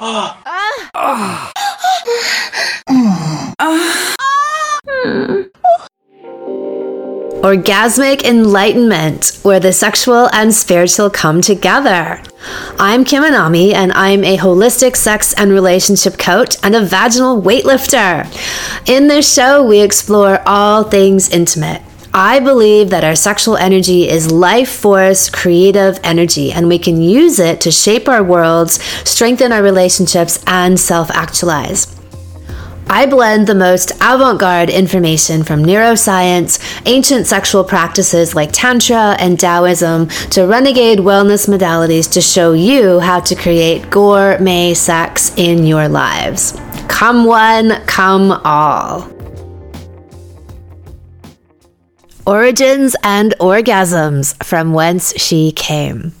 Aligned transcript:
Ah. 0.00 0.40
Ah. 0.94 1.52
Orgasmic 7.42 8.22
Enlightenment, 8.22 9.40
where 9.42 9.58
the 9.58 9.72
sexual 9.72 10.28
and 10.32 10.54
spiritual 10.54 11.10
come 11.10 11.40
together. 11.40 12.22
I'm 12.78 13.04
Kim 13.04 13.24
Anami, 13.24 13.74
and 13.74 13.92
I'm 13.92 14.22
a 14.22 14.36
holistic 14.36 14.94
sex 14.94 15.32
and 15.32 15.50
relationship 15.50 16.16
coach 16.16 16.56
and 16.62 16.76
a 16.76 16.84
vaginal 16.84 17.42
weightlifter. 17.42 18.26
In 18.88 19.08
this 19.08 19.32
show, 19.32 19.64
we 19.64 19.80
explore 19.80 20.40
all 20.46 20.84
things 20.84 21.28
intimate. 21.28 21.82
I 22.14 22.40
believe 22.40 22.90
that 22.90 23.04
our 23.04 23.14
sexual 23.14 23.56
energy 23.56 24.08
is 24.08 24.32
life 24.32 24.70
force, 24.70 25.28
creative 25.28 26.00
energy, 26.02 26.52
and 26.52 26.66
we 26.66 26.78
can 26.78 27.00
use 27.02 27.38
it 27.38 27.60
to 27.62 27.70
shape 27.70 28.08
our 28.08 28.22
worlds, 28.22 28.82
strengthen 29.08 29.52
our 29.52 29.62
relationships, 29.62 30.42
and 30.46 30.80
self 30.80 31.10
actualize. 31.10 31.94
I 32.90 33.04
blend 33.04 33.46
the 33.46 33.54
most 33.54 33.92
avant 34.00 34.40
garde 34.40 34.70
information 34.70 35.44
from 35.44 35.62
neuroscience, 35.62 36.58
ancient 36.86 37.26
sexual 37.26 37.62
practices 37.62 38.34
like 38.34 38.50
Tantra 38.50 39.14
and 39.18 39.38
Taoism, 39.38 40.08
to 40.30 40.46
renegade 40.46 41.00
wellness 41.00 41.46
modalities 41.46 42.10
to 42.12 42.22
show 42.22 42.54
you 42.54 42.98
how 43.00 43.20
to 43.20 43.34
create 43.34 43.90
gourmet 43.90 44.72
sex 44.72 45.34
in 45.36 45.66
your 45.66 45.86
lives. 45.86 46.58
Come 46.88 47.26
one, 47.26 47.82
come 47.84 48.32
all. 48.44 49.17
Origins 52.28 52.94
and 53.02 53.34
Orgasms 53.40 54.44
From 54.44 54.74
Whence 54.74 55.14
She 55.16 55.50
Came. 55.50 56.12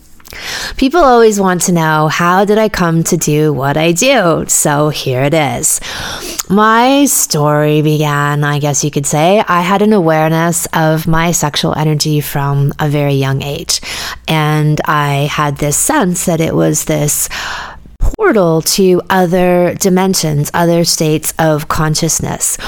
People 0.78 1.00
always 1.00 1.38
want 1.38 1.60
to 1.62 1.72
know 1.72 2.08
how 2.08 2.46
did 2.46 2.56
I 2.56 2.70
come 2.70 3.04
to 3.04 3.18
do 3.18 3.52
what 3.52 3.76
I 3.76 3.92
do? 3.92 4.46
So 4.48 4.88
here 4.88 5.22
it 5.22 5.34
is. 5.34 5.82
My 6.48 7.04
story 7.04 7.82
began, 7.82 8.42
I 8.42 8.58
guess 8.58 8.82
you 8.82 8.90
could 8.90 9.04
say, 9.04 9.44
I 9.46 9.60
had 9.60 9.82
an 9.82 9.92
awareness 9.92 10.66
of 10.72 11.06
my 11.06 11.30
sexual 11.30 11.74
energy 11.74 12.22
from 12.22 12.72
a 12.78 12.88
very 12.88 13.14
young 13.14 13.42
age. 13.42 13.82
And 14.26 14.80
I 14.86 15.28
had 15.30 15.58
this 15.58 15.76
sense 15.76 16.24
that 16.24 16.40
it 16.40 16.54
was 16.54 16.86
this 16.86 17.28
portal 18.18 18.60
to 18.60 19.00
other 19.08 19.74
dimensions, 19.74 20.50
other 20.52 20.84
states 20.84 21.32
of 21.38 21.68
consciousness. 21.68 22.58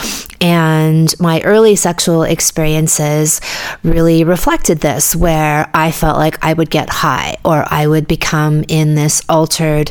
And 0.40 1.12
my 1.20 1.42
early 1.42 1.76
sexual 1.76 2.22
experiences 2.22 3.40
really 3.82 4.24
reflected 4.24 4.78
this, 4.78 5.14
where 5.14 5.68
I 5.74 5.90
felt 5.90 6.16
like 6.16 6.42
I 6.42 6.54
would 6.54 6.70
get 6.70 6.88
high 6.88 7.36
or 7.44 7.64
I 7.66 7.86
would 7.86 8.08
become 8.08 8.64
in 8.68 8.94
this 8.94 9.22
altered 9.28 9.90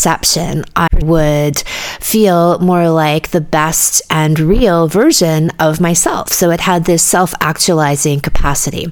perception, 0.00 0.64
I 0.76 0.86
would 1.02 1.58
feel 1.58 2.58
more 2.60 2.88
like 2.88 3.30
the 3.30 3.40
best 3.40 4.00
and 4.08 4.38
real 4.38 4.88
version 4.88 5.50
of 5.58 5.78
myself. 5.78 6.32
So 6.32 6.50
it 6.50 6.60
had 6.60 6.86
this 6.86 7.02
self 7.02 7.34
actualizing 7.40 8.20
capacity. 8.20 8.86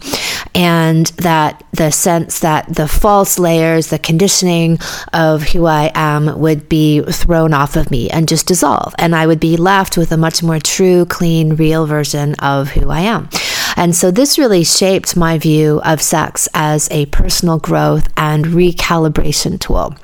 And 0.54 1.06
that 1.19 1.64
the 1.72 1.91
sense 1.91 2.41
that 2.41 2.74
the 2.74 2.88
false 2.88 3.38
layers, 3.38 3.86
the 3.86 3.98
conditioning 3.98 4.78
of 5.14 5.44
who 5.44 5.64
I 5.64 5.91
am 5.94 6.38
would 6.38 6.69
be 6.69 7.00
thrown 7.02 7.54
off 7.54 7.76
of 7.76 7.91
me 7.91 8.10
and 8.10 8.28
just 8.28 8.46
dissolve. 8.46 8.94
And 8.98 9.14
I 9.14 9.26
would 9.26 9.41
be 9.41 9.56
left 9.56 9.96
with 9.96 10.12
a 10.12 10.19
much 10.19 10.42
more 10.42 10.58
true, 10.58 11.06
clean, 11.06 11.54
real 11.54 11.86
version 11.86 12.34
of 12.34 12.69
who 12.69 12.91
I 12.91 13.00
am. 13.00 13.30
And 13.76 13.94
so 13.96 14.10
this 14.10 14.38
really 14.38 14.64
shaped 14.64 15.16
my 15.16 15.38
view 15.38 15.80
of 15.84 16.02
sex 16.02 16.48
as 16.52 16.88
a 16.91 17.06
personal 17.06 17.58
growth 17.58 18.08
and 18.16 18.44
recalibration 18.46 19.58
tool 19.60 19.96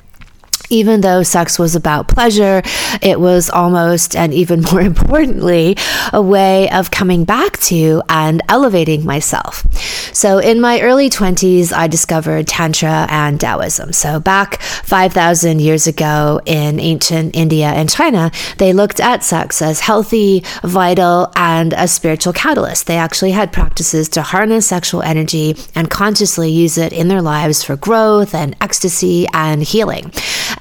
even 0.69 1.01
though 1.01 1.23
sex 1.23 1.59
was 1.59 1.75
about 1.75 2.07
pleasure, 2.07 2.61
it 3.01 3.19
was 3.19 3.49
almost, 3.49 4.15
and 4.15 4.33
even 4.33 4.61
more 4.71 4.81
importantly, 4.81 5.77
a 6.13 6.21
way 6.21 6.69
of 6.69 6.91
coming 6.91 7.25
back 7.25 7.59
to 7.59 8.01
and 8.09 8.41
elevating 8.49 9.05
myself. 9.05 9.65
So 10.13 10.39
in 10.39 10.61
my 10.61 10.81
early 10.81 11.09
20s, 11.09 11.73
I 11.73 11.87
discovered 11.87 12.47
Tantra 12.47 13.07
and 13.09 13.39
Taoism. 13.39 13.93
So 13.93 14.19
back 14.19 14.61
5,000 14.61 15.59
years 15.59 15.87
ago 15.87 16.39
in 16.45 16.79
ancient 16.79 17.35
India 17.35 17.67
and 17.67 17.89
China, 17.89 18.31
they 18.57 18.73
looked 18.73 18.99
at 18.99 19.23
sex 19.23 19.61
as 19.61 19.81
healthy, 19.81 20.43
vital, 20.63 21.31
and 21.35 21.73
a 21.73 21.87
spiritual 21.87 22.33
catalyst. 22.33 22.87
They 22.87 22.97
actually 22.97 23.31
had 23.31 23.51
practices 23.51 24.09
to 24.09 24.21
harness 24.21 24.67
sexual 24.67 25.01
energy 25.01 25.55
and 25.75 25.89
consciously 25.89 26.49
use 26.49 26.77
it 26.77 26.93
in 26.93 27.07
their 27.07 27.21
lives 27.21 27.63
for 27.63 27.75
growth 27.75 28.33
and 28.33 28.55
ecstasy 28.61 29.27
and 29.33 29.63
healing. 29.63 30.11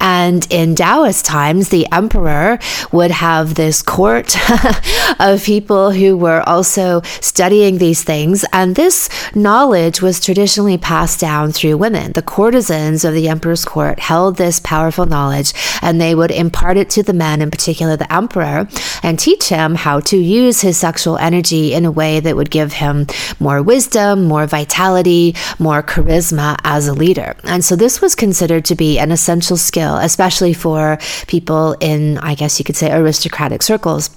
And 0.00 0.46
in 0.50 0.74
Taoist 0.74 1.24
times, 1.24 1.68
the 1.68 1.86
emperor 1.92 2.58
would 2.92 3.10
have 3.10 3.54
this 3.54 3.82
court 3.82 4.36
of 5.20 5.44
people 5.44 5.92
who 5.92 6.16
were 6.16 6.42
also 6.48 7.00
studying 7.20 7.78
these 7.78 8.02
things. 8.02 8.44
And 8.52 8.76
this 8.76 9.08
knowledge 9.34 10.02
was 10.02 10.20
traditionally 10.20 10.78
passed 10.78 11.20
down 11.20 11.52
through 11.52 11.76
women. 11.78 12.12
The 12.12 12.22
courtesans 12.22 13.04
of 13.04 13.14
the 13.14 13.28
emperor's 13.28 13.64
court 13.64 13.98
held 13.98 14.36
this 14.36 14.60
powerful 14.60 15.06
knowledge 15.06 15.52
and 15.82 16.00
they 16.00 16.14
would 16.14 16.30
impart 16.30 16.76
it 16.76 16.90
to 16.90 17.02
the 17.02 17.12
men, 17.12 17.42
in 17.42 17.50
particular 17.50 17.96
the 17.96 18.12
emperor, 18.12 18.68
and 19.02 19.18
teach 19.18 19.48
him 19.48 19.74
how 19.74 20.00
to 20.00 20.16
use 20.16 20.60
his 20.60 20.76
sexual 20.76 21.16
energy 21.18 21.74
in 21.74 21.84
a 21.84 21.90
way 21.90 22.20
that 22.20 22.36
would 22.36 22.50
give 22.50 22.72
him 22.74 23.06
more 23.38 23.62
wisdom, 23.62 24.24
more 24.24 24.46
vitality, 24.46 25.34
more 25.58 25.82
charisma 25.82 26.56
as 26.64 26.88
a 26.88 26.94
leader. 26.94 27.36
And 27.44 27.64
so 27.64 27.76
this 27.76 28.00
was 28.00 28.14
considered 28.14 28.64
to 28.66 28.74
be 28.74 28.98
an 28.98 29.12
essential 29.12 29.56
skill 29.56 29.83
especially 30.00 30.54
for 30.54 30.98
people 31.26 31.76
in, 31.80 32.18
I 32.18 32.34
guess 32.34 32.58
you 32.58 32.64
could 32.64 32.76
say, 32.76 32.92
aristocratic 32.92 33.62
circles 33.62 34.10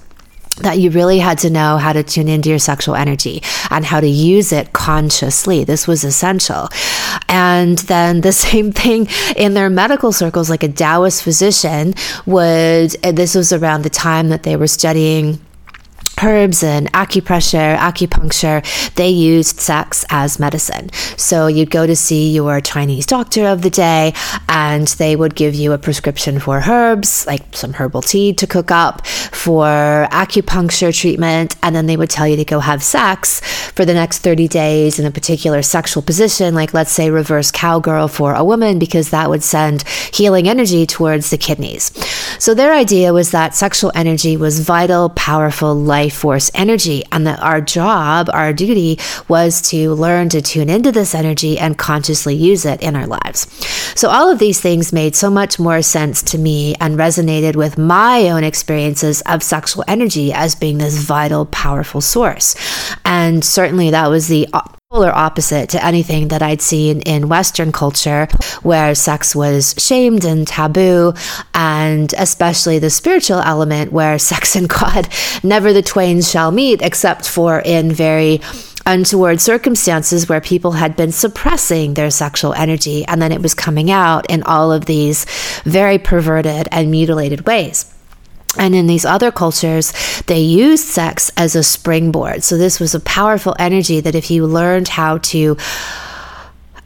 that 0.62 0.78
you 0.78 0.90
really 0.90 1.18
had 1.18 1.38
to 1.38 1.50
know 1.50 1.76
how 1.76 1.92
to 1.92 2.02
tune 2.02 2.28
into 2.28 2.48
your 2.48 2.58
sexual 2.58 2.94
energy 2.94 3.42
and 3.70 3.84
how 3.84 4.00
to 4.00 4.08
use 4.08 4.52
it 4.52 4.72
consciously. 4.72 5.64
This 5.64 5.86
was 5.86 6.04
essential. 6.04 6.68
And 7.28 7.78
then 7.78 8.22
the 8.22 8.32
same 8.48 8.72
thing 8.72 9.08
in 9.36 9.54
their 9.54 9.70
medical 9.70 10.12
circles, 10.12 10.50
like 10.50 10.62
a 10.62 10.68
Taoist 10.68 11.22
physician 11.22 11.94
would, 12.26 12.90
this 13.02 13.34
was 13.34 13.52
around 13.52 13.82
the 13.82 13.90
time 13.90 14.28
that 14.30 14.42
they 14.42 14.56
were 14.56 14.66
studying 14.66 15.40
herbs 16.22 16.62
and 16.62 16.92
acupressure, 16.92 17.76
acupuncture, 17.76 18.64
they 18.94 19.08
used 19.08 19.60
sex 19.60 20.04
as 20.10 20.38
medicine. 20.38 20.90
So 21.16 21.46
you'd 21.46 21.70
go 21.70 21.86
to 21.86 21.96
see 21.96 22.30
your 22.32 22.60
Chinese 22.60 23.06
doctor 23.06 23.46
of 23.46 23.62
the 23.62 23.70
day, 23.70 24.14
and 24.48 24.86
they 24.88 25.16
would 25.16 25.34
give 25.34 25.54
you 25.54 25.72
a 25.72 25.78
prescription 25.78 26.38
for 26.40 26.62
herbs, 26.68 27.26
like 27.26 27.54
some 27.54 27.74
herbal 27.74 28.02
tea 28.02 28.32
to 28.34 28.46
cook 28.46 28.70
up, 28.70 29.06
for 29.06 30.08
acupuncture 30.10 30.94
treatment, 30.98 31.56
and 31.62 31.74
then 31.74 31.86
they 31.86 31.96
would 31.96 32.10
tell 32.10 32.26
you 32.26 32.36
to 32.36 32.44
go 32.44 32.60
have 32.60 32.82
sex 32.82 33.40
for 33.72 33.84
the 33.84 33.94
next 33.94 34.18
30 34.18 34.48
days 34.48 34.98
in 34.98 35.06
a 35.06 35.10
particular 35.10 35.62
sexual 35.62 36.02
position, 36.02 36.54
like 36.54 36.74
let's 36.74 36.92
say 36.92 37.10
reverse 37.10 37.50
cowgirl 37.50 38.08
for 38.08 38.34
a 38.34 38.44
woman, 38.44 38.78
because 38.78 39.10
that 39.10 39.28
would 39.28 39.42
send 39.42 39.82
healing 40.12 40.48
energy 40.48 40.86
towards 40.86 41.30
the 41.30 41.38
kidneys. 41.38 41.92
So 42.38 42.54
their 42.54 42.72
idea 42.72 43.12
was 43.12 43.30
that 43.30 43.54
sexual 43.54 43.92
energy 43.94 44.36
was 44.36 44.60
vital, 44.60 45.10
powerful, 45.10 45.74
life 45.74 46.07
life 46.08 46.18
force 46.18 46.50
energy, 46.54 47.04
and 47.12 47.26
that 47.26 47.40
our 47.40 47.60
job, 47.60 48.30
our 48.32 48.52
duty 48.52 48.98
was 49.28 49.60
to 49.70 49.92
learn 49.94 50.28
to 50.30 50.40
tune 50.40 50.70
into 50.70 50.90
this 50.90 51.14
energy 51.14 51.58
and 51.58 51.76
consciously 51.76 52.34
use 52.34 52.64
it 52.64 52.80
in 52.82 52.96
our 52.96 53.06
lives. 53.06 53.46
So, 53.94 54.08
all 54.08 54.30
of 54.30 54.38
these 54.38 54.60
things 54.60 54.92
made 54.92 55.14
so 55.14 55.30
much 55.30 55.58
more 55.58 55.82
sense 55.82 56.22
to 56.22 56.38
me 56.38 56.74
and 56.80 56.98
resonated 56.98 57.56
with 57.56 57.76
my 57.76 58.30
own 58.30 58.44
experiences 58.44 59.20
of 59.22 59.42
sexual 59.42 59.84
energy 59.86 60.32
as 60.32 60.54
being 60.54 60.78
this 60.78 60.96
vital, 60.96 61.44
powerful 61.46 62.00
source. 62.00 62.54
And 63.04 63.44
certainly 63.44 63.90
that 63.90 64.08
was 64.08 64.28
the 64.28 64.48
polar 64.90 65.14
opposite 65.14 65.68
to 65.68 65.84
anything 65.84 66.28
that 66.28 66.40
I'd 66.40 66.62
seen 66.62 67.02
in 67.02 67.28
Western 67.28 67.72
culture, 67.72 68.26
where 68.62 68.94
sex 68.94 69.36
was 69.36 69.74
shamed 69.76 70.24
and 70.24 70.48
taboo, 70.48 71.12
and 71.52 72.14
especially 72.16 72.78
the 72.78 72.88
spiritual 72.88 73.40
element 73.40 73.92
where 73.92 74.18
sex 74.30 74.56
and 74.56 74.66
God 74.66 75.06
never 75.42 75.74
the 75.74 75.82
twain 75.82 76.22
shall 76.22 76.50
meet, 76.52 76.80
except 76.80 77.28
for 77.28 77.60
in 77.60 77.92
very 77.92 78.40
untoward 78.86 79.42
circumstances 79.42 80.26
where 80.26 80.40
people 80.40 80.72
had 80.72 80.96
been 80.96 81.12
suppressing 81.12 81.92
their 81.92 82.10
sexual 82.10 82.54
energy, 82.54 83.04
and 83.04 83.20
then 83.20 83.30
it 83.30 83.42
was 83.42 83.52
coming 83.52 83.90
out 83.90 84.24
in 84.30 84.42
all 84.44 84.72
of 84.72 84.86
these 84.86 85.26
very 85.64 85.98
perverted 85.98 86.66
and 86.72 86.90
mutilated 86.90 87.46
ways. 87.46 87.94
And 88.56 88.74
in 88.74 88.86
these 88.86 89.04
other 89.04 89.30
cultures, 89.30 89.92
they 90.26 90.40
used 90.40 90.86
sex 90.86 91.30
as 91.36 91.54
a 91.54 91.62
springboard. 91.62 92.42
So 92.42 92.56
this 92.56 92.80
was 92.80 92.94
a 92.94 93.00
powerful 93.00 93.54
energy 93.58 94.00
that 94.00 94.14
if 94.14 94.30
you 94.30 94.46
learned 94.46 94.88
how 94.88 95.18
to 95.18 95.56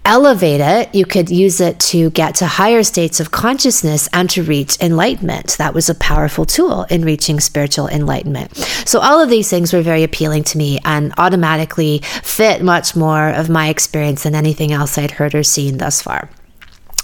elevate 0.05 0.61
it, 0.61 0.93
you 0.95 1.05
could 1.05 1.31
use 1.31 1.61
it 1.61 1.79
to 1.79 2.11
get 2.11 2.35
to 2.37 2.47
higher 2.47 2.83
states 2.83 3.21
of 3.21 3.31
consciousness 3.31 4.09
and 4.13 4.29
to 4.31 4.43
reach 4.43 4.77
enlightenment. 4.81 5.57
That 5.59 5.75
was 5.75 5.89
a 5.89 5.95
powerful 5.95 6.45
tool 6.45 6.85
in 6.85 7.05
reaching 7.05 7.39
spiritual 7.39 7.89
enlightenment. 7.89 8.57
So, 8.57 8.99
all 8.99 9.21
of 9.21 9.31
these 9.31 9.49
things 9.49 9.73
were 9.73 9.83
very 9.83 10.03
appealing 10.03 10.45
to 10.45 10.59
me 10.59 10.81
and 10.85 11.15
automatically 11.19 12.01
fit 12.23 12.63
much 12.63 12.97
more 12.97 13.29
of 13.29 13.49
my 13.49 13.69
experience 13.69 14.25
than 14.25 14.35
anything 14.35 14.73
else 14.73 14.99
I'd 14.99 15.13
heard 15.13 15.35
or 15.35 15.45
seen 15.45 15.79
thus 15.79 16.03
far. 16.03 16.29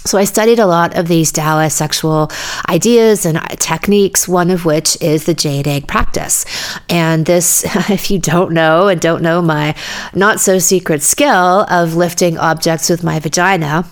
So 0.09 0.17
I 0.17 0.23
studied 0.23 0.57
a 0.57 0.65
lot 0.65 0.97
of 0.97 1.07
these 1.07 1.31
Taoist 1.31 1.77
sexual 1.77 2.31
ideas 2.67 3.27
and 3.27 3.39
techniques, 3.59 4.27
one 4.27 4.49
of 4.49 4.65
which 4.65 4.99
is 5.03 5.25
the 5.25 5.35
jade 5.35 5.67
egg 5.67 5.87
practice. 5.87 6.45
And 6.89 7.27
this, 7.27 7.63
if 7.91 8.09
you 8.09 8.17
don't 8.17 8.51
know 8.51 8.87
and 8.87 8.99
don't 8.99 9.21
know 9.21 9.39
my 9.39 9.75
not 10.15 10.39
so 10.39 10.57
secret 10.57 11.03
skill 11.03 11.61
of 11.69 11.95
lifting 11.95 12.39
objects 12.39 12.89
with 12.89 13.03
my 13.03 13.19
vagina, 13.19 13.85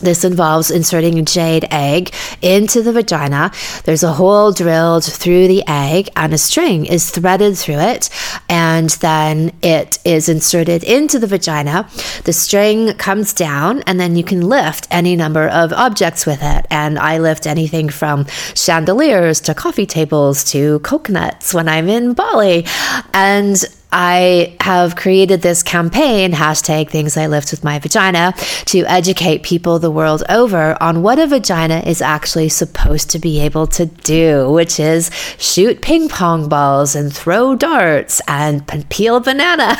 this 0.00 0.24
involves 0.24 0.70
inserting 0.70 1.18
a 1.18 1.22
jade 1.22 1.66
egg 1.70 2.12
into 2.42 2.82
the 2.82 2.92
vagina. 2.92 3.52
There's 3.84 4.02
a 4.02 4.12
hole 4.12 4.52
drilled 4.52 5.04
through 5.04 5.48
the 5.48 5.62
egg, 5.66 6.08
and 6.16 6.34
a 6.34 6.38
string 6.38 6.84
is 6.86 7.10
threaded 7.10 7.56
through 7.56 7.78
it, 7.78 8.10
and 8.48 8.90
then 8.90 9.52
it 9.62 9.98
is 10.04 10.28
inserted 10.28 10.82
into 10.84 11.18
the 11.18 11.26
vagina. 11.26 11.88
The 12.24 12.32
string 12.32 12.94
comes 12.94 13.32
down, 13.32 13.82
and 13.82 14.00
then 14.00 14.16
you 14.16 14.24
can 14.24 14.42
lift 14.48 14.88
any 14.90 15.16
number 15.16 15.48
of 15.48 15.72
objects 15.72 16.26
with 16.26 16.42
it. 16.42 16.66
And 16.70 16.98
I 16.98 17.18
lift 17.18 17.46
anything 17.46 17.88
from 17.88 18.26
chandeliers 18.54 19.40
to 19.42 19.54
coffee 19.54 19.86
tables 19.86 20.44
to 20.52 20.80
coconuts 20.80 21.54
when 21.54 21.68
I'm 21.68 21.88
in 21.88 22.14
Bali. 22.14 22.66
And 23.12 23.62
I 23.96 24.56
have 24.58 24.96
created 24.96 25.42
this 25.42 25.62
campaign, 25.62 26.32
hashtag 26.32 26.90
things 26.90 27.16
I 27.16 27.28
lift 27.28 27.52
with 27.52 27.62
my 27.62 27.78
vagina, 27.78 28.34
to 28.66 28.80
educate 28.86 29.44
people 29.44 29.78
the 29.78 29.90
world 29.90 30.24
over 30.28 30.76
on 30.82 31.02
what 31.02 31.20
a 31.20 31.28
vagina 31.28 31.80
is 31.86 32.02
actually 32.02 32.48
supposed 32.48 33.10
to 33.10 33.20
be 33.20 33.40
able 33.40 33.68
to 33.68 33.86
do, 33.86 34.50
which 34.50 34.80
is 34.80 35.12
shoot 35.38 35.80
ping 35.80 36.08
pong 36.08 36.48
balls 36.48 36.96
and 36.96 37.14
throw 37.14 37.54
darts 37.54 38.20
and 38.26 38.66
peel 38.90 39.20
banana. 39.20 39.76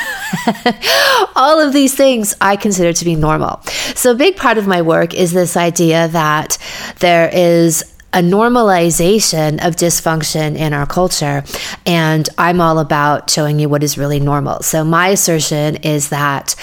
All 1.34 1.58
of 1.58 1.72
these 1.72 1.96
things 1.96 2.36
I 2.40 2.54
consider 2.54 2.92
to 2.92 3.04
be 3.04 3.16
normal. 3.16 3.62
So, 3.96 4.12
a 4.12 4.14
big 4.14 4.36
part 4.36 4.58
of 4.58 4.68
my 4.68 4.80
work 4.80 5.12
is 5.12 5.32
this 5.32 5.56
idea 5.56 6.06
that 6.08 6.56
there 7.00 7.28
is 7.32 7.93
a 8.14 8.18
normalization 8.18 9.54
of 9.66 9.74
dysfunction 9.74 10.56
in 10.56 10.72
our 10.72 10.86
culture. 10.86 11.42
And 11.84 12.28
I'm 12.38 12.60
all 12.60 12.78
about 12.78 13.28
showing 13.28 13.58
you 13.58 13.68
what 13.68 13.82
is 13.82 13.98
really 13.98 14.20
normal. 14.20 14.62
So, 14.62 14.84
my 14.84 15.08
assertion 15.08 15.76
is 15.76 16.10
that 16.10 16.54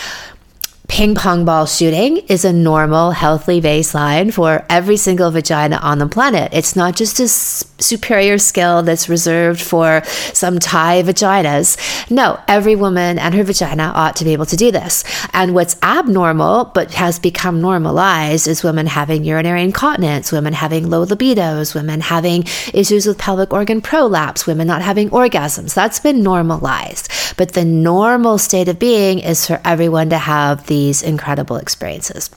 ping 0.91 1.15
pong 1.15 1.45
ball 1.45 1.65
shooting 1.65 2.17
is 2.27 2.43
a 2.43 2.51
normal, 2.51 3.11
healthy 3.11 3.61
baseline 3.61 4.31
for 4.31 4.65
every 4.69 4.97
single 4.97 5.31
vagina 5.31 5.77
on 5.77 5.99
the 5.99 6.05
planet. 6.05 6.51
It's 6.51 6.75
not 6.75 6.97
just 6.97 7.17
a 7.21 7.29
superior 7.29 8.37
skill 8.37 8.83
that's 8.83 9.07
reserved 9.07 9.61
for 9.61 10.03
some 10.33 10.59
Thai 10.59 11.03
vaginas. 11.03 11.77
No, 12.11 12.37
every 12.45 12.75
woman 12.75 13.19
and 13.19 13.33
her 13.33 13.43
vagina 13.45 13.93
ought 13.95 14.17
to 14.17 14.25
be 14.25 14.33
able 14.33 14.45
to 14.47 14.57
do 14.57 14.69
this. 14.69 15.05
And 15.31 15.53
what's 15.55 15.77
abnormal, 15.81 16.65
but 16.65 16.93
has 16.95 17.19
become 17.19 17.61
normalized, 17.61 18.45
is 18.45 18.61
women 18.61 18.85
having 18.85 19.23
urinary 19.23 19.63
incontinence, 19.63 20.33
women 20.33 20.51
having 20.51 20.89
low 20.89 21.05
libidos, 21.05 21.73
women 21.73 22.01
having 22.01 22.43
issues 22.73 23.05
with 23.05 23.17
pelvic 23.17 23.53
organ 23.53 23.79
prolapse, 23.79 24.45
women 24.45 24.67
not 24.67 24.81
having 24.81 25.09
orgasms. 25.11 25.73
That's 25.73 26.01
been 26.01 26.21
normalized. 26.21 27.09
But 27.37 27.53
the 27.53 27.63
normal 27.63 28.37
state 28.37 28.67
of 28.67 28.77
being 28.77 29.19
is 29.19 29.47
for 29.47 29.61
everyone 29.63 30.09
to 30.09 30.17
have 30.17 30.67
the 30.67 30.80
these 30.81 31.03
incredible 31.03 31.57
experiences. 31.57 32.31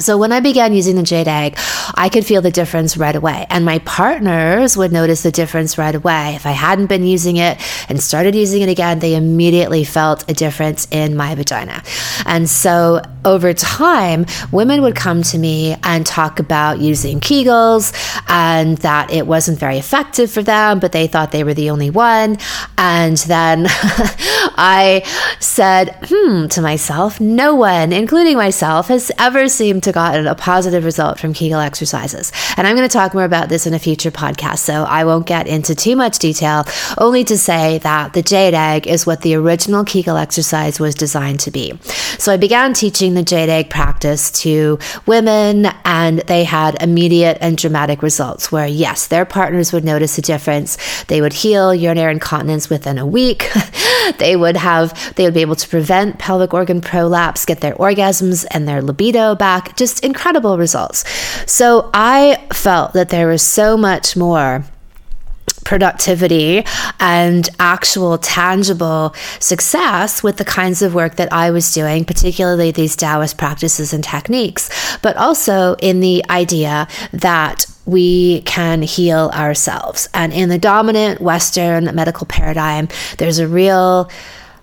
So 0.00 0.16
when 0.16 0.30
I 0.30 0.38
began 0.38 0.72
using 0.72 0.94
the 0.94 1.02
jade 1.02 1.26
egg, 1.26 1.58
I 1.94 2.08
could 2.08 2.24
feel 2.24 2.40
the 2.40 2.52
difference 2.52 2.96
right 2.96 3.16
away. 3.16 3.46
And 3.50 3.64
my 3.64 3.80
partners 3.80 4.76
would 4.76 4.92
notice 4.92 5.24
the 5.24 5.32
difference 5.32 5.76
right 5.76 5.94
away. 5.94 6.36
If 6.36 6.46
I 6.46 6.52
hadn't 6.52 6.86
been 6.86 7.02
using 7.02 7.36
it 7.36 7.58
and 7.88 8.00
started 8.00 8.36
using 8.36 8.62
it 8.62 8.68
again, 8.68 9.00
they 9.00 9.16
immediately 9.16 9.82
felt 9.82 10.30
a 10.30 10.34
difference 10.34 10.86
in 10.92 11.16
my 11.16 11.34
vagina. 11.34 11.82
And 12.26 12.48
so 12.48 13.02
over 13.24 13.52
time, 13.52 14.24
women 14.52 14.82
would 14.82 14.94
come 14.94 15.24
to 15.24 15.38
me 15.38 15.76
and 15.82 16.06
talk 16.06 16.38
about 16.38 16.78
using 16.78 17.18
Kegels 17.18 17.92
and 18.28 18.78
that 18.78 19.12
it 19.12 19.26
wasn't 19.26 19.58
very 19.58 19.78
effective 19.78 20.30
for 20.30 20.42
them, 20.42 20.78
but 20.78 20.92
they 20.92 21.08
thought 21.08 21.32
they 21.32 21.42
were 21.42 21.54
the 21.54 21.70
only 21.70 21.90
one. 21.90 22.38
And 22.78 23.16
then 23.18 23.66
I 24.56 25.02
said, 25.40 25.98
hmm, 26.08 26.46
to 26.48 26.62
myself, 26.62 27.20
no 27.20 27.56
one, 27.56 27.92
including 27.92 28.36
myself, 28.36 28.88
has 28.88 29.10
ever 29.18 29.48
seemed 29.48 29.82
to 29.82 29.87
to 29.88 29.92
gotten 29.92 30.26
a 30.26 30.34
positive 30.34 30.84
result 30.84 31.18
from 31.18 31.32
Kegel 31.32 31.60
exercises. 31.60 32.32
And 32.56 32.66
I'm 32.66 32.76
going 32.76 32.88
to 32.88 32.92
talk 32.92 33.14
more 33.14 33.24
about 33.24 33.48
this 33.48 33.66
in 33.66 33.74
a 33.74 33.78
future 33.78 34.10
podcast, 34.10 34.58
so 34.58 34.84
I 34.84 35.04
won't 35.04 35.26
get 35.26 35.46
into 35.46 35.74
too 35.74 35.96
much 35.96 36.18
detail, 36.18 36.64
only 36.98 37.24
to 37.24 37.38
say 37.38 37.78
that 37.78 38.12
the 38.12 38.22
jade 38.22 38.54
egg 38.54 38.86
is 38.86 39.06
what 39.06 39.22
the 39.22 39.34
original 39.34 39.84
Kegel 39.84 40.16
exercise 40.16 40.78
was 40.78 40.94
designed 40.94 41.40
to 41.40 41.50
be. 41.50 41.78
So 42.18 42.32
I 42.32 42.36
began 42.36 42.74
teaching 42.74 43.14
the 43.14 43.22
jade 43.22 43.48
egg 43.48 43.70
practice 43.70 44.30
to 44.42 44.78
women, 45.06 45.66
and 45.84 46.20
they 46.20 46.44
had 46.44 46.82
immediate 46.82 47.38
and 47.40 47.56
dramatic 47.56 48.02
results 48.02 48.52
where, 48.52 48.66
yes, 48.66 49.06
their 49.06 49.24
partners 49.24 49.72
would 49.72 49.84
notice 49.84 50.18
a 50.18 50.22
difference. 50.22 50.76
They 51.04 51.20
would 51.20 51.32
heal 51.32 51.74
urinary 51.74 52.12
incontinence 52.12 52.68
within 52.68 52.98
a 52.98 53.06
week. 53.06 53.50
they 54.18 54.36
would 54.36 54.56
have, 54.56 55.14
they 55.14 55.24
would 55.24 55.34
be 55.34 55.40
able 55.40 55.56
to 55.56 55.68
prevent 55.68 56.18
pelvic 56.18 56.52
organ 56.52 56.80
prolapse, 56.80 57.44
get 57.46 57.60
their 57.60 57.74
orgasms 57.74 58.44
and 58.50 58.68
their 58.68 58.82
libido 58.82 59.34
back 59.34 59.76
just 59.78 60.04
incredible 60.04 60.58
results. 60.58 61.04
So 61.50 61.90
I 61.94 62.44
felt 62.52 62.92
that 62.92 63.08
there 63.08 63.28
was 63.28 63.42
so 63.42 63.76
much 63.76 64.16
more 64.16 64.64
productivity 65.64 66.64
and 66.98 67.46
actual 67.60 68.16
tangible 68.16 69.14
success 69.38 70.22
with 70.22 70.38
the 70.38 70.44
kinds 70.44 70.80
of 70.80 70.94
work 70.94 71.16
that 71.16 71.30
I 71.30 71.50
was 71.50 71.74
doing, 71.74 72.06
particularly 72.06 72.70
these 72.70 72.96
Taoist 72.96 73.36
practices 73.36 73.92
and 73.92 74.02
techniques, 74.02 74.70
but 75.02 75.14
also 75.18 75.74
in 75.74 76.00
the 76.00 76.24
idea 76.30 76.88
that 77.12 77.66
we 77.84 78.40
can 78.42 78.80
heal 78.80 79.30
ourselves. 79.34 80.08
And 80.14 80.32
in 80.32 80.48
the 80.48 80.58
dominant 80.58 81.20
Western 81.20 81.94
medical 81.94 82.26
paradigm, 82.26 82.88
there's 83.18 83.38
a 83.38 83.46
real 83.46 84.10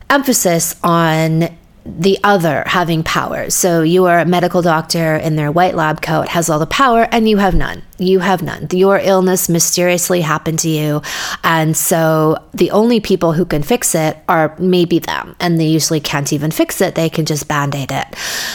emphasis 0.09 0.75
on 0.83 1.55
the 1.85 2.17
other 2.23 2.63
having 2.65 3.03
power. 3.03 3.49
So 3.49 3.83
you 3.83 4.05
are 4.05 4.19
a 4.19 4.25
medical 4.25 4.61
doctor 4.61 5.15
in 5.15 5.35
their 5.35 5.51
white 5.51 5.75
lab 5.75 6.01
coat 6.01 6.29
has 6.29 6.49
all 6.49 6.59
the 6.59 6.65
power 6.65 7.07
and 7.11 7.29
you 7.29 7.37
have 7.37 7.53
none 7.53 7.83
you 7.97 8.19
have 8.19 8.41
none. 8.41 8.67
Your 8.71 8.99
illness 8.99 9.47
mysteriously 9.47 10.21
happened 10.21 10.59
to 10.59 10.69
you. 10.69 11.01
And 11.43 11.75
so 11.77 12.37
the 12.53 12.71
only 12.71 12.99
people 12.99 13.33
who 13.33 13.45
can 13.45 13.63
fix 13.63 13.95
it 13.95 14.17
are 14.27 14.55
maybe 14.59 14.99
them. 14.99 15.35
And 15.39 15.59
they 15.59 15.67
usually 15.67 15.99
can't 15.99 16.31
even 16.33 16.51
fix 16.51 16.81
it, 16.81 16.95
they 16.95 17.09
can 17.09 17.25
just 17.25 17.47
band 17.47 17.75
aid 17.75 17.91
it. 17.91 18.07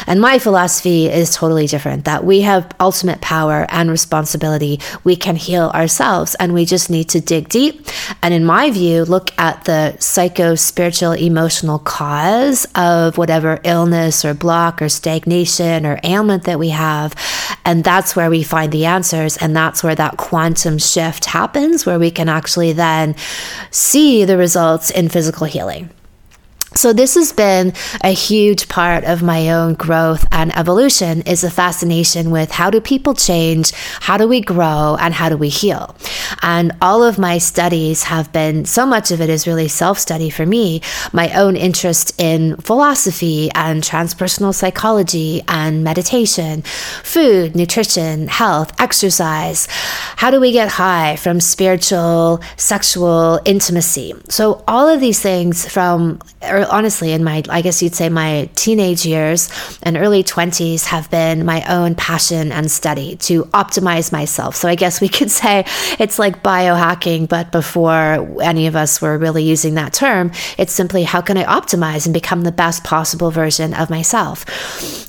And 0.07 0.21
my 0.21 0.39
philosophy 0.39 1.07
is 1.07 1.35
totally 1.35 1.67
different 1.67 2.05
that 2.05 2.25
we 2.25 2.43
have 2.43 2.71
ultimate 2.81 3.21
power 3.21 3.67
and 3.71 3.91
responsibility. 3.91 4.81
We 5.05 5.17
can 5.17 5.37
heal 5.37 5.71
ourselves 5.75 6.35
and 6.37 6.53
we 6.53 6.65
just 6.65 6.91
need 6.91 7.09
to 7.11 7.21
dig 7.21 7.49
deep. 7.49 7.87
And 8.23 8.35
in 8.35 8.45
my 8.45 8.71
view, 8.71 9.05
look 9.05 9.31
at 9.39 9.65
the 9.65 9.97
psycho 9.99 10.55
spiritual 10.55 11.13
emotional 11.13 11.79
cause 11.79 12.67
of 12.75 13.17
whatever 13.17 13.61
illness 13.65 14.25
or 14.25 14.35
block 14.35 14.83
or 14.83 14.89
stagnation 14.89 15.87
or 15.87 15.99
ailment 16.05 16.45
that 16.45 16.59
we 16.59 16.71
have. 16.71 17.15
And 17.65 17.85
that's 17.85 18.15
where 18.15 18.31
we 18.31 18.43
find 18.43 18.73
the 18.73 18.87
answers 18.87 19.30
and 19.39 19.55
that's 19.55 19.83
where 19.83 19.95
that 19.95 20.17
quantum 20.17 20.79
shift 20.79 21.25
happens, 21.25 21.87
where 21.87 21.99
we 21.99 22.11
can 22.11 22.29
actually 22.29 22.73
then 22.73 23.15
see 23.71 24.25
the 24.25 24.37
results 24.37 24.91
in 24.91 25.09
physical 25.09 25.47
healing. 25.47 25.91
So 26.75 26.93
this 26.93 27.17
has 27.17 27.33
been 27.33 27.73
a 28.05 28.13
huge 28.13 28.69
part 28.69 29.05
of 29.05 29.23
my 29.23 29.51
own 29.51 29.75
growth 29.75 30.25
and 30.31 30.57
evolution 30.57 31.23
is 31.23 31.43
a 31.43 31.51
fascination 31.51 32.31
with 32.31 32.53
how 32.53 32.71
do 32.71 32.81
people 32.81 33.13
change, 33.15 33.73
how 34.01 34.17
do 34.17 34.29
we 34.29 34.41
grow, 34.41 34.97
and 35.01 35.13
how 35.13 35.29
do 35.29 35.37
we 35.37 35.49
heal. 35.49 35.97
And 36.43 36.73
all 36.81 37.03
of 37.03 37.19
my 37.19 37.39
studies 37.39 38.05
have 38.05 38.33
been 38.33 38.65
so 38.67 38.87
much 38.87 39.11
of 39.11 39.21
it 39.21 39.29
is 39.29 39.49
really 39.49 39.67
self-study 39.67 40.31
for 40.31 40.47
me, 40.47 40.81
my 41.13 41.33
own 41.33 41.57
interest 41.57 42.15
in 42.21 42.57
philosophy 42.59 43.51
and 43.55 43.83
transpersonal 43.83 44.55
psychology 44.55 45.43
and 45.49 45.83
meditation, 45.83 46.63
food, 46.63 47.57
nutrition, 47.57 48.29
health, 48.29 48.81
exercise. 48.81 49.67
How 50.17 50.31
do 50.31 50.41
we 50.41 50.53
get 50.53 50.69
high 50.69 51.17
from 51.17 51.41
spiritual, 51.41 52.41
sexual 52.57 53.41
intimacy? 53.45 54.15
So 54.29 54.63
all 54.69 54.89
of 54.89 55.01
these 55.01 55.21
things 55.21 55.69
from 55.69 56.21
honestly, 56.69 57.13
in 57.13 57.25
my, 57.25 57.43
I 57.49 57.63
guess 57.63 57.83
you'd 57.83 57.95
say 57.95 58.09
my 58.09 58.49
teenage 58.55 59.07
years 59.07 59.49
and 59.83 59.97
early 59.97 60.25
20s 60.25 60.85
have 60.87 61.11
been 61.11 61.45
my 61.45 61.65
own 61.69 61.95
passion 61.95 62.53
and 62.53 62.71
study 62.71 63.17
to 63.17 63.45
optimize 63.47 64.13
myself. 64.13 64.57
So 64.57 64.69
I 64.69 64.75
guess 64.75 65.01
we 65.01 65.09
could 65.09 65.31
say 65.31 65.65
it's 65.99 66.19
like 66.19 66.43
biohacking, 66.43 67.29
but 67.29 67.53
before 67.53 68.41
any 68.43 68.67
of 68.67 68.77
us 68.77 69.01
were 69.01 69.19
really 69.19 69.45
using 69.45 69.75
that 69.75 69.93
term, 69.93 70.33
it's 70.59 70.73
simply 70.73 71.05
how 71.05 71.21
can 71.21 71.37
I 71.37 71.45
optimize 71.45 72.07
and 72.07 72.15
become 72.15 72.43
the 72.43 72.53
best 72.53 72.85
possible 72.85 73.31
version 73.31 73.75
of 73.75 73.91
myself? 73.91 74.45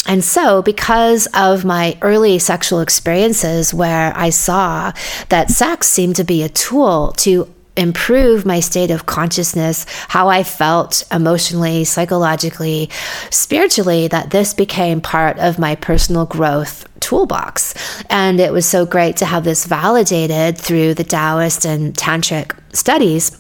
And 0.08 0.24
so, 0.24 0.62
because 0.62 1.28
of 1.34 1.64
my 1.64 1.98
early 2.02 2.40
sexual 2.40 2.82
experiences 2.82 3.74
where 3.74 4.12
I 4.16 4.30
saw 4.32 4.92
that 5.30 5.50
sex 5.50 5.88
seemed 5.88 6.16
to 6.18 6.24
be 6.24 6.44
a 6.44 6.50
tool 6.50 7.14
to 7.18 7.48
improve 7.78 8.46
my 8.46 8.60
state 8.60 8.92
of 8.92 9.06
consciousness, 9.06 9.86
how 10.10 10.28
I 10.28 10.44
felt 10.44 11.04
emotionally, 11.12 11.86
psychologically, 11.86 12.90
spiritually, 13.30 14.08
that 14.10 14.32
this 14.32 14.54
became 14.54 15.00
part 15.00 15.40
of 15.40 15.58
my 15.58 15.76
personal 15.76 16.26
growth 16.26 16.88
toolbox. 17.00 17.74
And 18.10 18.40
it 18.40 18.52
was 18.52 18.66
so 18.66 18.86
great 18.86 19.18
to 19.18 19.26
have 19.26 19.44
this 19.44 19.66
validated 19.66 20.58
through 20.58 20.96
the 20.96 21.04
Taoist 21.04 21.66
and 21.66 21.94
Tantric 21.96 22.56
studies 22.76 23.38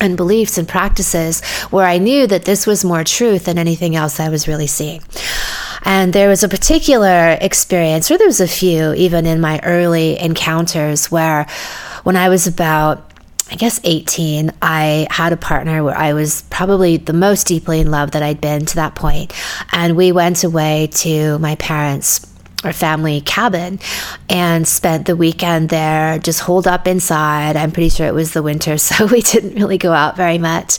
and 0.00 0.16
beliefs 0.16 0.58
and 0.58 0.68
practices 0.68 1.42
where 1.70 1.86
I 1.86 1.98
knew 1.98 2.26
that 2.26 2.44
this 2.44 2.66
was 2.66 2.84
more 2.84 3.04
truth 3.04 3.44
than 3.46 3.58
anything 3.58 3.96
else 3.96 4.20
I 4.20 4.28
was 4.28 4.48
really 4.48 4.66
seeing. 4.66 5.02
And 5.84 6.12
there 6.12 6.28
was 6.28 6.42
a 6.42 6.48
particular 6.48 7.36
experience, 7.40 8.10
or 8.10 8.18
there 8.18 8.26
was 8.26 8.40
a 8.40 8.48
few, 8.48 8.94
even 8.94 9.26
in 9.26 9.40
my 9.40 9.60
early 9.62 10.18
encounters, 10.18 11.10
where 11.10 11.46
when 12.02 12.16
I 12.16 12.28
was 12.28 12.46
about 12.46 13.13
I 13.50 13.56
guess 13.56 13.78
18, 13.84 14.52
I 14.62 15.06
had 15.10 15.32
a 15.32 15.36
partner 15.36 15.84
where 15.84 15.96
I 15.96 16.14
was 16.14 16.42
probably 16.50 16.96
the 16.96 17.12
most 17.12 17.46
deeply 17.46 17.80
in 17.80 17.90
love 17.90 18.12
that 18.12 18.22
I'd 18.22 18.40
been 18.40 18.64
to 18.66 18.74
that 18.76 18.94
point. 18.94 19.32
And 19.70 19.96
we 19.96 20.12
went 20.12 20.44
away 20.44 20.88
to 20.92 21.38
my 21.38 21.54
parents' 21.56 22.26
or 22.64 22.72
family 22.72 23.20
cabin 23.20 23.78
and 24.28 24.66
spent 24.66 25.06
the 25.06 25.14
weekend 25.14 25.68
there, 25.68 26.18
just 26.18 26.40
holed 26.40 26.66
up 26.66 26.86
inside. 26.86 27.56
I'm 27.56 27.70
pretty 27.70 27.90
sure 27.90 28.06
it 28.06 28.14
was 28.14 28.32
the 28.32 28.42
winter, 28.42 28.78
so 28.78 29.06
we 29.06 29.20
didn't 29.20 29.54
really 29.54 29.78
go 29.78 29.92
out 29.92 30.16
very 30.16 30.38
much. 30.38 30.78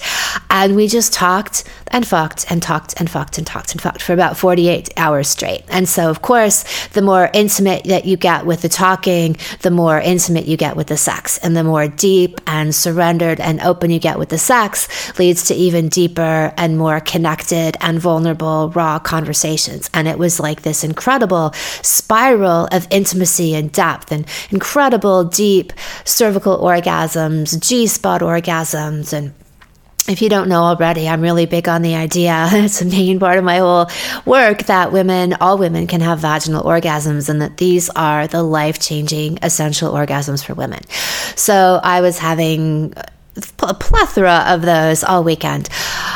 And 0.58 0.74
we 0.74 0.88
just 0.88 1.12
talked 1.12 1.66
and 1.88 2.08
fucked 2.08 2.50
and 2.50 2.64
talked 2.64 2.94
and 2.98 3.10
fucked 3.10 3.38
and 3.38 3.46
talked 3.46 3.74
and 3.74 3.82
fucked 3.82 4.02
for 4.02 4.14
about 4.14 4.38
48 4.38 4.90
hours 4.96 5.28
straight. 5.28 5.66
And 5.68 5.88
so, 5.88 6.10
of 6.10 6.22
course, 6.22 6.88
the 6.94 7.02
more 7.02 7.30
intimate 7.34 7.84
that 7.84 8.06
you 8.06 8.16
get 8.16 8.46
with 8.46 8.62
the 8.62 8.70
talking, 8.70 9.36
the 9.64 9.70
more 9.70 10.00
intimate 10.00 10.46
you 10.46 10.56
get 10.56 10.78
with 10.78 10.88
the 10.88 10.96
sex. 10.96 11.38
And 11.40 11.58
the 11.58 11.66
more 11.66 11.90
deep 11.90 12.40
and 12.48 12.74
surrendered 12.74 13.42
and 13.42 13.60
open 13.60 13.92
you 13.92 14.00
get 14.00 14.18
with 14.18 14.30
the 14.30 14.38
sex 14.38 14.88
leads 15.20 15.44
to 15.48 15.54
even 15.54 15.90
deeper 15.90 16.54
and 16.56 16.78
more 16.78 17.02
connected 17.02 17.76
and 17.82 18.00
vulnerable, 18.00 18.70
raw 18.70 18.98
conversations. 18.98 19.90
And 19.94 20.08
it 20.08 20.18
was 20.18 20.40
like 20.40 20.62
this 20.62 20.86
incredible 20.86 21.52
spiral 21.82 22.70
of 22.72 22.88
intimacy 22.92 23.56
and 23.56 23.74
depth 23.74 24.10
and 24.10 24.26
incredible 24.52 25.26
deep 25.26 25.74
cervical 26.06 26.58
orgasms, 26.60 27.60
G 27.60 27.88
spot 27.88 28.22
orgasms, 28.22 29.12
and 29.12 29.34
if 30.08 30.22
you 30.22 30.30
don't 30.30 30.48
know 30.48 30.64
already, 30.64 31.08
I'm 31.08 31.22
really 31.22 31.46
big 31.46 31.68
on 31.68 31.82
the 31.82 31.96
idea. 31.96 32.50
It's 32.66 32.82
a 32.82 32.86
main 32.86 33.20
part 33.20 33.38
of 33.38 33.44
my 33.44 33.58
whole 33.58 33.90
work 34.26 34.64
that 34.64 34.92
women, 34.92 35.34
all 35.40 35.58
women, 35.58 35.88
can 35.88 36.02
have 36.02 36.20
vaginal 36.20 36.64
orgasms 36.64 37.30
and 37.30 37.42
that 37.42 37.58
these 37.58 37.90
are 37.92 38.28
the 38.28 38.44
life 38.44 38.80
changing 38.80 39.40
essential 39.42 39.92
orgasms 39.94 40.44
for 40.44 40.54
women. 40.54 40.82
So 41.36 41.80
I 41.84 42.02
was 42.02 42.18
having 42.18 42.94
a 43.36 43.74
plethora 43.74 44.46
of 44.48 44.62
those 44.62 45.04
all 45.04 45.24
weekend. 45.24 45.70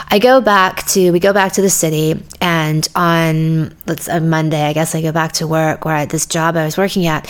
I 0.09 0.19
go 0.19 0.41
back 0.41 0.85
to 0.87 1.11
we 1.11 1.19
go 1.19 1.33
back 1.33 1.53
to 1.53 1.61
the 1.61 1.69
city, 1.69 2.23
and 2.41 2.87
on 2.95 3.75
let's 3.85 4.07
a 4.07 4.19
Monday, 4.19 4.63
I 4.63 4.73
guess 4.73 4.95
I 4.95 5.01
go 5.01 5.11
back 5.11 5.33
to 5.33 5.47
work 5.47 5.85
where 5.85 5.95
at 5.95 6.09
this 6.09 6.25
job 6.25 6.55
I 6.55 6.65
was 6.65 6.77
working 6.77 7.07
at, 7.07 7.27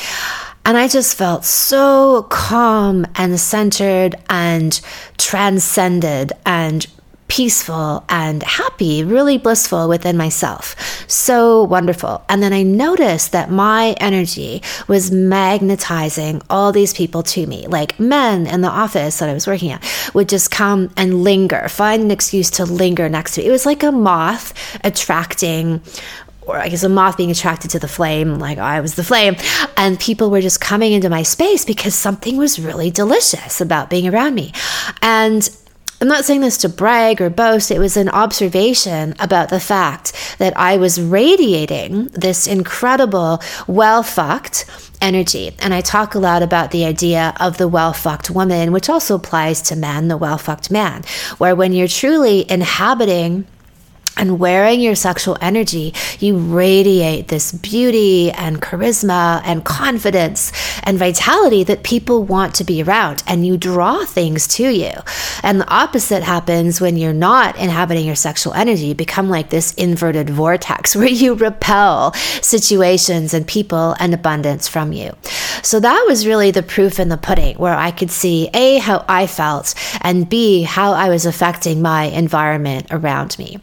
and 0.70 0.78
I 0.78 0.88
just 0.88 1.18
felt 1.18 1.46
so 1.46 2.28
calm 2.30 3.08
and 3.16 3.40
centered 3.40 4.14
and 4.30 4.80
transcended 5.18 6.32
and 6.46 6.86
peaceful 7.28 8.06
and 8.08 8.44
happy, 8.44 9.04
really 9.04 9.40
blissful 9.40 9.90
within 9.90 10.16
myself. 10.16 10.76
So 11.10 11.64
wonderful. 11.64 12.24
And 12.30 12.44
then 12.44 12.54
I 12.54 12.62
noticed 12.62 13.32
that 13.32 13.50
my 13.50 13.96
energy 14.00 14.62
was 14.88 15.10
magnetizing 15.10 16.44
all 16.52 16.72
these 16.72 16.94
people 16.94 17.24
to 17.24 17.48
me. 17.48 17.66
Like 17.66 18.00
men 18.00 18.46
in 18.46 18.62
the 18.62 18.70
office 18.70 19.18
that 19.18 19.30
I 19.30 19.34
was 19.34 19.48
working 19.48 19.72
at 19.72 19.84
would 20.14 20.30
just 20.30 20.52
come 20.52 20.92
and 20.96 21.24
linger, 21.24 21.68
find 21.68 22.04
an 22.04 22.12
excuse 22.12 22.52
to 22.52 22.66
linger 22.66 23.10
next 23.10 23.34
to 23.34 23.42
me. 23.42 23.48
It 23.48 23.52
was 23.52 23.66
like 23.66 23.82
a 23.82 23.92
moth 23.92 24.54
attracting 24.84 25.82
or 26.50 26.58
I 26.58 26.70
guess 26.70 26.84
a 26.84 26.90
moth 26.90 27.18
being 27.18 27.32
attracted 27.32 27.72
to 27.72 27.80
the 27.80 27.88
flame, 27.88 28.40
like 28.40 28.58
I 28.58 28.82
was 28.82 28.96
the 28.96 29.04
flame. 29.04 29.36
And 29.78 30.00
people 30.00 30.32
were 30.32 30.42
just 30.42 30.60
coming 30.60 30.94
into 30.94 31.10
my 31.10 31.24
space 31.24 31.64
because 31.64 31.94
something 31.94 32.38
was 32.38 32.60
really 32.60 32.92
delicious 32.92 33.62
about 33.62 33.90
being 33.90 34.08
around 34.08 34.36
me. 34.36 34.52
And 35.02 35.50
I'm 36.02 36.08
not 36.08 36.24
saying 36.24 36.42
this 36.42 36.58
to 36.60 36.70
brag 36.70 37.22
or 37.22 37.30
boast. 37.30 37.72
It 37.72 37.80
was 37.80 37.98
an 37.98 38.08
observation 38.10 39.16
about 39.20 39.50
the 39.50 39.60
fact 39.60 40.14
that 40.40 40.56
I 40.58 40.78
was 40.78 41.00
radiating 41.00 42.06
this 42.08 42.48
incredible, 42.48 43.42
well 43.68 44.02
fucked 44.02 44.66
energy. 45.02 45.52
And 45.60 45.74
I 45.74 45.82
talk 45.82 46.16
a 46.16 46.20
lot 46.20 46.42
about 46.42 46.72
the 46.72 46.86
idea 46.86 47.34
of 47.40 47.58
the 47.58 47.68
well 47.68 47.92
fucked 47.94 48.30
woman, 48.30 48.72
which 48.72 48.90
also 48.90 49.16
applies 49.16 49.62
to 49.64 49.76
men, 49.76 50.08
the 50.08 50.18
well 50.18 50.38
fucked 50.38 50.72
man, 50.72 51.04
where 51.38 51.56
when 51.56 51.74
you're 51.74 51.90
truly 51.90 52.50
inhabiting 52.50 53.46
and 54.20 54.38
wearing 54.38 54.82
your 54.82 54.96
sexual 54.96 55.38
energy, 55.42 55.94
you 56.20 56.38
radiate 56.38 57.30
this 57.30 57.54
beauty 57.54 58.32
and 58.32 58.62
charisma 58.62 59.42
and 59.46 59.64
confidence 59.64 60.52
and 60.84 61.00
vitality 61.00 61.64
that 61.64 61.84
people 61.84 62.24
want 62.24 62.54
to 62.56 62.66
be 62.66 62.84
around, 62.84 63.24
and 63.26 63.48
you 63.48 63.58
draw 63.58 64.04
things 64.06 64.46
to 64.48 64.70
you. 64.70 64.92
And 65.42 65.62
the 65.62 65.70
opposite 65.70 66.22
happens 66.22 66.82
when 66.82 66.98
you're 66.98 67.14
not 67.14 67.58
inhabiting 67.58 68.06
your 68.06 68.16
sexual 68.16 68.54
energy. 68.54 68.88
You 68.88 68.96
become 68.96 69.30
like 69.30 69.50
this 69.50 69.74
inverted 69.76 70.30
vortex 70.30 70.96
where 70.96 71.08
you 71.08 71.36
repel 71.36 72.14
situations 72.42 73.34
and 73.34 73.48
people 73.48 73.96
and 74.00 74.14
abundance 74.14 74.68
from 74.68 74.92
you. 74.92 75.16
So 75.64 75.80
that 75.80 76.06
was 76.08 76.28
really 76.28 76.52
the 76.52 76.64
proof 76.64 77.00
in 77.00 77.10
the 77.10 77.18
pudding, 77.18 77.58
where 77.58 77.76
I 77.76 77.92
could 77.92 78.12
see 78.12 78.50
A, 78.54 78.80
how 78.80 79.06
I 79.08 79.28
felt, 79.28 79.76
and 80.02 80.28
B, 80.28 80.64
how 80.64 80.92
I 80.92 81.10
was 81.10 81.26
affecting 81.26 81.82
my 81.82 82.06
environment 82.06 82.88
around 82.92 83.38
me. 83.40 83.58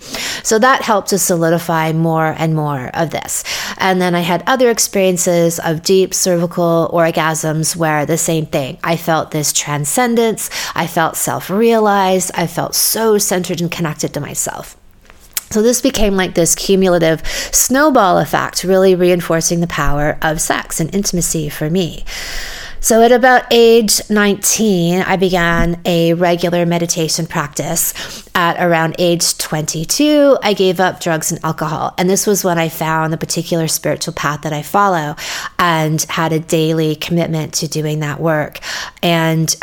So 0.47 0.61
that 0.61 0.83
helped 0.83 1.09
to 1.09 1.19
solidify 1.19 1.91
more 1.91 2.33
and 2.39 2.55
more 2.55 2.93
of 2.95 3.11
this. 3.11 3.43
And 3.79 4.01
then 4.01 4.15
I 4.15 4.21
had 4.21 4.45
other 4.47 4.71
experiences 4.71 5.59
of 5.59 5.83
deep 5.83 6.15
cervical 6.15 6.89
orgasms 6.95 7.75
where 7.75 8.07
the 8.07 8.17
same 8.17 8.47
thing. 8.47 8.79
I 8.85 8.97
felt 8.97 9.33
this 9.33 9.53
transcendence, 9.53 10.49
I 10.77 10.87
felt 10.87 11.17
self 11.17 11.51
realized, 11.51 12.31
I 12.35 12.47
felt 12.47 12.77
so 12.77 13.19
centered 13.19 13.61
and 13.61 13.73
connected 13.73 14.15
to 14.15 14.21
myself. 14.21 14.77
So, 15.51 15.63
this 15.63 15.81
became 15.81 16.15
like 16.15 16.37
this 16.37 16.55
cumulative 16.55 17.27
snowball 17.27 18.19
effect, 18.19 18.63
really 18.63 18.95
reinforcing 18.95 19.59
the 19.59 19.67
power 19.67 20.17
of 20.23 20.41
sex 20.41 20.79
and 20.79 20.95
intimacy 20.95 21.49
for 21.49 21.69
me. 21.69 22.05
So, 22.81 23.03
at 23.03 23.11
about 23.11 23.45
age 23.51 24.01
19, 24.11 25.01
I 25.01 25.17
began 25.17 25.81
a 25.85 26.13
regular 26.15 26.67
meditation 26.67 27.27
practice. 27.27 27.95
At 28.35 28.63
around 28.63 28.97
age 28.99 29.39
22, 29.39 30.37
I 30.43 30.53
gave 30.53 30.79
up 30.79 31.01
drugs 31.01 31.33
and 31.33 31.43
alcohol. 31.43 31.95
And 31.97 32.09
this 32.09 32.27
was 32.27 32.45
when 32.45 32.59
I 32.59 32.69
found 32.69 33.11
the 33.11 33.17
particular 33.17 33.67
spiritual 33.67 34.13
path 34.13 34.43
that 34.43 34.53
I 34.53 34.61
follow 34.61 35.17
and 35.59 36.03
had 36.03 36.35
a 36.35 36.39
daily 36.39 36.97
commitment 36.97 37.55
to 37.55 37.69
doing 37.69 38.01
that 38.01 38.21
work. 38.21 38.59
And 39.03 39.57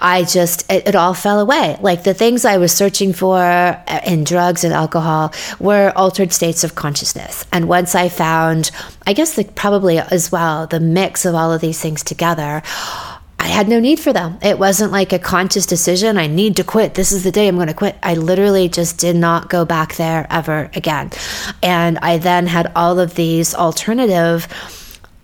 I 0.00 0.24
just, 0.28 0.70
it, 0.70 0.86
it 0.86 0.94
all 0.94 1.14
fell 1.14 1.40
away. 1.40 1.76
Like 1.80 2.04
the 2.04 2.14
things 2.14 2.44
I 2.44 2.58
was 2.58 2.70
searching 2.70 3.12
for 3.12 3.38
uh, 3.38 4.00
in 4.06 4.22
drugs 4.22 4.62
and 4.62 4.72
alcohol 4.72 5.34
were 5.58 5.92
altered 5.96 6.32
states 6.32 6.62
of 6.62 6.76
consciousness. 6.76 7.44
And 7.52 7.68
once 7.68 7.96
I 7.96 8.08
found, 8.08 8.70
I 9.04 9.14
guess 9.14 9.34
the, 9.34 9.42
probably 9.44 9.98
as 9.98 10.30
well, 10.30 10.68
the 10.68 10.78
mix 10.78 11.24
of 11.24 11.34
all 11.34 11.52
of 11.52 11.60
these 11.60 11.80
things 11.80 12.04
together 12.04 12.35
I 13.38 13.48
had 13.48 13.68
no 13.68 13.78
need 13.78 14.00
for 14.00 14.12
them. 14.12 14.38
It 14.42 14.58
wasn't 14.58 14.92
like 14.92 15.12
a 15.12 15.18
conscious 15.18 15.66
decision. 15.66 16.18
I 16.18 16.26
need 16.26 16.56
to 16.56 16.64
quit. 16.64 16.94
This 16.94 17.12
is 17.12 17.22
the 17.22 17.30
day 17.30 17.46
I'm 17.46 17.56
going 17.56 17.68
to 17.68 17.74
quit. 17.74 17.96
I 18.02 18.14
literally 18.14 18.68
just 18.68 18.98
did 18.98 19.14
not 19.14 19.48
go 19.48 19.64
back 19.64 19.96
there 19.96 20.26
ever 20.30 20.70
again. 20.74 21.10
And 21.62 21.98
I 21.98 22.18
then 22.18 22.46
had 22.46 22.72
all 22.74 22.98
of 22.98 23.14
these 23.14 23.54
alternative 23.54 24.48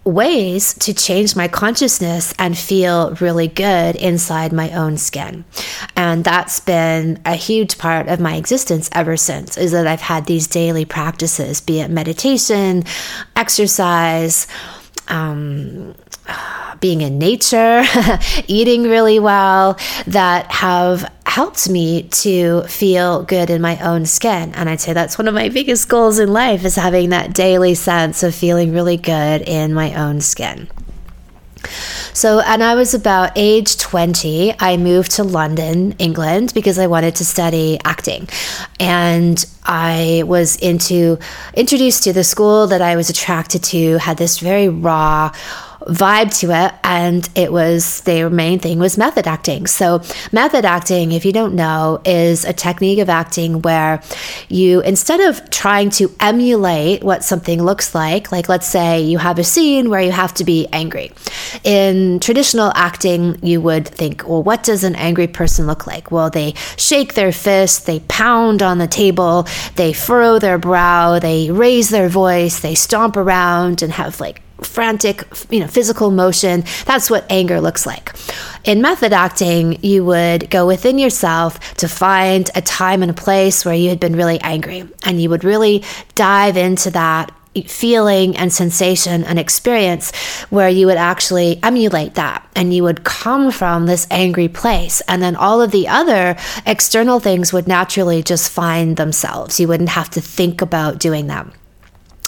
ways 0.05 0.75
to 0.75 0.93
change 0.93 1.37
my 1.37 1.47
consciousness 1.47 2.35
and 2.39 2.59
feel 2.59 3.15
really 3.17 3.47
good 3.49 3.97
inside 3.97 4.53
my 4.53 4.71
own 4.73 4.97
skin. 4.97 5.45
And 5.97 6.25
that's 6.25 6.61
been 6.61 7.21
a 7.25 7.37
huge 7.37 7.79
part 7.79 8.09
of 8.09 8.19
my 8.19 8.37
existence 8.37 8.91
ever 8.93 9.17
since 9.17 9.57
is 9.57 9.73
that 9.73 9.87
I've 9.87 10.01
had 10.01 10.27
these 10.27 10.49
daily 10.49 10.85
practices, 10.85 11.61
be 11.61 11.81
it 11.81 11.89
meditation, 11.91 12.85
exercise, 13.37 14.49
um, 15.09 15.95
Uh, 16.27 16.77
being 16.81 17.01
in 17.01 17.19
nature, 17.19 17.85
eating 18.49 18.83
really 18.83 19.21
well, 19.21 19.79
that 20.07 20.51
have 20.51 21.11
helped 21.25 21.71
me 21.71 22.03
to 22.11 22.63
feel 22.65 23.23
good 23.23 23.49
in 23.49 23.63
my 23.63 23.79
own 23.81 24.05
skin. 24.05 24.53
And 24.55 24.69
I'd 24.69 24.81
say 24.81 24.93
that's 24.93 25.17
one 25.17 25.29
of 25.29 25.35
my 25.35 25.49
biggest 25.49 25.89
goals 25.89 26.19
in 26.19 26.33
life 26.33 26.65
is 26.65 26.77
having 26.77 27.11
that 27.11 27.33
daily 27.33 27.75
sense 27.75 28.23
of 28.23 28.35
feeling 28.35 28.73
really 28.73 28.99
good 28.99 29.43
in 29.43 29.73
my 29.73 29.95
own 29.95 30.21
skin. 30.21 30.69
So, 32.13 32.41
and 32.41 32.63
I 32.63 32.75
was 32.75 32.93
about 32.93 33.33
age 33.37 33.79
20, 33.79 34.55
I 34.59 34.77
moved 34.77 35.13
to 35.13 35.25
London, 35.25 35.93
England, 35.93 36.53
because 36.55 36.79
I 36.79 36.87
wanted 36.87 37.15
to 37.17 37.25
study 37.25 37.79
acting. 37.85 38.29
And 38.79 39.43
I 39.65 40.25
was 40.27 40.57
into, 40.57 41.19
introduced 41.55 42.03
to 42.05 42.13
the 42.13 42.25
school 42.25 42.67
that 42.67 42.83
I 42.83 42.97
was 42.97 43.09
attracted 43.09 43.63
to, 43.65 43.99
had 43.99 44.19
this 44.19 44.39
very 44.39 44.69
raw, 44.69 45.33
vibe 45.89 46.37
to 46.41 46.51
it 46.51 46.73
and 46.85 47.29
it 47.35 47.53
was 47.53 48.01
their 48.03 48.31
main 48.31 48.59
thing 48.59 48.79
was 48.79 48.99
method 48.99 49.27
acting. 49.27 49.67
So 49.67 50.03
method 50.33 50.65
acting 50.65 51.13
if 51.13 51.25
you 51.25 51.33
don't 51.33 51.55
know 51.55 52.01
is 52.05 52.45
a 52.45 52.53
technique 52.53 52.99
of 52.99 53.09
acting 53.09 53.63
where 53.63 54.03
you 54.49 54.81
instead 54.83 55.21
of 55.21 55.51
trying 55.51 55.91
to 55.91 56.11
emulate 56.21 57.03
what 57.03 57.25
something 57.25 57.63
looks 57.63 57.95
like 57.95 58.33
like 58.33 58.49
let's 58.49 58.67
say 58.67 59.01
you 59.03 59.19
have 59.19 59.39
a 59.39 59.45
scene 59.45 59.91
where 59.91 60.01
you 60.01 60.13
have 60.13 60.35
to 60.35 60.45
be 60.45 60.67
angry. 60.73 61.13
In 61.65 62.21
traditional 62.21 62.73
acting 62.75 63.39
you 63.43 63.61
would 63.61 63.87
think 63.87 64.27
well 64.27 64.43
what 64.43 64.63
does 64.63 64.85
an 64.85 64.95
angry 64.97 65.27
person 65.27 65.67
look 65.67 65.87
like? 65.87 66.11
Well 66.11 66.31
they 66.31 66.55
shake 66.77 67.15
their 67.15 67.33
fist 67.33 67.87
they 67.87 68.01
pound 68.01 68.63
on 68.63 68.79
the 68.79 68.87
table 68.87 69.47
they 69.77 69.93
furrow 69.93 70.39
their 70.39 70.59
brow 70.59 71.19
they 71.19 71.51
raise 71.51 71.91
their 71.91 72.09
voice 72.09 72.61
they 72.61 72.75
stomp 72.75 73.17
around 73.17 73.83
and 73.83 73.93
have 73.93 74.21
like 74.21 74.43
frantic, 74.67 75.25
you 75.51 75.61
know, 75.61 75.67
physical 75.67 76.11
motion. 76.11 76.65
That's 76.87 77.11
what 77.11 77.27
anger 77.31 77.61
looks 77.61 77.87
like. 77.87 78.15
In 78.65 78.81
method 78.81 79.13
acting, 79.13 79.83
you 79.83 80.05
would 80.05 80.49
go 80.51 80.67
within 80.67 80.99
yourself 80.99 81.59
to 81.75 81.89
find 81.89 82.51
a 82.55 82.63
time 82.63 83.03
and 83.03 83.11
a 83.11 83.15
place 83.15 83.65
where 83.65 83.75
you 83.75 83.89
had 83.89 84.01
been 84.01 84.15
really 84.15 84.41
angry, 84.41 84.89
and 85.05 85.21
you 85.21 85.31
would 85.31 85.45
really 85.45 85.85
dive 86.15 86.57
into 86.57 86.91
that 86.93 87.33
feeling 87.67 88.37
and 88.37 88.53
sensation 88.53 89.25
and 89.25 89.39
experience 89.39 90.15
where 90.49 90.71
you 90.71 90.87
would 90.87 90.97
actually 90.97 91.63
emulate 91.63 92.15
that 92.15 92.47
and 92.57 92.73
you 92.73 92.83
would 92.83 93.05
come 93.05 93.51
from 93.51 93.85
this 93.85 94.07
angry 94.11 94.49
place 94.49 95.03
and 95.03 95.23
then 95.23 95.37
all 95.37 95.61
of 95.61 95.71
the 95.71 95.87
other 95.87 96.35
external 96.65 97.21
things 97.21 97.53
would 97.53 97.69
naturally 97.69 98.23
just 98.23 98.51
find 98.51 98.97
themselves 98.97 99.61
you 99.61 99.69
wouldn't 99.69 99.91
have 99.91 100.09
to 100.09 100.21
think 100.21 100.63
about 100.63 100.99
doing 100.99 101.27
them 101.27 101.53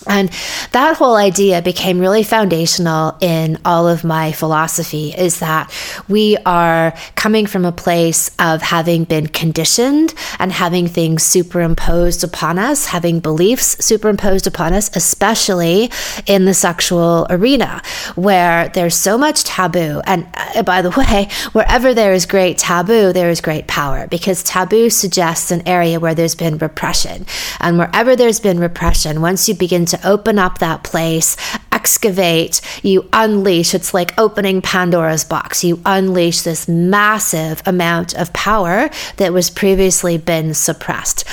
and 0.07 0.31
that 0.73 0.97
whole 0.97 1.17
idea 1.17 1.63
became 1.63 1.99
really 1.99 2.23
foundational 2.23 3.17
in 3.21 3.59
all 3.65 3.89
of 3.89 4.05
my 4.05 4.33
philosophy 4.33 5.15
is 5.17 5.41
that 5.41 5.73
we 6.09 6.37
are 6.45 6.95
coming 7.15 7.47
from 7.47 7.65
a 7.65 7.73
place 7.73 8.31
of 8.39 8.63
having 8.63 9.05
been 9.05 9.27
conditioned 9.27 10.15
and 10.39 10.53
having 10.53 10.87
things 10.87 11.23
superimposed 11.23 12.25
upon 12.25 12.59
us, 12.59 12.87
having 12.87 13.21
beliefs 13.21 13.85
superimposed 13.85 14.47
upon 14.47 14.73
us, 14.73 14.95
especially 14.97 15.91
in 16.27 16.45
the 16.45 16.55
sexual 16.55 17.27
arena 17.31 17.83
where 18.15 18.69
there's 18.71 18.95
so 18.95 19.17
much 19.17 19.45
taboo. 19.45 20.01
And 20.07 20.27
uh, 20.35 20.63
by 20.63 20.83
the 20.83 20.91
way, 20.97 21.29
wherever 21.53 21.95
there 21.95 22.13
is 22.13 22.27
great 22.27 22.59
taboo, 22.59 23.13
there 23.13 23.31
is 23.31 23.41
great 23.41 23.67
power 23.67 24.07
because 24.09 24.43
taboo 24.43 24.91
suggests 24.91 25.51
an 25.51 25.67
area 25.67 26.01
where 26.01 26.15
there's 26.15 26.35
been 26.35 26.59
repression. 26.59 27.27
And 27.61 27.79
wherever 27.79 28.17
there's 28.17 28.41
been 28.41 28.59
repression, 28.59 29.21
once 29.21 29.49
you 29.49 29.55
begin 29.55 29.87
to 29.87 29.94
to 29.95 30.09
open 30.09 30.39
up 30.39 30.59
that 30.59 30.83
place, 30.83 31.37
excavate, 31.73 32.61
you 32.83 33.09
unleash. 33.13 33.75
It's 33.75 33.95
like 33.95 34.19
opening 34.19 34.63
Pandora's 34.63 35.25
box. 35.25 35.65
You 35.65 35.81
unleash 35.85 36.43
this 36.43 36.69
massive 36.69 37.63
amount 37.67 38.15
of 38.15 38.33
power 38.33 38.91
that 39.17 39.33
was 39.33 39.51
previously 39.51 40.19
been 40.19 40.55
suppressed. 40.55 41.25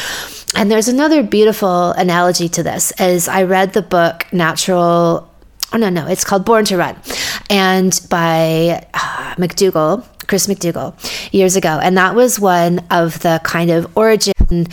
And 0.55 0.69
there's 0.69 0.89
another 0.89 1.23
beautiful 1.23 1.91
analogy 1.91 2.49
to 2.49 2.63
this 2.63 2.91
as 2.91 3.27
I 3.27 3.43
read 3.43 3.73
the 3.73 3.81
book 3.81 4.25
Natural 4.33 5.31
oh 5.73 5.77
no 5.77 5.89
no 5.89 6.07
it's 6.07 6.23
called 6.23 6.45
born 6.45 6.65
to 6.65 6.77
run 6.77 6.95
and 7.49 8.01
by 8.09 8.85
uh, 8.93 9.35
chris 10.27 10.47
mcdougall 10.47 11.33
years 11.33 11.55
ago 11.55 11.79
and 11.81 11.97
that 11.97 12.13
was 12.15 12.39
one 12.39 12.79
of 12.91 13.19
the 13.21 13.39
kind 13.43 13.71
of 13.71 13.97
origin 13.97 14.67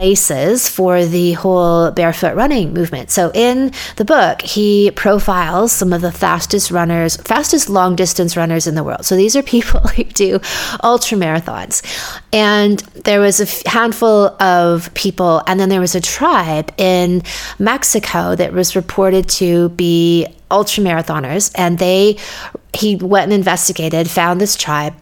places 0.00 0.66
for 0.66 1.04
the 1.04 1.34
whole 1.34 1.90
barefoot 1.90 2.34
running 2.34 2.72
movement. 2.72 3.10
So 3.10 3.30
in 3.34 3.70
the 3.96 4.04
book, 4.06 4.40
he 4.40 4.90
profiles 4.92 5.72
some 5.72 5.92
of 5.92 6.00
the 6.00 6.10
fastest 6.10 6.70
runners, 6.70 7.16
fastest 7.16 7.68
long 7.68 7.96
distance 7.96 8.34
runners 8.34 8.66
in 8.66 8.76
the 8.76 8.82
world. 8.82 9.04
So 9.04 9.14
these 9.14 9.36
are 9.36 9.42
people 9.56 9.80
who 9.80 10.04
do 10.04 10.40
ultra 10.82 11.18
marathons. 11.18 11.82
And 12.32 12.78
there 13.04 13.20
was 13.20 13.42
a 13.42 13.68
handful 13.68 14.42
of 14.42 14.92
people, 14.94 15.42
and 15.46 15.60
then 15.60 15.68
there 15.68 15.80
was 15.80 15.94
a 15.94 16.00
tribe 16.00 16.72
in 16.78 17.22
Mexico 17.58 18.34
that 18.36 18.54
was 18.54 18.74
reported 18.74 19.28
to 19.40 19.68
be 19.68 20.26
ultra 20.50 20.82
marathoners. 20.82 21.52
And 21.56 21.78
they, 21.78 22.16
he 22.72 22.96
went 22.96 23.24
and 23.24 23.34
investigated, 23.34 24.08
found 24.08 24.40
this 24.40 24.56
tribe 24.56 24.94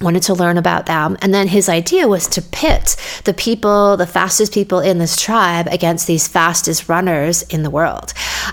wanted 0.00 0.22
to 0.24 0.34
learn 0.34 0.58
about 0.58 0.86
them. 0.86 1.16
And 1.20 1.34
then 1.34 1.48
his 1.48 1.68
idea 1.68 2.06
was 2.06 2.28
to 2.28 2.42
pit 2.42 2.96
the 3.24 3.34
people, 3.34 3.96
the 3.96 4.06
fastest 4.06 4.52
people 4.52 4.80
in 4.80 4.98
this 4.98 5.20
tribe 5.20 5.66
against 5.70 6.06
these 6.06 6.28
fastest 6.28 6.88
runners 6.88 7.42
in 7.42 7.62
the 7.62 7.70
world. 7.70 8.12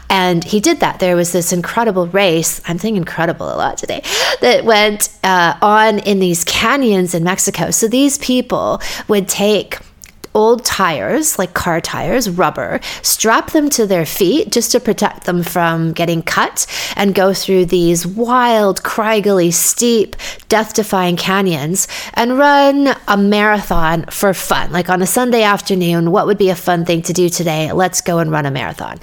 And 0.10 0.44
he 0.44 0.60
did 0.60 0.80
that. 0.80 1.00
There 1.00 1.16
was 1.16 1.32
this 1.32 1.54
incredible 1.54 2.08
race, 2.08 2.62
I'm 2.66 2.80
saying 2.80 2.96
incredible 2.96 3.48
a 3.48 3.58
lot 3.58 3.78
today, 3.78 4.02
that 4.42 4.66
went 4.66 5.10
uh, 5.24 5.58
on 5.62 6.00
in 6.00 6.20
these 6.20 6.44
canyons 6.44 7.14
in 7.14 7.24
Mexico. 7.24 7.72
So 7.72 7.88
these 7.88 8.18
people 8.18 8.82
would 9.08 9.28
take 9.28 9.78
old 10.36 10.64
tires, 10.66 11.40
like 11.40 11.54
car 11.54 11.82
tires, 11.82 12.30
rubber, 12.30 12.80
strap 13.02 13.52
them 13.52 13.70
to 13.72 13.88
their 13.88 14.06
feet 14.06 14.52
just 14.52 14.72
to 14.74 14.80
protect 14.80 15.24
them 15.24 15.42
from 15.42 15.94
getting 15.94 16.22
cut, 16.22 16.68
and 16.96 17.16
go 17.16 17.34
through 17.34 17.66
these 17.66 18.06
wild, 18.06 18.84
craggly, 18.84 19.52
steep, 19.52 20.16
death 20.50 20.74
defying 20.74 21.16
canyons 21.16 21.88
and 22.14 22.38
run 22.38 22.96
a 23.08 23.18
marathon 23.18 24.06
for 24.08 24.34
fun. 24.34 24.72
Like 24.72 24.90
on 24.90 25.02
a 25.02 25.08
Sunday 25.08 25.44
afternoon, 25.44 26.12
what 26.12 26.28
would 26.28 26.38
be 26.38 26.50
a 26.50 26.56
fun 26.56 26.86
thing 26.86 27.02
to 27.04 27.14
do 27.14 27.30
today? 27.30 27.72
Let's 27.72 28.02
go 28.02 28.20
and 28.20 28.30
run 28.30 28.46
a 28.46 28.52
marathon. 28.52 29.00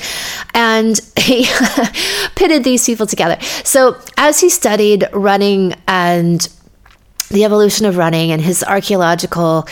And 0.55 1.01
he 1.17 1.47
pitted 2.37 2.63
these 2.63 2.85
people 2.85 3.07
together. 3.07 3.41
So 3.65 3.99
as 4.19 4.41
he 4.41 4.51
studied 4.51 5.07
running 5.13 5.75
and 5.89 6.47
the 7.31 7.45
evolution 7.45 7.87
of 7.87 7.97
running 7.97 8.31
and 8.31 8.43
his 8.43 8.63
archaeological 8.63 9.67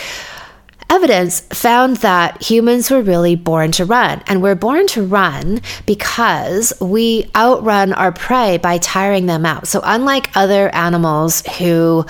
evidence 0.90 1.40
found 1.40 1.98
that 1.98 2.42
humans 2.42 2.90
were 2.90 3.00
really 3.00 3.36
born 3.36 3.72
to 3.72 3.84
run. 3.84 4.22
And 4.26 4.42
we're 4.42 4.54
born 4.54 4.86
to 4.88 5.06
run 5.06 5.60
because 5.86 6.72
we 6.80 7.30
outrun 7.34 7.92
our 7.92 8.12
prey 8.12 8.58
by 8.58 8.78
tiring 8.78 9.26
them 9.26 9.46
out. 9.46 9.66
So, 9.66 9.80
unlike 9.82 10.36
other 10.36 10.68
animals 10.74 11.42
who 11.58 12.04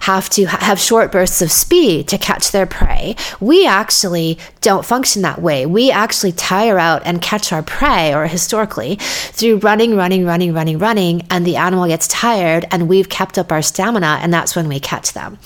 have 0.00 0.30
to 0.30 0.46
have 0.46 0.78
short 0.78 1.12
bursts 1.12 1.42
of 1.42 1.50
speed 1.50 2.08
to 2.08 2.16
catch 2.16 2.50
their 2.50 2.66
prey. 2.66 3.16
We 3.40 3.66
actually 3.66 4.38
don't 4.60 4.84
function 4.84 5.22
that 5.22 5.42
way. 5.42 5.66
We 5.66 5.90
actually 5.90 6.32
tire 6.32 6.78
out 6.78 7.02
and 7.04 7.20
catch 7.20 7.52
our 7.52 7.62
prey, 7.62 8.14
or 8.14 8.26
historically, 8.26 8.96
through 8.96 9.58
running, 9.58 9.96
running, 9.96 10.24
running, 10.24 10.54
running, 10.54 10.78
running, 10.78 11.26
and 11.30 11.44
the 11.44 11.56
animal 11.56 11.86
gets 11.86 12.08
tired, 12.08 12.66
and 12.70 12.88
we've 12.88 13.08
kept 13.08 13.38
up 13.38 13.52
our 13.52 13.60
stamina, 13.60 14.18
and 14.22 14.32
that's 14.32 14.56
when 14.56 14.68
we 14.68 14.80
catch 14.80 15.12
them. 15.12 15.38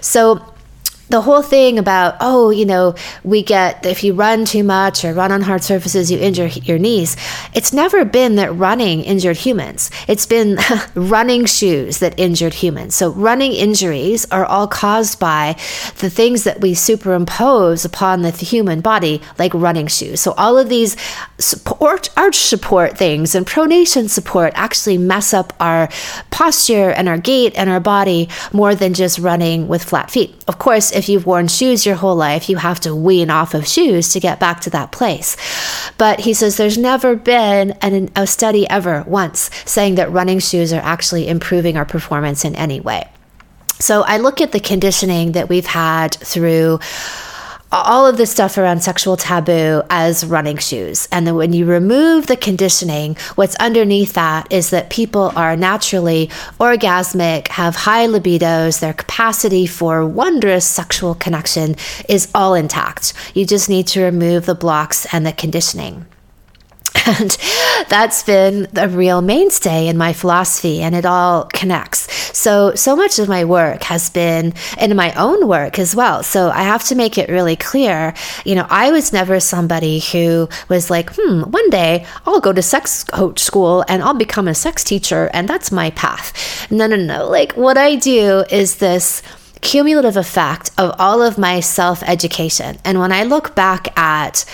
So, 0.00 0.44
the 1.08 1.20
whole 1.20 1.42
thing 1.42 1.78
about 1.78 2.16
oh 2.20 2.50
you 2.50 2.64
know 2.64 2.94
we 3.22 3.42
get 3.42 3.84
if 3.86 4.02
you 4.02 4.14
run 4.14 4.44
too 4.44 4.64
much 4.64 5.04
or 5.04 5.12
run 5.12 5.30
on 5.30 5.42
hard 5.42 5.62
surfaces 5.62 6.10
you 6.10 6.18
injure 6.18 6.46
your 6.46 6.78
knees. 6.78 7.16
It's 7.54 7.72
never 7.72 8.04
been 8.04 8.36
that 8.36 8.54
running 8.54 9.02
injured 9.04 9.36
humans. 9.36 9.90
It's 10.08 10.26
been 10.26 10.58
running 10.94 11.46
shoes 11.46 11.98
that 11.98 12.18
injured 12.18 12.54
humans. 12.54 12.94
So 12.94 13.10
running 13.12 13.52
injuries 13.52 14.26
are 14.30 14.44
all 14.44 14.66
caused 14.66 15.18
by 15.18 15.56
the 15.98 16.10
things 16.10 16.44
that 16.44 16.60
we 16.60 16.74
superimpose 16.74 17.84
upon 17.84 18.22
the 18.22 18.30
human 18.30 18.80
body 18.80 19.20
like 19.38 19.52
running 19.54 19.86
shoes. 19.86 20.20
So 20.20 20.32
all 20.32 20.58
of 20.58 20.68
these 20.68 20.96
support 21.38 22.10
arch 22.16 22.36
support 22.36 22.96
things 22.96 23.34
and 23.34 23.46
pronation 23.46 24.08
support 24.08 24.52
actually 24.54 24.98
mess 24.98 25.34
up 25.34 25.52
our 25.60 25.88
posture 26.30 26.90
and 26.90 27.08
our 27.08 27.18
gait 27.18 27.54
and 27.56 27.68
our 27.68 27.80
body 27.80 28.28
more 28.52 28.74
than 28.74 28.94
just 28.94 29.18
running 29.18 29.68
with 29.68 29.82
flat 29.82 30.10
feet. 30.10 30.34
Of 30.48 30.58
course 30.58 30.93
if 30.94 31.08
you've 31.08 31.26
worn 31.26 31.48
shoes 31.48 31.84
your 31.84 31.96
whole 31.96 32.16
life, 32.16 32.48
you 32.48 32.56
have 32.56 32.80
to 32.80 32.94
wean 32.94 33.30
off 33.30 33.54
of 33.54 33.66
shoes 33.66 34.12
to 34.12 34.20
get 34.20 34.40
back 34.40 34.60
to 34.62 34.70
that 34.70 34.92
place. 34.92 35.36
But 35.98 36.20
he 36.20 36.34
says 36.34 36.56
there's 36.56 36.78
never 36.78 37.16
been 37.16 37.72
an, 37.82 38.10
a 38.16 38.26
study 38.26 38.68
ever 38.68 39.04
once 39.06 39.50
saying 39.64 39.96
that 39.96 40.10
running 40.10 40.38
shoes 40.38 40.72
are 40.72 40.80
actually 40.80 41.28
improving 41.28 41.76
our 41.76 41.84
performance 41.84 42.44
in 42.44 42.54
any 42.54 42.80
way. 42.80 43.08
So 43.78 44.02
I 44.02 44.18
look 44.18 44.40
at 44.40 44.52
the 44.52 44.60
conditioning 44.60 45.32
that 45.32 45.48
we've 45.48 45.66
had 45.66 46.14
through 46.14 46.78
all 47.82 48.06
of 48.06 48.16
this 48.16 48.30
stuff 48.30 48.58
around 48.58 48.82
sexual 48.82 49.16
taboo 49.16 49.82
as 49.90 50.24
running 50.24 50.58
shoes. 50.58 51.08
And 51.10 51.26
then 51.26 51.34
when 51.34 51.52
you 51.52 51.66
remove 51.66 52.26
the 52.26 52.36
conditioning, 52.36 53.16
what's 53.34 53.56
underneath 53.56 54.12
that 54.14 54.52
is 54.52 54.70
that 54.70 54.90
people 54.90 55.32
are 55.34 55.56
naturally 55.56 56.28
orgasmic, 56.60 57.48
have 57.48 57.74
high 57.74 58.06
libidos, 58.06 58.80
their 58.80 58.92
capacity 58.92 59.66
for 59.66 60.06
wondrous 60.06 60.66
sexual 60.66 61.14
connection 61.14 61.76
is 62.08 62.30
all 62.34 62.54
intact. 62.54 63.12
You 63.34 63.46
just 63.46 63.68
need 63.68 63.86
to 63.88 64.02
remove 64.02 64.46
the 64.46 64.54
blocks 64.54 65.06
and 65.12 65.26
the 65.26 65.32
conditioning. 65.32 66.06
And 67.06 67.36
that's 67.88 68.22
been 68.22 68.66
a 68.76 68.88
real 68.88 69.20
mainstay 69.20 69.88
in 69.88 69.96
my 69.98 70.12
philosophy, 70.12 70.80
and 70.80 70.94
it 70.94 71.04
all 71.04 71.44
connects. 71.52 72.10
So, 72.36 72.74
so 72.74 72.96
much 72.96 73.18
of 73.18 73.28
my 73.28 73.44
work 73.44 73.82
has 73.84 74.08
been 74.10 74.54
in 74.78 74.96
my 74.96 75.12
own 75.14 75.46
work 75.46 75.78
as 75.78 75.94
well. 75.94 76.22
So, 76.22 76.50
I 76.50 76.62
have 76.62 76.84
to 76.84 76.94
make 76.94 77.18
it 77.18 77.28
really 77.28 77.56
clear. 77.56 78.14
You 78.44 78.54
know, 78.54 78.66
I 78.70 78.90
was 78.90 79.12
never 79.12 79.38
somebody 79.38 80.00
who 80.00 80.48
was 80.68 80.90
like, 80.90 81.10
hmm, 81.14 81.42
one 81.42 81.68
day 81.70 82.06
I'll 82.26 82.40
go 82.40 82.52
to 82.52 82.62
sex 82.62 83.04
coach 83.04 83.40
school 83.40 83.84
and 83.88 84.02
I'll 84.02 84.14
become 84.14 84.48
a 84.48 84.54
sex 84.54 84.82
teacher, 84.82 85.30
and 85.34 85.48
that's 85.48 85.70
my 85.70 85.90
path. 85.90 86.70
No, 86.70 86.86
no, 86.86 86.96
no. 86.96 87.28
Like, 87.28 87.52
what 87.52 87.76
I 87.76 87.96
do 87.96 88.44
is 88.50 88.76
this 88.76 89.22
cumulative 89.60 90.16
effect 90.16 90.70
of 90.76 90.94
all 90.98 91.22
of 91.22 91.38
my 91.38 91.60
self 91.60 92.02
education. 92.02 92.78
And 92.84 93.00
when 93.00 93.12
I 93.12 93.24
look 93.24 93.54
back 93.54 93.96
at 93.98 94.44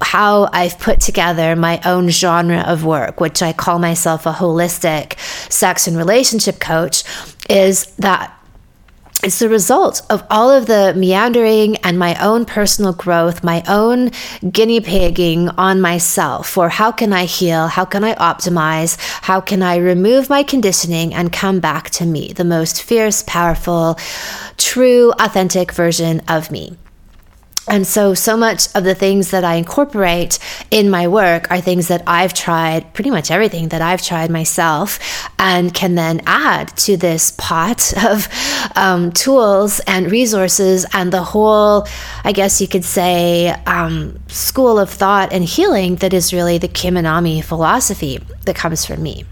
how 0.00 0.48
I've 0.52 0.78
put 0.78 1.00
together 1.00 1.56
my 1.56 1.80
own 1.84 2.08
genre 2.08 2.60
of 2.60 2.84
work, 2.84 3.20
which 3.20 3.42
I 3.42 3.52
call 3.52 3.78
myself 3.78 4.26
a 4.26 4.32
holistic 4.32 5.18
sex 5.50 5.86
and 5.86 5.96
relationship 5.96 6.60
coach, 6.60 7.04
is 7.48 7.86
that 7.96 8.36
it's 9.22 9.38
the 9.38 9.50
result 9.50 10.00
of 10.08 10.24
all 10.30 10.50
of 10.50 10.64
the 10.66 10.94
meandering 10.96 11.76
and 11.78 11.98
my 11.98 12.14
own 12.24 12.46
personal 12.46 12.94
growth, 12.94 13.44
my 13.44 13.62
own 13.68 14.12
guinea 14.50 14.80
pigging 14.80 15.50
on 15.50 15.78
myself 15.80 16.48
for 16.48 16.70
how 16.70 16.90
can 16.90 17.12
I 17.12 17.26
heal? 17.26 17.66
How 17.66 17.84
can 17.84 18.02
I 18.02 18.14
optimize? 18.14 18.96
How 19.20 19.42
can 19.42 19.62
I 19.62 19.76
remove 19.76 20.30
my 20.30 20.42
conditioning 20.42 21.12
and 21.12 21.30
come 21.30 21.60
back 21.60 21.90
to 21.90 22.06
me, 22.06 22.32
the 22.32 22.44
most 22.44 22.82
fierce, 22.82 23.22
powerful, 23.26 23.98
true, 24.56 25.12
authentic 25.18 25.72
version 25.72 26.22
of 26.26 26.50
me? 26.50 26.78
And 27.70 27.86
so, 27.86 28.14
so 28.14 28.36
much 28.36 28.66
of 28.74 28.82
the 28.82 28.96
things 28.96 29.30
that 29.30 29.44
I 29.44 29.54
incorporate 29.54 30.40
in 30.72 30.90
my 30.90 31.06
work 31.06 31.48
are 31.52 31.60
things 31.60 31.86
that 31.86 32.02
I've 32.04 32.34
tried, 32.34 32.92
pretty 32.94 33.10
much 33.10 33.30
everything 33.30 33.68
that 33.68 33.80
I've 33.80 34.02
tried 34.02 34.28
myself, 34.28 34.98
and 35.38 35.72
can 35.72 35.94
then 35.94 36.20
add 36.26 36.76
to 36.78 36.96
this 36.96 37.30
pot 37.38 37.94
of 38.04 38.28
um, 38.74 39.12
tools 39.12 39.80
and 39.86 40.10
resources 40.10 40.84
and 40.92 41.12
the 41.12 41.22
whole, 41.22 41.86
I 42.24 42.32
guess 42.32 42.60
you 42.60 42.66
could 42.66 42.84
say, 42.84 43.50
um, 43.66 44.18
school 44.26 44.76
of 44.80 44.90
thought 44.90 45.32
and 45.32 45.44
healing 45.44 45.94
that 45.96 46.12
is 46.12 46.32
really 46.32 46.58
the 46.58 46.68
Kim 46.68 46.96
Anami 46.96 47.42
philosophy 47.42 48.18
that 48.46 48.56
comes 48.56 48.84
from 48.84 49.00
me. 49.00 49.24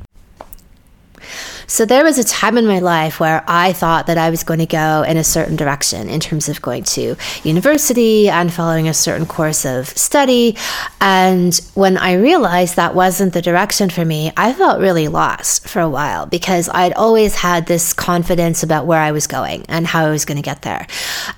So 1.70 1.85
there 1.85 2.02
was 2.02 2.18
a 2.18 2.24
time 2.24 2.57
in 2.57 2.66
my 2.66 2.78
life 2.78 3.20
where 3.20 3.44
I 3.46 3.74
thought 3.74 4.07
that 4.07 4.16
I 4.16 4.31
was 4.31 4.42
going 4.42 4.61
to 4.61 4.66
go 4.66 5.04
in 5.07 5.18
a 5.18 5.22
certain 5.22 5.54
direction 5.54 6.09
in 6.09 6.18
terms 6.18 6.48
of 6.48 6.62
going 6.62 6.83
to 6.85 7.14
university 7.44 8.31
and 8.31 8.50
following 8.50 8.88
a 8.88 8.94
certain 8.94 9.26
course 9.26 9.66
of 9.66 9.87
study. 9.88 10.57
And 10.98 11.54
when 11.74 11.98
I 11.98 12.14
realized 12.14 12.76
that 12.76 12.94
wasn't 12.94 13.35
the 13.35 13.42
direction 13.42 13.90
for 13.90 14.02
me, 14.02 14.33
I 14.35 14.54
felt 14.54 14.81
really 14.81 15.09
lost 15.09 15.68
for 15.68 15.81
a 15.81 15.90
while 15.90 16.24
because 16.24 16.70
I'd 16.70 16.94
always 16.94 17.35
had 17.35 17.66
this 17.66 17.92
confidence 17.92 18.62
about 18.62 18.87
where 18.87 19.00
I 19.00 19.12
was 19.12 19.26
going 19.26 19.66
and 19.68 19.87
how 19.87 20.07
I 20.07 20.11
was 20.11 20.24
going 20.24 20.37
to 20.37 20.42
get 20.42 20.62
there. 20.62 20.87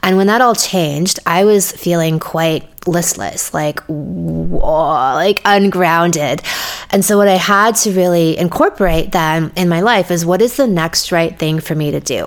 And 0.04 0.16
when 0.16 0.28
that 0.28 0.40
all 0.40 0.54
changed, 0.54 1.18
I 1.26 1.44
was 1.44 1.72
feeling 1.72 2.20
quite 2.20 2.68
listless, 2.86 3.52
like 3.52 3.80
like 3.88 5.42
ungrounded. 5.44 6.42
And 6.90 7.04
so 7.04 7.16
what 7.16 7.28
I 7.28 7.36
had 7.36 7.76
to 7.76 7.92
really 7.92 8.36
incorporate 8.36 9.12
then 9.12 9.52
in 9.56 9.68
my 9.68 9.80
life 9.80 10.10
is 10.10 10.26
what 10.26 10.42
is 10.42 10.56
the 10.56 10.66
next 10.66 11.12
right 11.12 11.38
thing 11.38 11.60
for 11.60 11.74
me 11.74 11.92
to 11.92 12.00
do? 12.00 12.26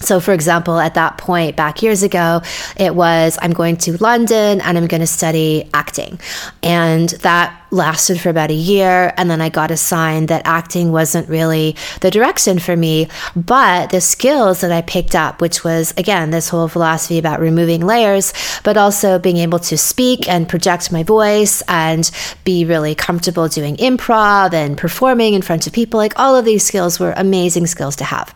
So, 0.00 0.20
for 0.20 0.32
example, 0.32 0.78
at 0.78 0.94
that 0.94 1.18
point 1.18 1.56
back 1.56 1.82
years 1.82 2.04
ago, 2.04 2.42
it 2.76 2.94
was 2.94 3.36
I'm 3.42 3.52
going 3.52 3.76
to 3.78 4.00
London 4.02 4.60
and 4.60 4.78
I'm 4.78 4.86
going 4.86 5.00
to 5.00 5.08
study 5.08 5.68
acting. 5.74 6.20
And 6.62 7.08
that 7.08 7.60
lasted 7.70 8.20
for 8.20 8.30
about 8.30 8.50
a 8.50 8.54
year 8.54 9.12
and 9.16 9.30
then 9.30 9.40
I 9.40 9.48
got 9.48 9.70
a 9.70 9.76
sign 9.76 10.26
that 10.26 10.46
acting 10.46 10.90
wasn't 10.90 11.28
really 11.28 11.76
the 12.00 12.10
direction 12.10 12.58
for 12.58 12.76
me. 12.76 13.08
But 13.36 13.90
the 13.90 14.00
skills 14.00 14.60
that 14.60 14.72
I 14.72 14.82
picked 14.82 15.14
up 15.14 15.40
which 15.40 15.64
was 15.64 15.92
again 15.96 16.30
this 16.30 16.48
whole 16.48 16.68
philosophy 16.68 17.18
about 17.18 17.40
removing 17.40 17.84
layers 17.84 18.32
but 18.64 18.76
also 18.76 19.18
being 19.18 19.36
able 19.36 19.58
to 19.58 19.76
speak 19.76 20.28
and 20.28 20.48
project 20.48 20.90
my 20.92 21.02
voice 21.02 21.62
and 21.68 22.10
be 22.44 22.64
really 22.64 22.94
comfortable 22.94 23.48
doing 23.48 23.76
improv 23.76 24.52
and 24.52 24.78
performing 24.78 25.34
in 25.34 25.42
front 25.42 25.66
of 25.66 25.72
people 25.72 25.98
like 25.98 26.18
all 26.18 26.36
of 26.36 26.44
these 26.44 26.64
skills 26.64 26.98
were 26.98 27.12
amazing 27.16 27.66
skills 27.66 27.96
to 27.96 28.04
have. 28.04 28.34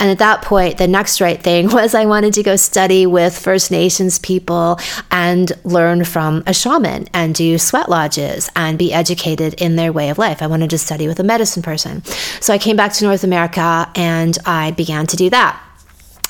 And 0.00 0.10
at 0.10 0.18
that 0.18 0.42
point 0.42 0.78
the 0.78 0.88
next 0.88 1.20
right 1.20 1.40
thing 1.40 1.68
was 1.72 1.94
I 1.94 2.06
wanted 2.06 2.34
to 2.34 2.42
go 2.42 2.56
study 2.56 3.06
with 3.06 3.38
First 3.38 3.70
Nations 3.70 4.18
people 4.18 4.80
and 5.10 5.52
learn 5.64 6.04
from 6.04 6.42
a 6.46 6.54
shaman 6.54 7.06
and 7.12 7.34
do 7.34 7.58
sweat 7.58 7.88
lodges 7.88 8.50
and 8.56 8.63
and 8.64 8.78
be 8.78 8.92
educated 8.92 9.54
in 9.54 9.76
their 9.76 9.92
way 9.92 10.10
of 10.10 10.18
life. 10.18 10.42
I 10.42 10.46
wanted 10.46 10.70
to 10.70 10.78
study 10.78 11.06
with 11.06 11.18
a 11.20 11.24
medicine 11.24 11.62
person. 11.62 12.04
So 12.40 12.52
I 12.52 12.58
came 12.58 12.76
back 12.76 12.92
to 12.94 13.04
North 13.04 13.24
America 13.24 13.90
and 13.94 14.36
I 14.44 14.72
began 14.72 15.06
to 15.06 15.16
do 15.16 15.30
that. 15.30 15.63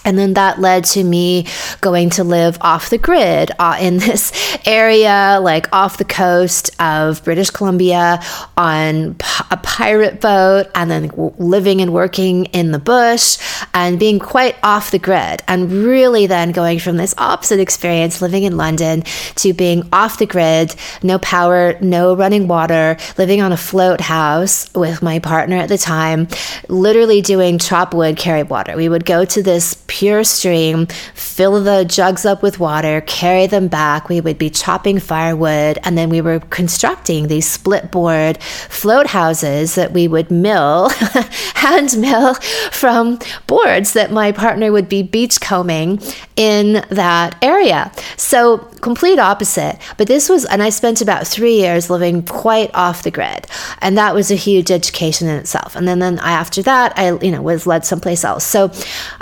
And 0.05 0.19
then 0.19 0.35
that 0.35 0.61
led 0.61 0.85
to 0.87 1.03
me 1.03 1.47
going 1.81 2.11
to 2.11 2.25
live 2.25 2.59
off 2.61 2.91
the 2.91 2.99
grid 2.99 3.51
uh, 3.59 3.79
in 3.81 3.99
this 3.99 4.33
area, 4.67 5.39
like 5.43 5.73
off 5.73 5.99
the 5.99 6.05
coast 6.05 6.71
of 6.81 7.25
British 7.25 7.51
Columbia 7.51 8.21
on 8.57 9.17
a 9.51 9.57
pirate 9.57 10.21
boat, 10.21 10.67
and 10.75 10.91
then 10.91 11.11
living 11.39 11.81
and 11.81 11.93
working 11.93 12.47
in 12.47 12.73
the 12.73 12.79
bush 12.79 13.39
and 13.73 13.99
being 13.99 14.19
quite 14.19 14.57
off 14.63 14.91
the 14.91 14.99
grid. 14.99 15.43
And 15.49 15.71
really 15.71 16.27
then 16.27 16.53
going 16.53 16.79
from 16.79 16.97
this 16.97 17.15
opposite 17.19 17.61
experience, 17.61 18.21
living 18.23 18.45
in 18.45 18.57
London, 18.57 19.03
to 19.37 19.53
being 19.53 19.89
off 19.93 20.19
the 20.19 20.27
grid, 20.27 20.75
no 21.03 21.19
power, 21.19 21.77
no 21.81 22.15
running 22.15 22.49
water, 22.49 22.97
living 23.19 23.41
on 23.41 23.53
a 23.53 23.57
float 23.57 24.01
house 24.01 24.73
with 24.75 25.03
my 25.03 25.19
partner 25.19 25.57
at 25.57 25.69
the 25.69 25.79
time, 25.79 26.29
literally 26.69 27.23
doing 27.23 27.59
chop 27.59 27.95
wood, 27.95 28.17
carry 28.17 28.43
water. 28.43 28.77
We 28.77 28.89
would 28.89 29.05
go 29.05 29.25
to 29.25 29.43
this 29.43 29.75
pure 29.95 30.25
stream, 30.25 30.87
fill 31.15 31.63
the 31.63 31.85
jugs 31.85 32.27
up 32.27 32.43
with 32.43 32.59
water, 32.59 33.01
carry 33.03 33.47
them 33.47 33.69
back. 33.69 34.09
We 34.09 34.21
would 34.21 34.39
be 34.39 34.51
chopping 34.51 34.99
firewood, 34.99 35.79
and 35.85 35.97
then 35.97 36.09
we 36.09 36.21
were 36.21 36.41
constructing 36.41 37.29
these 37.29 37.49
split 37.49 37.93
board 37.93 38.43
float 38.43 39.07
houses 39.07 39.77
that 39.77 39.93
we 39.93 40.09
would 40.09 40.33
mill, 40.33 40.89
hand 41.55 41.97
mill 41.97 42.35
from 42.73 43.21
boards 43.47 43.93
that 43.93 44.11
my 44.11 44.33
partner 44.33 44.73
would 44.73 44.89
be 44.89 45.05
beach 45.05 45.41
combing 45.41 46.01
in 46.35 46.85
that 46.91 47.37
area. 47.41 47.93
So, 48.17 48.59
complete 48.85 49.19
opposite. 49.19 49.79
But 49.97 50.09
this 50.09 50.29
was, 50.29 50.45
and 50.45 50.63
I 50.63 50.71
spent 50.71 51.01
about 51.01 51.27
three 51.27 51.55
years 51.55 51.89
living 51.89 52.23
quite 52.25 52.71
off 52.75 53.03
the 53.03 53.11
grid. 53.11 53.47
And 53.81 53.97
that 53.97 54.15
was 54.15 54.31
a 54.31 54.35
huge 54.35 54.71
education 54.71 55.29
in 55.29 55.37
itself. 55.37 55.75
And 55.77 55.89
then, 55.89 56.01
then 56.01 56.19
after 56.19 56.63
that, 56.63 56.93
I, 56.99 57.13
you 57.21 57.31
know, 57.31 57.41
was 57.41 57.67
led 57.67 57.87
someplace 57.87 58.25
else. 58.25 58.45
So 58.45 58.67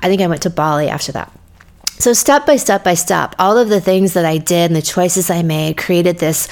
I 0.01 0.09
think 0.09 0.21
I 0.21 0.27
went 0.27 0.43
to 0.43 0.51
Bali 0.62 0.88
after 0.88 1.11
that. 1.11 1.29
So, 1.98 2.12
step 2.12 2.46
by 2.46 2.57
step 2.57 2.83
by 2.85 2.94
step, 2.94 3.35
all 3.38 3.59
of 3.59 3.68
the 3.68 3.81
things 3.81 4.12
that 4.14 4.25
I 4.25 4.38
did 4.38 4.70
and 4.70 4.77
the 4.77 4.88
choices 4.96 5.29
I 5.29 5.42
made 5.42 5.77
created 5.77 6.18
this 6.18 6.48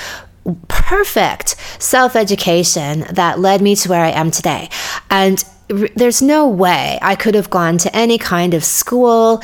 perfect 0.69 1.57
self 1.79 2.17
education 2.17 3.05
that 3.13 3.39
led 3.39 3.61
me 3.63 3.77
to 3.77 3.89
where 3.89 4.05
I 4.05 4.11
am 4.11 4.31
today. 4.31 4.69
And 5.11 5.45
there's 5.95 6.21
no 6.21 6.49
way 6.49 6.99
I 7.01 7.15
could 7.15 7.37
have 7.37 7.51
gone 7.51 7.79
to 7.79 7.95
any 7.95 8.19
kind 8.19 8.55
of 8.55 8.65
school 8.65 9.41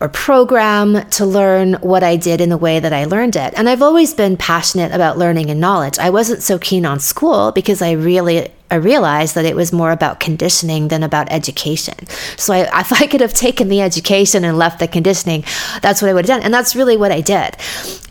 or 0.00 0.08
program 0.10 1.08
to 1.16 1.24
learn 1.24 1.74
what 1.74 2.02
I 2.02 2.16
did 2.16 2.42
in 2.42 2.50
the 2.50 2.58
way 2.58 2.80
that 2.80 2.92
I 2.92 3.04
learned 3.06 3.36
it. 3.36 3.54
And 3.56 3.66
I've 3.68 3.80
always 3.80 4.12
been 4.12 4.36
passionate 4.36 4.92
about 4.92 5.16
learning 5.16 5.48
and 5.50 5.58
knowledge. 5.58 5.98
I 5.98 6.10
wasn't 6.10 6.42
so 6.42 6.58
keen 6.58 6.84
on 6.84 7.00
school 7.00 7.52
because 7.52 7.80
I 7.80 7.92
really 7.92 8.50
I 8.70 8.76
realized 8.76 9.34
that 9.34 9.44
it 9.44 9.56
was 9.56 9.72
more 9.72 9.90
about 9.90 10.20
conditioning 10.20 10.88
than 10.88 11.02
about 11.02 11.30
education. 11.30 12.06
So 12.36 12.54
I, 12.54 12.80
if 12.80 12.92
I 12.92 13.06
could 13.06 13.20
have 13.20 13.34
taken 13.34 13.68
the 13.68 13.80
education 13.80 14.44
and 14.44 14.56
left 14.56 14.78
the 14.78 14.88
conditioning, 14.88 15.44
that's 15.82 16.00
what 16.00 16.08
I 16.08 16.14
would 16.14 16.26
have 16.26 16.38
done. 16.38 16.44
And 16.44 16.54
that's 16.54 16.76
really 16.76 16.96
what 16.96 17.12
I 17.12 17.20
did. 17.20 17.56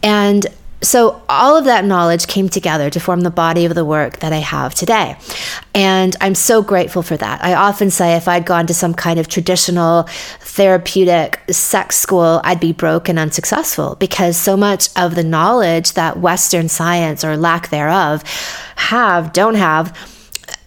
And 0.03 0.45
so 0.81 1.21
all 1.27 1.57
of 1.57 1.65
that 1.65 1.83
knowledge 1.83 2.27
came 2.27 2.47
together 2.47 2.89
to 2.89 2.99
form 2.99 3.21
the 3.21 3.29
body 3.29 3.65
of 3.65 3.75
the 3.75 3.83
work 3.83 4.19
that 4.19 4.31
I 4.31 4.37
have 4.37 4.73
today. 4.73 5.17
And 5.73 6.15
I'm 6.21 6.35
so 6.35 6.61
grateful 6.61 7.01
for 7.01 7.17
that. 7.17 7.43
I 7.43 7.53
often 7.53 7.89
say 7.89 8.15
if 8.15 8.27
I'd 8.29 8.45
gone 8.45 8.65
to 8.67 8.73
some 8.73 8.93
kind 8.93 9.19
of 9.19 9.27
traditional 9.27 10.03
therapeutic 10.39 11.41
sex 11.49 11.97
school, 11.97 12.39
I'd 12.45 12.61
be 12.61 12.71
broke 12.71 13.09
and 13.09 13.19
unsuccessful 13.19 13.95
because 13.95 14.37
so 14.37 14.55
much 14.55 14.89
of 14.97 15.15
the 15.15 15.23
knowledge 15.23 15.93
that 15.93 16.19
Western 16.19 16.69
science 16.69 17.25
or 17.25 17.35
lack 17.35 17.69
thereof 17.69 18.23
have, 18.77 19.33
don't 19.33 19.55
have, 19.55 20.18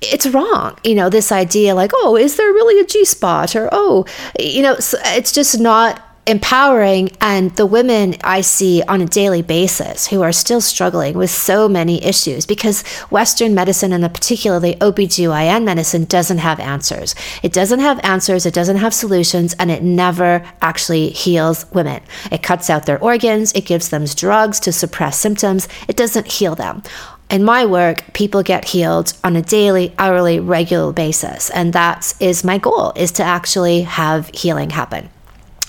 it's 0.03 0.27
wrong. 0.27 0.77
You 0.85 0.95
know, 0.95 1.09
this 1.09 1.33
idea 1.33 1.75
like, 1.75 1.93
oh, 1.95 2.17
is 2.17 2.37
there 2.37 2.53
really 2.53 2.81
a 2.81 2.87
G 2.87 3.05
spot? 3.05 3.55
Or, 3.57 3.69
oh, 3.73 4.05
you 4.38 4.62
know, 4.62 4.77
it's 4.79 5.33
just 5.33 5.61
not 5.61 6.03
empowering 6.25 7.11
and 7.21 7.51
the 7.57 7.67
women 7.67 8.15
I 8.23 8.43
see 8.43 8.81
on 8.87 9.01
a 9.01 9.07
daily 9.07 9.43
basis 9.43 10.07
who 10.07 10.23
are 10.23 10.31
still 10.31 10.61
struggling 10.61 11.19
with 11.19 11.31
so 11.31 11.69
many 11.69 12.03
issues 12.05 12.47
because 12.47 12.83
Western 13.11 13.55
medicine 13.55 13.93
and 13.93 14.05
particularly 14.15 14.75
OBGYN 14.77 15.65
medicine 15.65 16.05
doesn't 16.05 16.38
have 16.38 16.61
answers. 16.61 17.17
It 17.43 17.53
doesn't 17.53 17.81
have 17.81 17.99
answers, 18.05 18.47
it 18.47 18.55
doesn't 18.55 18.77
have 18.77 18.95
solutions, 18.95 19.57
and 19.59 19.69
it 19.71 19.83
never 19.83 20.45
actually 20.61 21.09
heals 21.11 21.67
women. 21.73 22.01
It 22.31 22.45
cuts 22.45 22.71
out 22.71 22.87
their 22.87 23.03
organs, 23.03 23.53
it 23.55 23.67
gives 23.67 23.88
them 23.88 24.05
drugs 24.05 24.61
to 24.61 24.73
suppress 24.73 25.19
symptoms, 25.19 25.67
it 25.88 25.97
doesn't 25.97 26.31
heal 26.31 26.55
them. 26.55 26.85
In 27.33 27.42
my 27.42 27.64
work, 27.64 28.05
people 28.12 28.42
get 28.42 28.66
healed 28.66 29.14
on 29.25 29.37
a 29.37 29.42
daily, 29.42 29.95
hourly, 29.99 30.38
regular 30.38 30.92
basis. 30.92 31.49
And 31.51 31.73
that 31.73 32.14
is 32.21 32.45
my 32.45 32.59
goal 32.59 32.92
is 32.95 33.11
to 33.12 33.25
actually 33.25 33.83
have 33.83 34.29
healing 34.35 34.68
happen. 34.68 35.09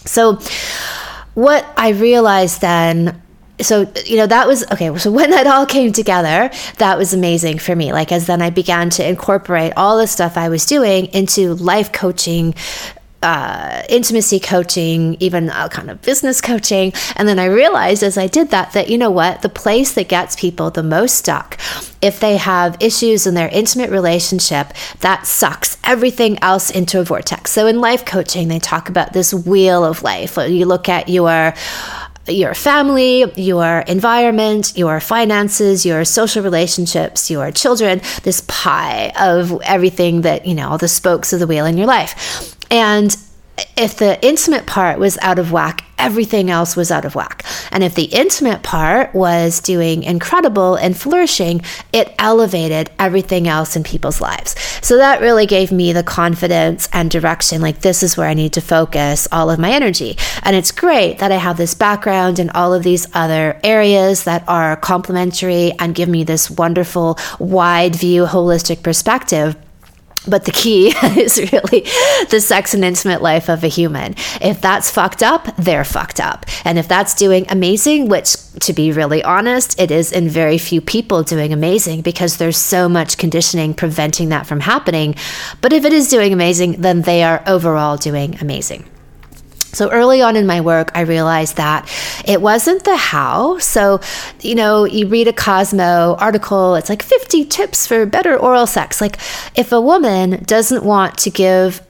So 0.06 0.39
what 1.34 1.65
I 1.78 1.89
realized 1.89 2.60
then 2.62 3.21
so 3.62 3.88
you 4.06 4.17
know 4.17 4.26
that 4.26 4.47
was 4.47 4.69
okay 4.71 4.95
so 4.97 5.12
when 5.12 5.30
that 5.30 5.45
all 5.45 5.65
came 5.65 5.93
together 5.93 6.49
that 6.80 6.97
was 6.97 7.13
amazing 7.13 7.60
for 7.60 7.76
me 7.76 7.93
like 7.93 8.12
as 8.12 8.26
then 8.26 8.41
i 8.41 8.49
began 8.49 8.89
to 8.89 9.08
incorporate 9.08 9.71
all 9.78 9.99
the 9.99 10.08
stuff 10.08 10.38
i 10.38 10.49
was 10.49 10.65
doing 10.65 11.06
into 11.13 11.54
life 11.54 11.91
coaching 11.91 12.56
uh, 13.23 13.81
intimacy 13.89 14.39
coaching, 14.39 15.17
even 15.19 15.49
uh, 15.49 15.69
kind 15.69 15.89
of 15.89 16.01
business 16.01 16.41
coaching. 16.41 16.93
And 17.15 17.27
then 17.27 17.39
I 17.39 17.45
realized 17.45 18.03
as 18.03 18.17
I 18.17 18.27
did 18.27 18.49
that, 18.49 18.73
that 18.73 18.89
you 18.89 18.97
know 18.97 19.09
what? 19.12 19.41
The 19.41 19.49
place 19.49 19.93
that 19.93 20.09
gets 20.09 20.36
people 20.36 20.69
the 20.69 20.83
most 20.83 21.15
stuck, 21.15 21.59
if 22.01 22.19
they 22.19 22.38
have 22.38 22.77
issues 22.79 23.25
in 23.25 23.33
their 23.33 23.47
intimate 23.47 23.89
relationship, 23.89 24.73
that 24.99 25.25
sucks 25.25 25.77
everything 25.83 26.38
else 26.43 26.69
into 26.69 26.99
a 26.99 27.03
vortex. 27.03 27.51
So 27.51 27.65
in 27.65 27.79
life 27.79 28.05
coaching, 28.05 28.49
they 28.49 28.59
talk 28.59 28.89
about 28.89 29.13
this 29.13 29.33
wheel 29.33 29.83
of 29.83 30.03
life. 30.03 30.38
You 30.38 30.65
look 30.65 30.89
at 30.89 31.07
your 31.09 31.53
your 32.27 32.53
family, 32.53 33.31
your 33.36 33.79
environment, 33.79 34.77
your 34.77 34.99
finances, 34.99 35.86
your 35.86 36.05
social 36.05 36.43
relationships, 36.43 37.29
your 37.29 37.51
children, 37.51 38.01
this 38.23 38.41
pie 38.47 39.12
of 39.19 39.62
everything 39.63 40.21
that, 40.21 40.45
you 40.45 40.55
know, 40.55 40.69
all 40.69 40.77
the 40.77 40.88
spokes 40.88 41.33
of 41.33 41.39
the 41.39 41.47
wheel 41.47 41.65
in 41.65 41.77
your 41.77 41.88
life. 41.88 42.55
And 42.71 43.15
if 43.75 43.97
the 43.97 44.23
intimate 44.25 44.65
part 44.65 44.99
was 44.99 45.17
out 45.21 45.39
of 45.39 45.51
whack, 45.51 45.83
everything 45.97 46.49
else 46.49 46.75
was 46.75 46.91
out 46.91 47.05
of 47.05 47.15
whack. 47.15 47.43
And 47.71 47.83
if 47.83 47.95
the 47.95 48.03
intimate 48.03 48.62
part 48.62 49.15
was 49.15 49.59
doing 49.62 50.03
incredible 50.03 50.75
and 50.75 50.97
flourishing, 50.97 51.62
it 51.91 52.13
elevated 52.19 52.91
everything 52.99 53.47
else 53.47 53.75
in 53.75 53.83
people's 53.83 54.21
lives. 54.21 54.55
So 54.86 54.97
that 54.97 55.21
really 55.21 55.45
gave 55.45 55.71
me 55.71 55.93
the 55.93 56.03
confidence 56.03 56.89
and 56.91 57.09
direction 57.09 57.62
like, 57.62 57.79
this 57.79 58.03
is 58.03 58.17
where 58.17 58.27
I 58.27 58.33
need 58.33 58.53
to 58.53 58.62
focus 58.62 59.27
all 59.31 59.49
of 59.49 59.59
my 59.59 59.71
energy. 59.71 60.17
And 60.43 60.55
it's 60.55 60.71
great 60.71 61.19
that 61.19 61.31
I 61.31 61.38
have 61.38 61.57
this 61.57 61.73
background 61.73 62.38
in 62.38 62.49
all 62.49 62.73
of 62.73 62.83
these 62.83 63.07
other 63.13 63.59
areas 63.63 64.25
that 64.25 64.43
are 64.47 64.75
complementary 64.75 65.71
and 65.79 65.95
give 65.95 66.09
me 66.09 66.23
this 66.23 66.51
wonderful, 66.51 67.17
wide 67.39 67.95
view, 67.95 68.25
holistic 68.25 68.83
perspective. 68.83 69.55
But 70.27 70.45
the 70.45 70.51
key 70.51 70.93
is 71.03 71.38
really 71.51 71.81
the 72.29 72.39
sex 72.39 72.73
and 72.73 72.83
intimate 72.83 73.21
life 73.21 73.49
of 73.49 73.63
a 73.63 73.67
human. 73.67 74.15
If 74.41 74.62
that's 74.62 74.89
fucked 74.89 75.23
up, 75.23 75.55
they're 75.57 75.83
fucked 75.83 76.19
up. 76.19 76.45
And 76.65 76.79
if 76.79 76.88
that's 76.88 77.13
doing 77.13 77.45
amazing, 77.49 78.07
which 78.07 78.36
to 78.62 78.73
be 78.73 78.91
really 78.91 79.23
honest, 79.23 79.79
it 79.79 79.91
is 79.91 80.12
in 80.12 80.29
very 80.29 80.57
few 80.57 80.81
people 80.81 81.23
doing 81.23 81.51
amazing 81.51 82.01
because 82.01 82.38
there's 82.38 82.57
so 82.57 82.88
much 82.88 83.17
conditioning 83.17 83.73
preventing 83.73 84.29
that 84.29 84.45
from 84.45 84.62
happening. 84.62 85.15
But 85.62 85.73
if 85.73 85.86
it 85.86 85.93
is 85.93 86.09
doing 86.09 86.33
amazing, 86.33 86.81
then 86.81 87.01
they 87.01 87.23
are 87.23 87.43
overall 87.47 87.97
doing 87.97 88.38
amazing. 88.39 88.88
So 89.73 89.89
early 89.91 90.21
on 90.21 90.36
in 90.36 90.45
my 90.45 90.62
work, 90.62 90.91
I 90.95 91.01
realized 91.01 91.57
that 91.57 91.89
it 92.25 92.41
wasn't 92.41 92.83
the 92.83 92.95
how. 92.95 93.57
So, 93.59 93.99
you 94.41 94.55
know, 94.55 94.86
you 94.86 95.07
read 95.07 95.27
a 95.27 95.33
Cosmo 95.33 96.15
article, 96.19 96.75
it's 96.75 96.89
like 96.89 97.03
50 97.03 97.45
tips 97.45 97.88
for 97.88 98.05
better 98.05 98.38
oral 98.38 98.67
sex. 98.67 99.01
Like, 99.01 99.17
if 99.55 99.71
a 99.71 99.81
woman 99.81 100.43
doesn't 100.43 100.83
want 100.83 101.17
to 101.19 101.29
give 101.29 101.81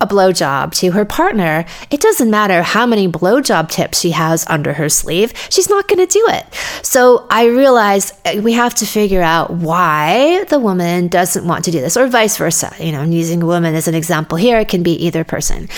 a 0.00 0.06
blowjob 0.06 0.72
to 0.74 0.90
her 0.90 1.04
partner, 1.04 1.64
it 1.90 2.00
doesn't 2.00 2.30
matter 2.30 2.62
how 2.62 2.84
many 2.84 3.08
blowjob 3.08 3.70
tips 3.70 4.00
she 4.00 4.10
has 4.10 4.44
under 4.48 4.74
her 4.74 4.88
sleeve, 4.88 5.32
she's 5.50 5.68
not 5.70 5.88
going 5.88 6.04
to 6.04 6.12
do 6.12 6.24
it. 6.30 6.44
So 6.82 7.26
I 7.30 7.46
realized 7.46 8.12
uh, 8.26 8.40
we 8.42 8.52
have 8.52 8.74
to 8.76 8.86
figure 8.86 9.22
out 9.22 9.50
why 9.50 10.44
the 10.44 10.58
woman 10.58 11.08
doesn't 11.08 11.46
want 11.46 11.64
to 11.66 11.70
do 11.70 11.80
this, 11.80 11.96
or 11.96 12.06
vice 12.08 12.36
versa. 12.36 12.74
You 12.78 12.92
know, 12.92 13.00
I'm 13.00 13.12
using 13.12 13.42
a 13.42 13.46
woman 13.46 13.74
as 13.74 13.88
an 13.88 13.94
example 13.94 14.36
here, 14.36 14.58
it 14.58 14.68
can 14.68 14.82
be 14.82 14.92
either 15.06 15.24
person. 15.24 15.68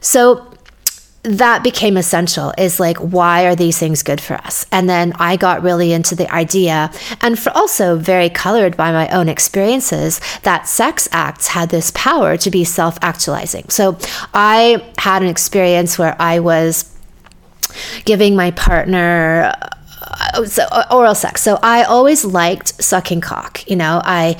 So 0.00 0.51
that 1.24 1.62
became 1.62 1.96
essential 1.96 2.52
is 2.58 2.80
like 2.80 2.96
why 2.96 3.44
are 3.46 3.54
these 3.54 3.78
things 3.78 4.02
good 4.02 4.20
for 4.20 4.34
us? 4.34 4.66
And 4.72 4.88
then 4.88 5.12
i 5.18 5.36
got 5.36 5.62
really 5.62 5.92
into 5.92 6.14
the 6.14 6.32
idea 6.32 6.90
and 7.20 7.38
for 7.38 7.50
also 7.50 7.96
very 7.96 8.28
colored 8.28 8.76
by 8.76 8.92
my 8.92 9.08
own 9.10 9.28
experiences 9.28 10.20
that 10.42 10.66
sex 10.66 11.08
acts 11.12 11.48
had 11.48 11.68
this 11.68 11.92
power 11.94 12.36
to 12.36 12.50
be 12.50 12.64
self-actualizing. 12.64 13.68
So 13.68 13.98
i 14.34 14.92
had 14.98 15.22
an 15.22 15.28
experience 15.28 15.98
where 15.98 16.16
i 16.20 16.40
was 16.40 16.92
giving 18.04 18.34
my 18.36 18.50
partner 18.50 19.54
so 20.44 20.64
uh, 20.70 20.84
oral 20.90 21.14
sex. 21.14 21.42
So 21.42 21.58
I 21.62 21.84
always 21.84 22.24
liked 22.24 22.82
sucking 22.82 23.20
cock. 23.20 23.68
You 23.68 23.76
know, 23.76 24.00
I 24.04 24.36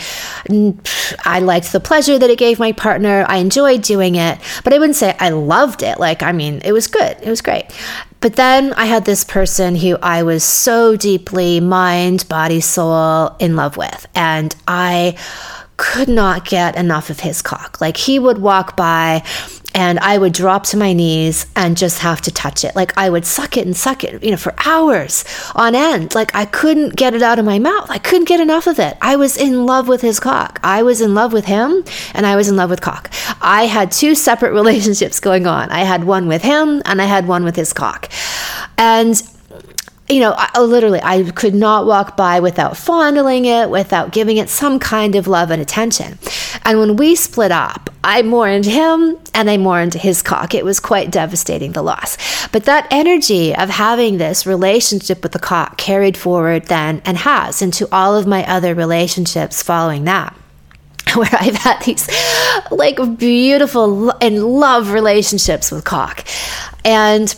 I 1.24 1.40
liked 1.40 1.72
the 1.72 1.80
pleasure 1.80 2.18
that 2.18 2.30
it 2.30 2.38
gave 2.38 2.58
my 2.58 2.72
partner. 2.72 3.24
I 3.28 3.38
enjoyed 3.38 3.82
doing 3.82 4.14
it, 4.14 4.38
but 4.64 4.72
I 4.72 4.78
wouldn't 4.78 4.96
say 4.96 5.16
I 5.18 5.30
loved 5.30 5.82
it. 5.82 5.98
Like, 5.98 6.22
I 6.22 6.32
mean, 6.32 6.60
it 6.64 6.72
was 6.72 6.86
good. 6.86 7.16
It 7.22 7.28
was 7.28 7.42
great. 7.42 7.64
But 8.20 8.36
then 8.36 8.72
I 8.74 8.84
had 8.84 9.04
this 9.04 9.24
person 9.24 9.74
who 9.74 9.98
I 10.00 10.22
was 10.22 10.44
so 10.44 10.96
deeply 10.96 11.58
mind, 11.58 12.28
body, 12.28 12.60
soul 12.60 13.34
in 13.40 13.56
love 13.56 13.76
with, 13.76 14.06
and 14.14 14.54
I 14.68 15.18
could 15.76 16.08
not 16.08 16.44
get 16.44 16.76
enough 16.76 17.10
of 17.10 17.20
his 17.20 17.42
cock. 17.42 17.80
Like 17.80 17.96
he 17.96 18.20
would 18.20 18.38
walk 18.38 18.76
by 18.76 19.24
and 19.74 19.98
I 20.00 20.18
would 20.18 20.32
drop 20.32 20.64
to 20.64 20.76
my 20.76 20.92
knees 20.92 21.46
and 21.56 21.76
just 21.76 21.98
have 22.00 22.20
to 22.22 22.30
touch 22.30 22.64
it. 22.64 22.76
Like 22.76 22.96
I 22.96 23.10
would 23.10 23.24
suck 23.24 23.56
it 23.56 23.66
and 23.66 23.76
suck 23.76 24.04
it, 24.04 24.22
you 24.22 24.30
know, 24.30 24.36
for 24.36 24.54
hours 24.66 25.24
on 25.54 25.74
end. 25.74 26.14
Like 26.14 26.34
I 26.34 26.44
couldn't 26.44 26.96
get 26.96 27.14
it 27.14 27.22
out 27.22 27.38
of 27.38 27.44
my 27.44 27.58
mouth. 27.58 27.90
I 27.90 27.98
couldn't 27.98 28.28
get 28.28 28.40
enough 28.40 28.66
of 28.66 28.78
it. 28.78 28.96
I 29.00 29.16
was 29.16 29.36
in 29.36 29.66
love 29.66 29.88
with 29.88 30.02
his 30.02 30.20
cock. 30.20 30.60
I 30.62 30.82
was 30.82 31.00
in 31.00 31.14
love 31.14 31.32
with 31.32 31.46
him 31.46 31.84
and 32.14 32.26
I 32.26 32.36
was 32.36 32.48
in 32.48 32.56
love 32.56 32.70
with 32.70 32.80
cock. 32.80 33.10
I 33.40 33.66
had 33.66 33.90
two 33.92 34.14
separate 34.14 34.52
relationships 34.62 35.20
going 35.20 35.46
on. 35.46 35.70
I 35.70 35.80
had 35.80 36.04
one 36.04 36.28
with 36.28 36.42
him 36.42 36.82
and 36.84 37.00
I 37.00 37.06
had 37.06 37.26
one 37.26 37.44
with 37.44 37.56
his 37.56 37.72
cock. 37.72 38.10
And 38.78 39.22
you 40.08 40.20
know, 40.20 40.34
I, 40.36 40.50
oh, 40.56 40.64
literally, 40.64 41.00
I 41.02 41.30
could 41.30 41.54
not 41.54 41.86
walk 41.86 42.16
by 42.16 42.40
without 42.40 42.76
fondling 42.76 43.44
it, 43.44 43.70
without 43.70 44.12
giving 44.12 44.36
it 44.36 44.48
some 44.48 44.78
kind 44.78 45.14
of 45.14 45.26
love 45.26 45.50
and 45.50 45.62
attention. 45.62 46.18
And 46.64 46.78
when 46.78 46.96
we 46.96 47.14
split 47.14 47.52
up, 47.52 47.88
I 48.04 48.22
mourned 48.22 48.64
him 48.64 49.16
and 49.32 49.48
I 49.48 49.56
mourned 49.58 49.94
his 49.94 50.20
cock. 50.20 50.54
It 50.54 50.64
was 50.64 50.80
quite 50.80 51.10
devastating, 51.10 51.72
the 51.72 51.82
loss. 51.82 52.18
But 52.48 52.64
that 52.64 52.88
energy 52.90 53.54
of 53.54 53.70
having 53.70 54.18
this 54.18 54.44
relationship 54.44 55.22
with 55.22 55.32
the 55.32 55.38
cock 55.38 55.78
carried 55.78 56.16
forward 56.16 56.66
then 56.66 57.00
and 57.04 57.16
has 57.18 57.62
into 57.62 57.88
all 57.92 58.16
of 58.16 58.26
my 58.26 58.44
other 58.50 58.74
relationships 58.74 59.62
following 59.62 60.04
that 60.04 60.36
where 61.14 61.30
I've 61.32 61.56
had 61.56 61.82
these 61.82 62.08
like 62.72 62.98
beautiful 63.18 64.10
and 64.20 64.44
love 64.44 64.90
relationships 64.90 65.70
with 65.70 65.84
cock. 65.84 66.26
And 66.84 67.34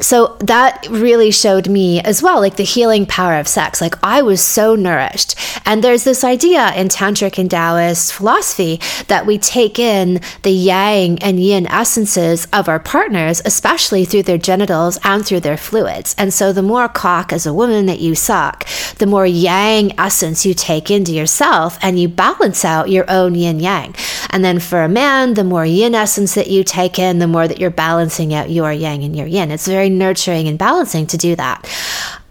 so 0.00 0.36
that 0.40 0.86
really 0.88 1.30
showed 1.30 1.68
me 1.68 2.00
as 2.00 2.22
well 2.22 2.40
like 2.40 2.56
the 2.56 2.62
healing 2.62 3.06
power 3.06 3.38
of 3.38 3.48
sex. 3.48 3.80
Like 3.80 3.94
i 4.02 4.22
was 4.22 4.40
so 4.40 4.74
nourished. 4.74 5.34
And 5.66 5.82
there's 5.82 6.04
this 6.04 6.24
idea 6.24 6.72
in 6.74 6.88
tantric 6.88 7.38
and 7.38 7.50
taoist 7.50 8.12
philosophy 8.12 8.80
that 9.08 9.26
we 9.26 9.38
take 9.38 9.78
in 9.78 10.20
the 10.42 10.50
yang 10.50 11.18
and 11.20 11.40
yin 11.40 11.66
essences 11.66 12.46
of 12.52 12.68
our 12.68 12.80
partners 12.80 13.42
especially 13.44 14.04
through 14.04 14.22
their 14.22 14.38
genitals 14.38 14.98
and 15.04 15.24
through 15.26 15.40
their 15.40 15.56
fluids. 15.56 16.14
And 16.18 16.32
so 16.32 16.52
the 16.52 16.62
more 16.62 16.88
cock 16.88 17.32
as 17.32 17.46
a 17.46 17.54
woman 17.54 17.86
that 17.86 18.00
you 18.00 18.14
suck 18.14 18.66
the 18.98 19.06
more 19.06 19.26
yang 19.26 19.98
essence 19.98 20.44
you 20.44 20.54
take 20.54 20.90
into 20.90 21.12
yourself 21.12 21.78
and 21.82 21.98
you 21.98 22.08
balance 22.08 22.64
out 22.64 22.90
your 22.90 23.08
own 23.10 23.34
yin 23.34 23.60
yang. 23.60 23.94
And 24.30 24.44
then 24.44 24.58
for 24.58 24.82
a 24.82 24.88
man 24.88 25.34
the 25.34 25.44
more 25.44 25.66
yin 25.66 25.94
essence 25.94 26.34
that 26.34 26.48
you 26.48 26.64
take 26.64 26.98
in 26.98 27.18
the 27.18 27.26
more 27.26 27.48
that 27.48 27.58
you're 27.58 27.70
balancing 27.70 28.34
out 28.34 28.50
your 28.50 28.72
yang 28.72 29.02
and 29.02 29.16
your 29.16 29.26
yin. 29.26 29.50
It's 29.50 29.66
very 29.66 29.87
very 29.88 29.98
nurturing 29.98 30.48
and 30.48 30.58
balancing 30.58 31.06
to 31.08 31.16
do 31.16 31.36
that. 31.36 31.68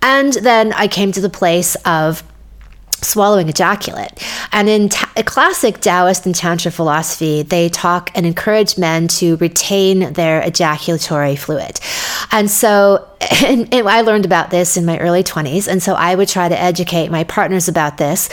And 0.01 0.33
then 0.33 0.73
I 0.73 0.87
came 0.87 1.11
to 1.13 1.21
the 1.21 1.29
place 1.29 1.75
of 1.85 2.23
swallowing 3.01 3.47
ejaculate. 3.47 4.11
And 4.51 4.67
in 4.67 4.89
ta- 4.89 5.11
classic 5.25 5.81
Taoist 5.81 6.25
and 6.25 6.33
Tantra 6.33 6.71
philosophy, 6.71 7.43
they 7.43 7.69
talk 7.69 8.09
and 8.15 8.25
encourage 8.25 8.77
men 8.77 9.07
to 9.19 9.37
retain 9.37 10.13
their 10.13 10.41
ejaculatory 10.41 11.35
fluid. 11.35 11.79
And 12.31 12.49
so 12.49 13.07
and, 13.19 13.73
and, 13.73 13.87
I 13.87 14.01
learned 14.01 14.25
about 14.25 14.51
this 14.51 14.77
in 14.77 14.85
my 14.85 14.99
early 14.99 15.23
20s. 15.23 15.67
And 15.67 15.81
so 15.81 15.93
I 15.93 16.13
would 16.13 16.27
try 16.27 16.49
to 16.49 16.59
educate 16.59 17.09
my 17.09 17.23
partners 17.23 17.67
about 17.67 17.97
this 17.97 18.29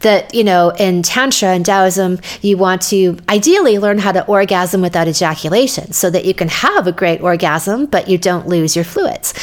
that, 0.00 0.34
you 0.34 0.44
know, 0.44 0.70
in 0.70 1.02
Tantra 1.02 1.48
and 1.48 1.64
Taoism, 1.64 2.18
you 2.42 2.56
want 2.56 2.82
to 2.82 3.16
ideally 3.28 3.78
learn 3.78 3.98
how 3.98 4.12
to 4.12 4.26
orgasm 4.26 4.80
without 4.80 5.08
ejaculation 5.08 5.92
so 5.92 6.10
that 6.10 6.24
you 6.24 6.34
can 6.34 6.48
have 6.48 6.86
a 6.86 6.92
great 6.92 7.22
orgasm, 7.22 7.86
but 7.86 8.08
you 8.08 8.18
don't 8.18 8.46
lose 8.46 8.76
your 8.76 8.84
fluids. 8.84 9.34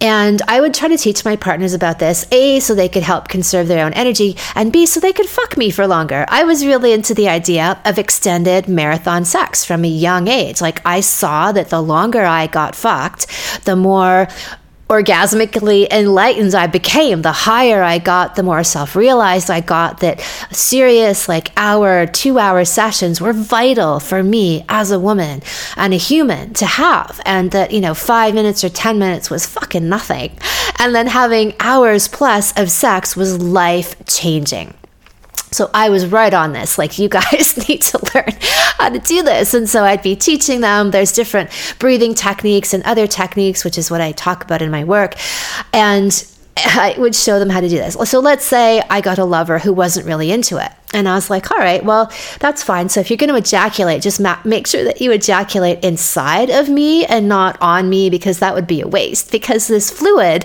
And 0.00 0.40
I 0.46 0.60
would 0.60 0.74
try 0.74 0.88
to 0.88 0.96
teach 0.96 1.24
my 1.24 1.34
partners 1.34 1.74
about 1.74 1.98
this 1.98 2.26
A, 2.30 2.60
so 2.60 2.74
they 2.74 2.88
could 2.88 3.02
help 3.02 3.28
conserve 3.28 3.66
their 3.66 3.84
own 3.84 3.92
energy, 3.94 4.36
and 4.54 4.72
B, 4.72 4.86
so 4.86 5.00
they 5.00 5.12
could 5.12 5.26
fuck 5.26 5.56
me 5.56 5.70
for 5.70 5.86
longer. 5.86 6.24
I 6.28 6.44
was 6.44 6.64
really 6.64 6.92
into 6.92 7.14
the 7.14 7.28
idea 7.28 7.80
of 7.84 7.98
extended 7.98 8.68
marathon 8.68 9.24
sex 9.24 9.64
from 9.64 9.84
a 9.84 9.88
young 9.88 10.28
age. 10.28 10.60
Like, 10.60 10.80
I 10.86 11.00
saw 11.00 11.50
that 11.52 11.70
the 11.70 11.82
longer 11.82 12.24
I 12.24 12.46
got 12.46 12.76
fucked, 12.76 13.26
the 13.64 13.74
more 13.74 14.27
orgasmically 14.88 15.86
enlightened 15.90 16.54
I 16.54 16.66
became. 16.66 17.22
The 17.22 17.32
higher 17.32 17.82
I 17.82 17.98
got, 17.98 18.36
the 18.36 18.42
more 18.42 18.64
self 18.64 18.96
realized 18.96 19.50
I 19.50 19.60
got 19.60 20.00
that 20.00 20.20
serious, 20.50 21.28
like 21.28 21.52
hour, 21.56 22.06
two 22.06 22.38
hour 22.38 22.64
sessions 22.64 23.20
were 23.20 23.34
vital 23.34 24.00
for 24.00 24.22
me 24.22 24.64
as 24.68 24.90
a 24.90 24.98
woman 24.98 25.42
and 25.76 25.92
a 25.92 25.98
human 25.98 26.54
to 26.54 26.66
have. 26.66 27.20
And 27.26 27.50
that, 27.50 27.70
you 27.72 27.80
know, 27.80 27.94
five 27.94 28.34
minutes 28.34 28.64
or 28.64 28.70
10 28.70 28.98
minutes 28.98 29.30
was 29.30 29.46
fucking 29.46 29.88
nothing. 29.88 30.38
And 30.78 30.94
then 30.94 31.06
having 31.06 31.54
hours 31.60 32.08
plus 32.08 32.58
of 32.58 32.70
sex 32.70 33.14
was 33.14 33.40
life 33.42 33.94
changing. 34.06 34.74
So 35.50 35.70
I 35.72 35.88
was 35.88 36.06
right 36.06 36.32
on 36.32 36.52
this. 36.52 36.78
Like, 36.78 36.98
you 36.98 37.08
guys 37.08 37.56
need 37.68 37.82
to 37.82 37.98
learn 38.14 38.36
how 38.76 38.90
to 38.90 38.98
do 38.98 39.22
this. 39.22 39.54
And 39.54 39.68
so 39.68 39.84
I'd 39.84 40.02
be 40.02 40.16
teaching 40.16 40.60
them. 40.60 40.90
There's 40.90 41.12
different 41.12 41.50
breathing 41.78 42.14
techniques 42.14 42.74
and 42.74 42.82
other 42.84 43.06
techniques, 43.06 43.64
which 43.64 43.78
is 43.78 43.90
what 43.90 44.00
I 44.00 44.12
talk 44.12 44.44
about 44.44 44.62
in 44.62 44.70
my 44.70 44.84
work. 44.84 45.14
And 45.72 46.12
I 46.56 46.94
would 46.98 47.14
show 47.14 47.38
them 47.38 47.50
how 47.50 47.60
to 47.60 47.68
do 47.68 47.76
this. 47.76 47.94
So 48.10 48.20
let's 48.20 48.44
say 48.44 48.82
I 48.90 49.00
got 49.00 49.18
a 49.18 49.24
lover 49.24 49.58
who 49.58 49.72
wasn't 49.72 50.06
really 50.06 50.30
into 50.30 50.58
it. 50.58 50.72
And 50.98 51.08
I 51.08 51.14
was 51.14 51.30
like, 51.30 51.52
all 51.52 51.58
right, 51.58 51.84
well, 51.84 52.12
that's 52.40 52.64
fine. 52.64 52.88
So 52.88 52.98
if 52.98 53.08
you're 53.08 53.16
going 53.16 53.30
to 53.30 53.36
ejaculate, 53.36 54.02
just 54.02 54.18
ma- 54.18 54.40
make 54.44 54.66
sure 54.66 54.82
that 54.82 55.00
you 55.00 55.12
ejaculate 55.12 55.84
inside 55.84 56.50
of 56.50 56.68
me 56.68 57.06
and 57.06 57.28
not 57.28 57.56
on 57.60 57.88
me 57.88 58.10
because 58.10 58.40
that 58.40 58.52
would 58.52 58.66
be 58.66 58.80
a 58.80 58.88
waste. 58.88 59.30
Because 59.30 59.68
this 59.68 59.92
fluid 59.92 60.44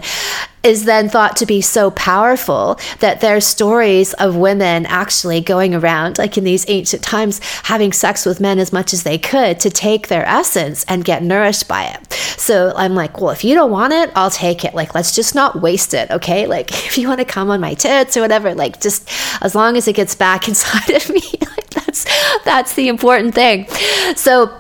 is 0.63 0.85
then 0.85 1.09
thought 1.09 1.35
to 1.35 1.45
be 1.45 1.59
so 1.59 1.91
powerful 1.91 2.79
that 2.99 3.19
there's 3.19 3.45
stories 3.45 4.13
of 4.13 4.37
women 4.37 4.85
actually 4.85 5.41
going 5.41 5.75
around, 5.75 6.17
like 6.17 6.37
in 6.37 6.45
these 6.45 6.65
ancient 6.69 7.03
times, 7.03 7.39
having 7.63 7.91
sex 7.91 8.25
with 8.25 8.39
men 8.39 8.59
as 8.59 8.71
much 8.71 8.93
as 8.93 9.03
they 9.03 9.17
could 9.17 9.59
to 9.59 9.69
take 9.69 10.07
their 10.07 10.25
essence 10.25 10.85
and 10.87 11.03
get 11.03 11.21
nourished 11.21 11.67
by 11.67 11.83
it. 11.83 12.13
So 12.13 12.73
I'm 12.77 12.95
like, 12.95 13.19
well, 13.19 13.31
if 13.31 13.43
you 13.43 13.55
don't 13.55 13.71
want 13.71 13.91
it, 13.91 14.09
I'll 14.15 14.29
take 14.29 14.63
it. 14.63 14.73
Like, 14.73 14.95
let's 14.95 15.13
just 15.13 15.35
not 15.35 15.61
waste 15.61 15.93
it, 15.93 16.09
okay? 16.11 16.47
Like, 16.47 16.71
if 16.85 16.97
you 16.97 17.09
want 17.09 17.19
to 17.19 17.25
come 17.25 17.49
on 17.49 17.59
my 17.59 17.73
tits 17.73 18.15
or 18.15 18.21
whatever, 18.21 18.55
like, 18.55 18.79
just 18.79 19.09
as 19.41 19.55
long 19.55 19.75
as 19.75 19.87
it 19.87 19.95
gets 19.97 20.15
back 20.15 20.42
inside 20.47 20.89
of 20.91 21.09
me, 21.09 21.21
that's 21.71 22.05
that's 22.43 22.75
the 22.75 22.87
important 22.87 23.35
thing. 23.35 23.67
So 24.15 24.59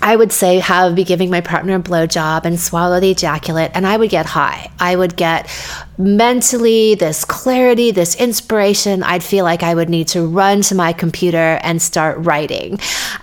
I 0.00 0.14
would 0.14 0.30
say 0.30 0.60
have 0.60 0.94
be 0.94 1.04
giving 1.04 1.28
my 1.30 1.40
partner 1.40 1.76
a 1.76 1.80
blowjob 1.80 2.44
and 2.44 2.58
swallow 2.58 3.00
the 3.00 3.10
ejaculate, 3.10 3.72
and 3.74 3.86
I 3.86 3.96
would 3.96 4.10
get 4.10 4.26
high. 4.26 4.70
I 4.78 4.94
would 4.94 5.16
get 5.16 5.50
mentally 5.98 6.94
this 6.94 7.24
clarity, 7.24 7.90
this 7.90 8.14
inspiration. 8.14 9.02
I'd 9.02 9.24
feel 9.24 9.44
like 9.44 9.62
I 9.62 9.74
would 9.74 9.88
need 9.88 10.08
to 10.08 10.26
run 10.26 10.62
to 10.62 10.74
my 10.74 10.92
computer 10.92 11.58
and 11.62 11.82
start 11.82 12.18
writing. 12.20 12.78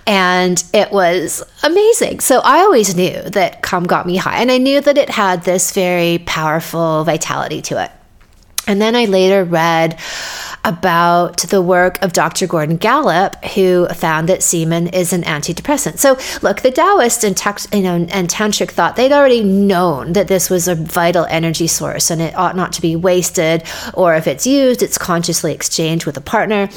And 0.06 0.62
it 0.74 0.92
was 0.92 1.42
amazing. 1.62 2.20
So 2.20 2.40
I 2.40 2.60
always 2.60 2.94
knew 2.94 3.22
that 3.22 3.62
cum 3.62 3.84
got 3.84 4.06
me 4.06 4.16
high, 4.16 4.40
and 4.40 4.52
I 4.52 4.58
knew 4.58 4.80
that 4.82 4.98
it 4.98 5.08
had 5.08 5.44
this 5.44 5.72
very 5.72 6.18
powerful 6.26 7.04
vitality 7.04 7.62
to 7.62 7.82
it. 7.82 7.90
And 8.66 8.80
then 8.80 8.96
I 8.96 9.04
later 9.04 9.44
read 9.44 9.98
about 10.64 11.38
the 11.38 11.62
work 11.62 12.02
of 12.02 12.12
Dr. 12.12 12.48
Gordon 12.48 12.76
Gallup, 12.76 13.42
who 13.44 13.86
found 13.88 14.28
that 14.28 14.42
semen 14.42 14.88
is 14.88 15.12
an 15.12 15.22
antidepressant. 15.22 15.98
So, 15.98 16.18
look, 16.42 16.62
the 16.62 16.72
Taoist 16.72 17.22
and, 17.22 17.40
you 17.72 17.82
know, 17.82 18.06
and 18.10 18.28
Tantric 18.28 18.72
thought 18.72 18.96
they'd 18.96 19.12
already 19.12 19.44
known 19.44 20.14
that 20.14 20.26
this 20.26 20.50
was 20.50 20.66
a 20.66 20.74
vital 20.74 21.24
energy 21.26 21.68
source 21.68 22.10
and 22.10 22.20
it 22.20 22.34
ought 22.34 22.56
not 22.56 22.72
to 22.72 22.82
be 22.82 22.96
wasted, 22.96 23.62
or 23.94 24.16
if 24.16 24.26
it's 24.26 24.44
used, 24.46 24.82
it's 24.82 24.98
consciously 24.98 25.54
exchanged 25.54 26.04
with 26.04 26.16
a 26.16 26.20
partner. 26.20 26.68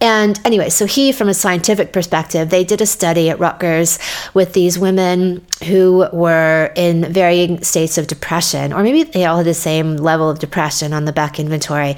And 0.00 0.40
anyway, 0.44 0.70
so 0.70 0.86
he, 0.86 1.10
from 1.10 1.28
a 1.28 1.34
scientific 1.34 1.92
perspective, 1.92 2.50
they 2.50 2.62
did 2.62 2.80
a 2.80 2.86
study 2.86 3.30
at 3.30 3.40
Rutgers 3.40 3.98
with 4.32 4.52
these 4.52 4.78
women 4.78 5.44
who 5.66 6.06
were 6.12 6.72
in 6.76 7.12
varying 7.12 7.62
states 7.64 7.98
of 7.98 8.06
depression, 8.06 8.72
or 8.72 8.82
maybe 8.84 9.02
they 9.02 9.24
all 9.24 9.38
had 9.38 9.46
the 9.46 9.54
same 9.54 9.96
level 9.96 10.30
of 10.30 10.38
depression 10.38 10.92
on 10.92 11.04
the 11.04 11.12
Beck 11.12 11.40
inventory. 11.40 11.96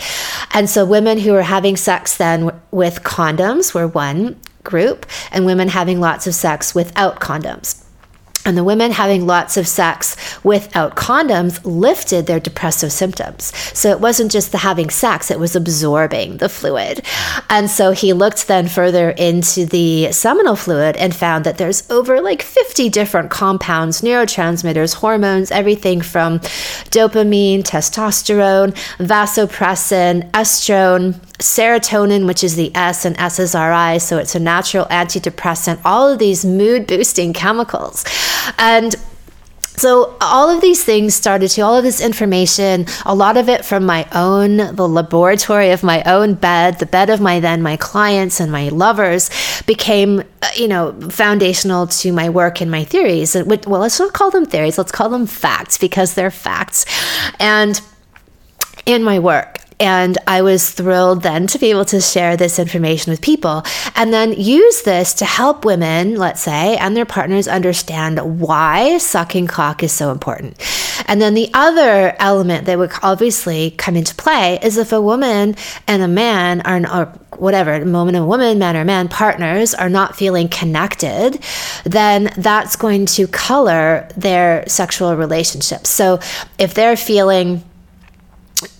And 0.52 0.70
so 0.70 0.86
women 0.86 1.18
who 1.18 1.32
were 1.32 1.42
having 1.42 1.76
sex 1.76 2.16
then 2.16 2.50
with 2.70 3.02
condoms 3.02 3.74
were 3.74 3.86
one 3.86 4.40
group, 4.64 5.04
and 5.30 5.44
women 5.44 5.68
having 5.68 6.00
lots 6.00 6.26
of 6.26 6.34
sex 6.34 6.74
without 6.74 7.20
condoms. 7.20 7.79
And 8.46 8.56
the 8.56 8.64
women 8.64 8.90
having 8.90 9.26
lots 9.26 9.56
of 9.56 9.68
sex 9.68 10.16
without 10.42 10.96
condoms 10.96 11.60
lifted 11.64 12.26
their 12.26 12.40
depressive 12.40 12.90
symptoms. 12.90 13.54
So 13.76 13.90
it 13.90 14.00
wasn't 14.00 14.32
just 14.32 14.50
the 14.50 14.58
having 14.58 14.88
sex, 14.88 15.30
it 15.30 15.38
was 15.38 15.54
absorbing 15.54 16.38
the 16.38 16.48
fluid. 16.48 17.02
And 17.50 17.70
so 17.70 17.90
he 17.90 18.12
looked 18.12 18.46
then 18.46 18.66
further 18.66 19.10
into 19.10 19.66
the 19.66 20.12
seminal 20.12 20.56
fluid 20.56 20.96
and 20.96 21.14
found 21.14 21.44
that 21.44 21.58
there's 21.58 21.88
over 21.90 22.20
like 22.20 22.42
50 22.42 22.88
different 22.88 23.30
compounds, 23.30 24.00
neurotransmitters, 24.00 24.94
hormones, 24.94 25.50
everything 25.50 26.00
from 26.00 26.38
dopamine, 26.90 27.62
testosterone, 27.62 28.72
vasopressin, 28.98 30.30
estrone, 30.30 31.20
serotonin, 31.40 32.26
which 32.26 32.44
is 32.44 32.56
the 32.56 32.74
S 32.74 33.04
and 33.04 33.16
SSRI, 33.16 34.00
so 34.00 34.18
it's 34.18 34.34
a 34.34 34.40
natural 34.40 34.84
antidepressant, 34.86 35.80
all 35.84 36.08
of 36.12 36.18
these 36.18 36.44
mood 36.44 36.86
boosting 36.86 37.32
chemicals. 37.32 38.04
And 38.58 38.94
so 39.80 40.14
all 40.20 40.50
of 40.50 40.60
these 40.60 40.84
things 40.84 41.14
started 41.14 41.48
to 41.48 41.62
all 41.62 41.74
of 41.76 41.82
this 41.82 42.02
information 42.02 42.84
a 43.06 43.14
lot 43.14 43.38
of 43.38 43.48
it 43.48 43.64
from 43.64 43.86
my 43.86 44.06
own 44.12 44.58
the 44.76 44.86
laboratory 44.86 45.70
of 45.70 45.82
my 45.82 46.02
own 46.02 46.34
bed 46.34 46.78
the 46.80 46.86
bed 46.86 47.08
of 47.08 47.18
my 47.20 47.40
then 47.40 47.62
my 47.62 47.76
clients 47.76 48.40
and 48.40 48.52
my 48.52 48.68
lovers 48.68 49.30
became 49.66 50.22
uh, 50.42 50.50
you 50.54 50.68
know 50.68 50.92
foundational 51.08 51.86
to 51.86 52.12
my 52.12 52.28
work 52.28 52.60
and 52.60 52.70
my 52.70 52.84
theories 52.84 53.34
well 53.34 53.80
let's 53.80 53.98
not 53.98 54.12
call 54.12 54.30
them 54.30 54.44
theories 54.44 54.76
let's 54.76 54.92
call 54.92 55.08
them 55.08 55.26
facts 55.26 55.78
because 55.78 56.12
they're 56.12 56.30
facts 56.30 56.84
and 57.38 57.80
in 58.86 59.02
my 59.02 59.18
work 59.18 59.60
and 59.80 60.18
I 60.26 60.42
was 60.42 60.70
thrilled 60.70 61.22
then 61.22 61.46
to 61.48 61.58
be 61.58 61.70
able 61.70 61.86
to 61.86 62.00
share 62.02 62.36
this 62.36 62.58
information 62.58 63.10
with 63.10 63.22
people 63.22 63.64
and 63.96 64.12
then 64.12 64.32
use 64.32 64.82
this 64.82 65.14
to 65.14 65.24
help 65.24 65.64
women, 65.64 66.16
let's 66.16 66.42
say, 66.42 66.76
and 66.76 66.94
their 66.94 67.06
partners 67.06 67.48
understand 67.48 68.40
why 68.40 68.98
sucking 68.98 69.46
cock 69.46 69.82
is 69.82 69.90
so 69.90 70.12
important. 70.12 70.60
And 71.06 71.20
then 71.20 71.32
the 71.32 71.50
other 71.54 72.14
element 72.18 72.66
that 72.66 72.78
would 72.78 72.92
obviously 73.02 73.70
come 73.72 73.96
into 73.96 74.14
play 74.14 74.58
is 74.62 74.76
if 74.76 74.92
a 74.92 75.00
woman 75.00 75.56
and 75.88 76.02
a 76.02 76.08
man 76.08 76.60
are, 76.60 77.00
or 77.00 77.06
whatever, 77.38 77.72
a 77.72 77.84
woman 77.84 78.14
and 78.14 78.28
woman, 78.28 78.58
man 78.58 78.76
or 78.76 78.84
man, 78.84 79.08
partners 79.08 79.72
are 79.72 79.88
not 79.88 80.14
feeling 80.14 80.48
connected, 80.48 81.42
then 81.84 82.30
that's 82.36 82.76
going 82.76 83.06
to 83.06 83.26
color 83.26 84.06
their 84.14 84.68
sexual 84.68 85.16
relationships. 85.16 85.88
So 85.88 86.20
if 86.58 86.74
they're 86.74 86.98
feeling 86.98 87.64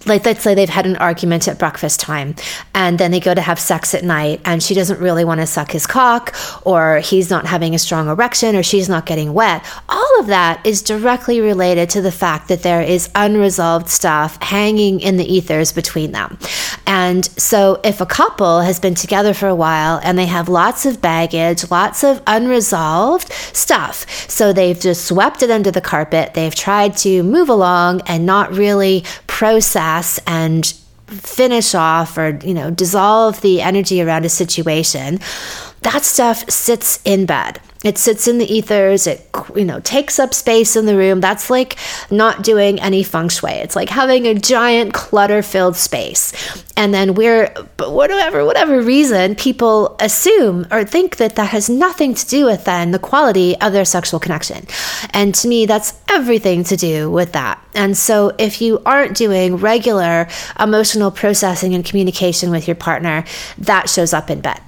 like 0.07 0.25
let's 0.25 0.41
say 0.41 0.55
they've 0.55 0.69
had 0.69 0.87
an 0.87 0.97
argument 0.97 1.47
at 1.47 1.59
breakfast 1.59 2.01
time 2.01 2.35
and 2.75 2.99
then 2.99 3.11
they 3.11 3.21
go 3.21 3.35
to 3.35 3.41
have 3.41 3.59
sex 3.59 3.95
at 3.95 4.03
night 4.03 4.41
and 4.45 4.63
she 4.63 4.75
doesn't 4.75 4.99
really 4.99 5.25
want 5.25 5.41
to 5.41 5.47
suck 5.47 5.71
his 5.71 5.87
cock 5.87 6.35
or 6.65 7.01
he's 7.01 7.29
not 7.29 7.47
having 7.47 7.75
a 7.75 7.79
strong 7.79 8.09
erection 8.09 8.57
or 8.57 8.63
she's 8.63 8.89
not 8.89 9.05
getting 9.05 9.35
wet. 9.35 9.65
All 9.89 10.21
of 10.21 10.29
that 10.29 10.65
is 10.67 10.81
directly 10.81 11.41
related 11.41 11.91
to 11.91 12.01
the 12.01 12.13
fact 12.13 12.49
that 12.49 12.63
there 12.63 12.81
is 12.81 13.11
unresolved 13.15 13.89
stuff 13.89 14.43
hanging 14.43 15.01
in 15.01 15.19
the 15.19 15.25
ethers 15.25 15.73
between 15.73 16.13
them. 16.13 16.39
And 16.87 17.25
so 17.39 17.79
if 17.85 18.01
a 18.01 18.07
couple 18.07 18.63
has 18.63 18.81
been 18.81 18.95
together 18.95 19.35
for 19.35 19.49
a 19.49 19.55
while 19.55 20.01
and 20.03 20.19
they 20.19 20.27
have 20.27 20.49
lots 20.49 20.87
of 20.87 21.03
baggage 21.03 21.71
lots 21.71 22.03
of 22.03 22.23
unresolved 22.27 23.31
stuff 23.33 24.09
so 24.31 24.53
they've 24.53 24.81
just 24.81 25.05
swept 25.05 25.43
it 25.43 25.51
under 25.51 25.71
the 25.71 25.81
carpet 25.81 26.35
they've 26.35 26.55
tried 26.55 26.97
to 26.97 27.23
move 27.23 27.49
along 27.49 28.01
and 28.07 28.27
not 28.27 28.53
really 28.53 29.05
process 29.27 29.90
and 30.27 30.75
finish 31.07 31.75
off 31.75 32.17
or 32.17 32.39
you 32.45 32.55
know 32.55 32.71
dissolve 32.71 33.41
the 33.41 33.61
energy 33.61 34.01
around 34.01 34.25
a 34.25 34.29
situation 34.29 35.19
that 35.83 36.05
stuff 36.05 36.49
sits 36.51 37.01
in 37.05 37.27
bed. 37.27 37.61
It 37.83 37.97
sits 37.97 38.29
in 38.29 38.37
the 38.37 38.53
ethers. 38.53 39.07
It 39.07 39.27
you 39.57 39.65
know 39.65 39.81
takes 39.81 40.19
up 40.19 40.35
space 40.35 40.77
in 40.77 40.85
the 40.85 40.97
room. 40.97 41.21
That's 41.21 41.49
like 41.49 41.79
not 42.11 42.43
doing 42.43 42.79
any 42.79 43.03
feng 43.03 43.31
shui. 43.31 43.53
It's 43.53 43.75
like 43.75 43.89
having 43.89 44.27
a 44.27 44.35
giant 44.35 44.93
clutter 44.93 45.43
filled 45.43 45.77
space. 45.77 46.35
And 46.77 46.93
then 46.93 47.15
we're 47.15 47.55
but 47.79 47.93
whatever 47.93 48.45
whatever 48.45 48.83
reason 48.83 49.35
people 49.35 49.97
assume 49.99 50.67
or 50.71 50.85
think 50.85 51.17
that 51.17 51.37
that 51.37 51.49
has 51.51 51.71
nothing 51.71 52.13
to 52.15 52.27
do 52.27 52.45
with 52.45 52.65
then 52.65 52.91
the 52.91 52.99
quality 52.99 53.59
of 53.63 53.73
their 53.73 53.87
sexual 53.87 54.21
connection. 54.21 54.67
And 55.15 55.35
to 55.37 55.49
me 55.49 55.65
that's 55.65 55.99
everything 56.11 56.65
to 56.65 56.77
do 56.77 57.11
with 57.11 57.33
that. 57.33 57.65
And 57.75 57.97
so 57.97 58.35
if 58.39 58.61
you 58.61 58.83
aren't 58.85 59.17
doing 59.17 59.57
regular 59.57 60.29
emotional 60.59 61.11
processing 61.11 61.75
and 61.75 61.83
communication 61.83 62.51
with 62.51 62.69
your 62.69 62.77
partner 62.77 63.25
that 63.57 63.89
shows 63.89 64.13
up 64.13 64.29
in 64.29 64.43
bed 64.43 64.61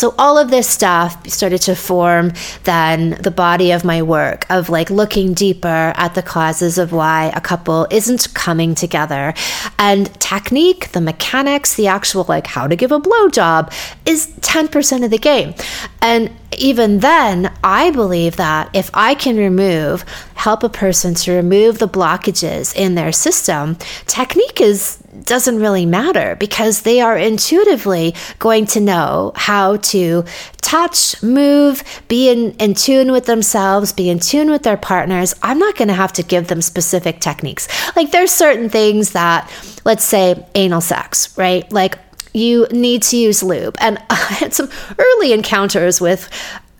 so 0.00 0.14
all 0.18 0.38
of 0.38 0.50
this 0.50 0.66
stuff 0.66 1.28
started 1.28 1.60
to 1.60 1.74
form 1.76 2.32
then 2.64 3.10
the 3.20 3.30
body 3.30 3.70
of 3.70 3.84
my 3.84 4.00
work 4.00 4.46
of 4.48 4.70
like 4.70 4.88
looking 4.88 5.34
deeper 5.34 5.92
at 5.94 6.14
the 6.14 6.22
causes 6.22 6.78
of 6.78 6.90
why 6.90 7.30
a 7.36 7.40
couple 7.42 7.86
isn't 7.90 8.32
coming 8.32 8.74
together. 8.74 9.34
And 9.78 10.06
technique 10.18 10.92
the 10.92 11.02
mechanics 11.02 11.74
the 11.74 11.88
actual 11.88 12.24
like 12.30 12.46
how 12.46 12.66
to 12.66 12.76
give 12.76 12.92
a 12.92 12.98
blowjob 12.98 13.74
is 14.06 14.28
10% 14.40 15.04
of 15.04 15.10
the 15.10 15.18
game. 15.18 15.52
And 16.00 16.30
even 16.56 17.00
then, 17.00 17.54
I 17.62 17.90
believe 17.90 18.36
that 18.36 18.70
if 18.74 18.90
I 18.94 19.14
can 19.14 19.36
remove, 19.36 20.06
help 20.34 20.62
a 20.62 20.70
person 20.70 21.12
to 21.16 21.32
remove 21.32 21.78
the 21.78 21.88
blockages 21.88 22.74
in 22.74 22.94
their 22.94 23.12
system, 23.12 23.76
technique 24.06 24.62
is 24.62 24.99
doesn't 25.24 25.58
really 25.58 25.86
matter 25.86 26.36
because 26.36 26.82
they 26.82 27.00
are 27.00 27.16
intuitively 27.16 28.14
going 28.38 28.66
to 28.66 28.80
know 28.80 29.32
how 29.34 29.76
to 29.76 30.24
touch, 30.60 31.20
move, 31.22 31.82
be 32.08 32.30
in, 32.30 32.52
in 32.52 32.74
tune 32.74 33.10
with 33.10 33.26
themselves, 33.26 33.92
be 33.92 34.08
in 34.08 34.18
tune 34.20 34.50
with 34.50 34.62
their 34.62 34.76
partners. 34.76 35.34
I'm 35.42 35.58
not 35.58 35.76
going 35.76 35.88
to 35.88 35.94
have 35.94 36.12
to 36.14 36.22
give 36.22 36.48
them 36.48 36.62
specific 36.62 37.20
techniques. 37.20 37.68
Like 37.96 38.12
there's 38.12 38.30
certain 38.30 38.68
things 38.68 39.10
that, 39.10 39.50
let's 39.84 40.04
say, 40.04 40.46
anal 40.54 40.80
sex, 40.80 41.36
right? 41.36 41.70
Like 41.72 41.98
you 42.32 42.66
need 42.70 43.02
to 43.04 43.16
use 43.16 43.42
lube. 43.42 43.76
And 43.80 43.98
I 44.10 44.14
had 44.14 44.54
some 44.54 44.70
early 44.98 45.32
encounters 45.32 46.00
with 46.00 46.28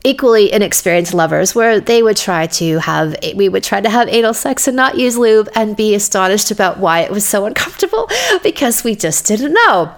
equally 0.05 0.51
inexperienced 0.53 1.13
lovers 1.13 1.55
where 1.55 1.81
they 1.81 2.03
would 2.03 2.17
try 2.17 2.47
to 2.47 2.79
have 2.79 3.15
we 3.35 3.49
would 3.49 3.63
try 3.63 3.81
to 3.81 3.91
have 3.91 4.09
anal 4.09 4.33
sex 4.33 4.67
and 4.67 4.77
not 4.77 4.97
use 4.97 5.17
lube 5.19 5.49
and 5.55 5.77
be 5.77 5.95
astonished 5.95 6.51
about 6.51 6.79
why 6.79 7.01
it 7.01 7.11
was 7.11 7.27
so 7.27 7.45
uncomfortable 7.45 8.09
because 8.43 8.83
we 8.83 8.95
just 8.95 9.27
didn't 9.27 9.53
know. 9.53 9.95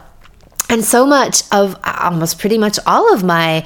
And 0.69 0.85
so 0.85 1.05
much 1.05 1.43
of 1.53 1.77
almost 1.85 2.39
pretty 2.39 2.59
much 2.59 2.79
all 2.87 3.13
of 3.13 3.23
my 3.23 3.65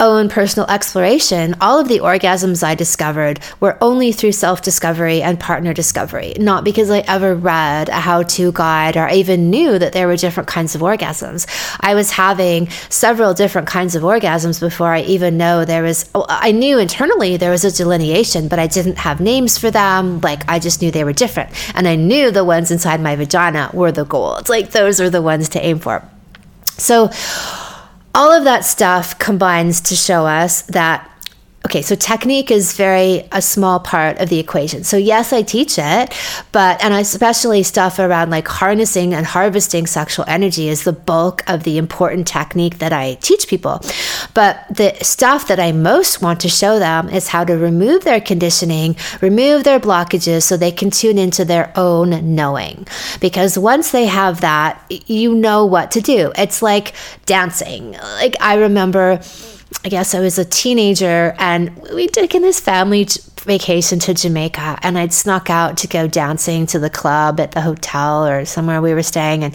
own 0.00 0.28
personal 0.28 0.68
exploration, 0.68 1.54
all 1.60 1.78
of 1.78 1.88
the 1.88 2.00
orgasms 2.00 2.62
I 2.62 2.74
discovered 2.74 3.38
were 3.60 3.78
only 3.80 4.12
through 4.12 4.32
self 4.32 4.62
discovery 4.62 5.22
and 5.22 5.38
partner 5.38 5.72
discovery, 5.72 6.34
not 6.38 6.64
because 6.64 6.90
I 6.90 7.00
ever 7.00 7.34
read 7.34 7.88
a 7.88 8.00
how 8.00 8.22
to 8.22 8.52
guide 8.52 8.96
or 8.96 9.08
even 9.08 9.50
knew 9.50 9.78
that 9.78 9.92
there 9.92 10.08
were 10.08 10.16
different 10.16 10.48
kinds 10.48 10.74
of 10.74 10.80
orgasms. 10.80 11.46
I 11.80 11.94
was 11.94 12.10
having 12.10 12.70
several 12.88 13.34
different 13.34 13.68
kinds 13.68 13.94
of 13.94 14.02
orgasms 14.02 14.58
before 14.58 14.88
I 14.88 15.02
even 15.02 15.36
know 15.36 15.64
there 15.64 15.82
was, 15.82 16.08
oh, 16.14 16.26
I 16.28 16.52
knew 16.52 16.78
internally 16.78 17.36
there 17.36 17.50
was 17.50 17.64
a 17.64 17.70
delineation, 17.70 18.48
but 18.48 18.58
I 18.58 18.66
didn't 18.66 18.98
have 18.98 19.20
names 19.20 19.58
for 19.58 19.70
them. 19.70 20.20
Like 20.20 20.42
I 20.50 20.58
just 20.58 20.80
knew 20.82 20.90
they 20.90 21.04
were 21.04 21.12
different. 21.12 21.50
And 21.74 21.86
I 21.86 21.96
knew 21.96 22.30
the 22.30 22.44
ones 22.44 22.70
inside 22.70 23.00
my 23.00 23.16
vagina 23.16 23.70
were 23.72 23.92
the 23.92 24.04
gold. 24.04 24.48
Like 24.48 24.70
those 24.70 25.00
are 25.00 25.10
the 25.10 25.22
ones 25.22 25.50
to 25.50 25.64
aim 25.64 25.78
for. 25.78 26.02
So, 26.78 27.10
all 28.14 28.32
of 28.32 28.44
that 28.44 28.64
stuff 28.64 29.18
combines 29.18 29.80
to 29.82 29.96
show 29.96 30.26
us 30.26 30.62
that 30.62 31.09
okay 31.66 31.82
so 31.82 31.94
technique 31.94 32.50
is 32.50 32.72
very 32.74 33.28
a 33.32 33.42
small 33.42 33.80
part 33.80 34.18
of 34.18 34.28
the 34.28 34.38
equation. 34.38 34.82
So 34.84 34.96
yes 34.96 35.32
i 35.32 35.42
teach 35.42 35.78
it 35.78 36.14
but 36.52 36.82
and 36.82 36.94
especially 36.94 37.62
stuff 37.62 37.98
around 37.98 38.30
like 38.30 38.48
harnessing 38.48 39.12
and 39.14 39.26
harvesting 39.26 39.86
sexual 39.86 40.24
energy 40.26 40.68
is 40.68 40.84
the 40.84 40.92
bulk 40.92 41.42
of 41.48 41.64
the 41.64 41.76
important 41.76 42.26
technique 42.26 42.78
that 42.78 42.92
i 42.92 43.14
teach 43.20 43.46
people. 43.48 43.80
But 44.34 44.64
the 44.70 44.96
stuff 45.02 45.48
that 45.48 45.60
i 45.60 45.72
most 45.72 46.22
want 46.22 46.40
to 46.40 46.48
show 46.48 46.78
them 46.78 47.08
is 47.08 47.28
how 47.28 47.44
to 47.44 47.56
remove 47.56 48.04
their 48.04 48.20
conditioning 48.20 48.96
remove 49.20 49.64
their 49.64 49.80
blockages 49.80 50.44
so 50.44 50.56
they 50.56 50.72
can 50.72 50.90
tune 50.90 51.18
into 51.18 51.44
their 51.44 51.72
own 51.76 52.34
knowing. 52.34 52.86
Because 53.20 53.58
once 53.58 53.90
they 53.90 54.06
have 54.06 54.40
that 54.40 54.80
you 54.88 55.34
know 55.34 55.66
what 55.66 55.90
to 55.92 56.00
do. 56.00 56.32
It's 56.36 56.62
like 56.62 56.94
dancing. 57.26 57.92
Like 57.92 58.36
i 58.40 58.54
remember 58.54 59.20
I 59.84 59.88
guess 59.88 60.14
I 60.14 60.20
was 60.20 60.38
a 60.38 60.44
teenager 60.44 61.34
and 61.38 61.76
we'd 61.94 62.12
taken 62.12 62.42
this 62.42 62.60
family 62.60 63.08
vacation 63.40 63.98
to 64.00 64.14
Jamaica 64.14 64.78
and 64.82 64.98
I'd 64.98 65.12
snuck 65.12 65.48
out 65.48 65.78
to 65.78 65.88
go 65.88 66.06
dancing 66.06 66.66
to 66.66 66.78
the 66.78 66.90
club 66.90 67.40
at 67.40 67.52
the 67.52 67.62
hotel 67.62 68.26
or 68.26 68.44
somewhere 68.44 68.82
we 68.82 68.92
were 68.92 69.02
staying 69.02 69.44
and 69.44 69.54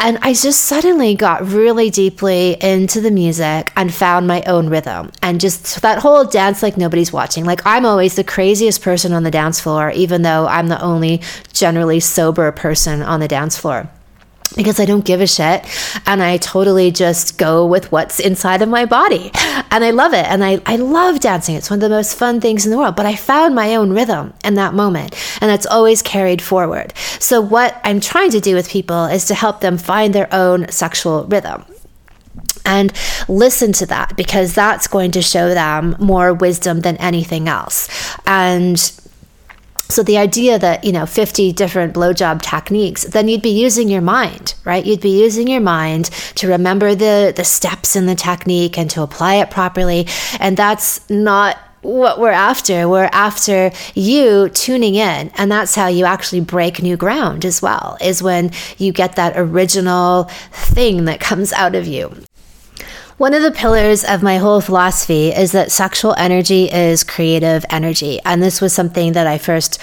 and 0.00 0.16
I 0.22 0.32
just 0.32 0.60
suddenly 0.60 1.16
got 1.16 1.44
really 1.48 1.90
deeply 1.90 2.56
into 2.62 3.00
the 3.00 3.10
music 3.10 3.72
and 3.74 3.92
found 3.92 4.28
my 4.28 4.42
own 4.42 4.68
rhythm 4.70 5.10
and 5.22 5.40
just 5.40 5.82
that 5.82 5.98
whole 5.98 6.24
dance 6.24 6.62
like 6.62 6.76
nobody's 6.76 7.12
watching. 7.12 7.44
Like 7.44 7.62
I'm 7.66 7.84
always 7.84 8.14
the 8.14 8.22
craziest 8.22 8.80
person 8.80 9.12
on 9.12 9.24
the 9.24 9.30
dance 9.32 9.58
floor, 9.58 9.90
even 9.90 10.22
though 10.22 10.46
I'm 10.46 10.68
the 10.68 10.80
only 10.80 11.20
generally 11.52 11.98
sober 11.98 12.52
person 12.52 13.02
on 13.02 13.18
the 13.18 13.26
dance 13.26 13.58
floor 13.58 13.90
because 14.56 14.80
I 14.80 14.84
don't 14.84 15.04
give 15.04 15.20
a 15.20 15.26
shit 15.26 15.66
and 16.06 16.22
I 16.22 16.36
totally 16.38 16.90
just 16.90 17.38
go 17.38 17.66
with 17.66 17.90
what's 17.92 18.20
inside 18.20 18.62
of 18.62 18.68
my 18.68 18.84
body. 18.84 19.30
And 19.70 19.84
I 19.84 19.90
love 19.90 20.14
it. 20.14 20.24
And 20.26 20.44
I, 20.44 20.60
I 20.66 20.76
love 20.76 21.20
dancing. 21.20 21.54
It's 21.54 21.70
one 21.70 21.78
of 21.78 21.82
the 21.82 21.88
most 21.88 22.16
fun 22.16 22.40
things 22.40 22.64
in 22.64 22.70
the 22.70 22.78
world. 22.78 22.96
But 22.96 23.06
I 23.06 23.14
found 23.14 23.54
my 23.54 23.74
own 23.76 23.92
rhythm 23.92 24.32
in 24.44 24.54
that 24.54 24.74
moment. 24.74 25.14
And 25.40 25.50
that's 25.50 25.66
always 25.66 26.02
carried 26.02 26.40
forward. 26.40 26.94
So, 27.18 27.40
what 27.40 27.78
I'm 27.84 28.00
trying 28.00 28.30
to 28.30 28.40
do 28.40 28.54
with 28.54 28.68
people 28.68 29.06
is 29.06 29.26
to 29.26 29.34
help 29.34 29.60
them 29.60 29.78
find 29.78 30.14
their 30.14 30.28
own 30.32 30.70
sexual 30.70 31.24
rhythm 31.24 31.64
and 32.64 32.92
listen 33.28 33.72
to 33.72 33.86
that 33.86 34.16
because 34.16 34.54
that's 34.54 34.86
going 34.86 35.10
to 35.12 35.22
show 35.22 35.48
them 35.54 35.96
more 35.98 36.34
wisdom 36.34 36.82
than 36.82 36.96
anything 36.98 37.48
else. 37.48 37.88
And 38.26 38.78
so 39.88 40.02
the 40.02 40.18
idea 40.18 40.58
that, 40.58 40.84
you 40.84 40.92
know, 40.92 41.06
50 41.06 41.52
different 41.52 41.94
blowjob 41.94 42.42
techniques, 42.42 43.04
then 43.04 43.28
you'd 43.28 43.42
be 43.42 43.48
using 43.60 43.88
your 43.88 44.02
mind, 44.02 44.54
right? 44.64 44.84
You'd 44.84 45.00
be 45.00 45.20
using 45.20 45.48
your 45.48 45.60
mind 45.60 46.06
to 46.36 46.48
remember 46.48 46.94
the 46.94 47.32
the 47.34 47.44
steps 47.44 47.96
in 47.96 48.06
the 48.06 48.14
technique 48.14 48.78
and 48.78 48.90
to 48.90 49.02
apply 49.02 49.36
it 49.36 49.50
properly. 49.50 50.06
And 50.38 50.56
that's 50.56 51.08
not 51.08 51.56
what 51.82 52.20
we're 52.20 52.30
after. 52.30 52.88
We're 52.88 53.08
after 53.12 53.70
you 53.94 54.48
tuning 54.50 54.94
in. 54.96 55.30
And 55.36 55.50
that's 55.50 55.74
how 55.74 55.86
you 55.86 56.04
actually 56.04 56.40
break 56.40 56.82
new 56.82 56.96
ground 56.96 57.44
as 57.44 57.62
well, 57.62 57.96
is 58.00 58.22
when 58.22 58.50
you 58.76 58.92
get 58.92 59.16
that 59.16 59.34
original 59.36 60.24
thing 60.52 61.06
that 61.06 61.20
comes 61.20 61.52
out 61.52 61.74
of 61.74 61.86
you. 61.86 62.14
One 63.18 63.34
of 63.34 63.42
the 63.42 63.50
pillars 63.50 64.04
of 64.04 64.22
my 64.22 64.36
whole 64.36 64.60
philosophy 64.60 65.30
is 65.30 65.50
that 65.50 65.72
sexual 65.72 66.14
energy 66.16 66.70
is 66.70 67.02
creative 67.02 67.64
energy. 67.68 68.20
And 68.24 68.40
this 68.40 68.60
was 68.60 68.72
something 68.72 69.14
that 69.14 69.26
I 69.26 69.38
first 69.38 69.80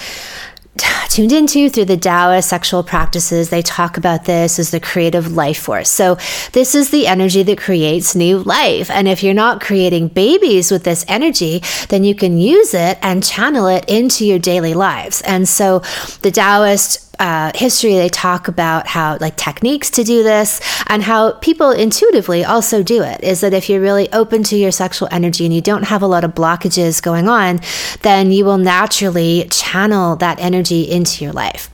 tuned 1.10 1.32
into 1.32 1.68
through 1.68 1.84
the 1.84 1.98
Taoist 1.98 2.48
sexual 2.48 2.82
practices. 2.82 3.50
They 3.50 3.60
talk 3.60 3.98
about 3.98 4.24
this 4.24 4.58
as 4.58 4.70
the 4.70 4.80
creative 4.80 5.32
life 5.32 5.58
force. 5.58 5.90
So, 5.90 6.16
this 6.52 6.74
is 6.74 6.90
the 6.90 7.06
energy 7.06 7.42
that 7.42 7.58
creates 7.58 8.14
new 8.14 8.38
life. 8.38 8.90
And 8.90 9.06
if 9.06 9.22
you're 9.22 9.34
not 9.34 9.60
creating 9.60 10.08
babies 10.08 10.70
with 10.70 10.84
this 10.84 11.04
energy, 11.06 11.62
then 11.88 12.04
you 12.04 12.14
can 12.14 12.38
use 12.38 12.72
it 12.72 12.98
and 13.02 13.22
channel 13.22 13.66
it 13.66 13.84
into 13.86 14.26
your 14.26 14.38
daily 14.38 14.74
lives. 14.74 15.20
And 15.22 15.48
so, 15.48 15.80
the 16.22 16.30
Taoist 16.30 17.05
uh, 17.18 17.52
history, 17.54 17.94
they 17.94 18.08
talk 18.08 18.48
about 18.48 18.86
how, 18.86 19.18
like, 19.20 19.36
techniques 19.36 19.90
to 19.90 20.04
do 20.04 20.22
this 20.22 20.60
and 20.88 21.02
how 21.02 21.32
people 21.32 21.70
intuitively 21.70 22.44
also 22.44 22.82
do 22.82 23.02
it. 23.02 23.22
Is 23.22 23.40
that 23.40 23.54
if 23.54 23.68
you're 23.68 23.80
really 23.80 24.10
open 24.12 24.42
to 24.44 24.56
your 24.56 24.72
sexual 24.72 25.08
energy 25.10 25.44
and 25.44 25.54
you 25.54 25.60
don't 25.60 25.84
have 25.84 26.02
a 26.02 26.06
lot 26.06 26.24
of 26.24 26.34
blockages 26.34 27.02
going 27.02 27.28
on, 27.28 27.60
then 28.02 28.32
you 28.32 28.44
will 28.44 28.58
naturally 28.58 29.46
channel 29.50 30.16
that 30.16 30.40
energy 30.40 30.82
into 30.82 31.24
your 31.24 31.32
life. 31.32 31.70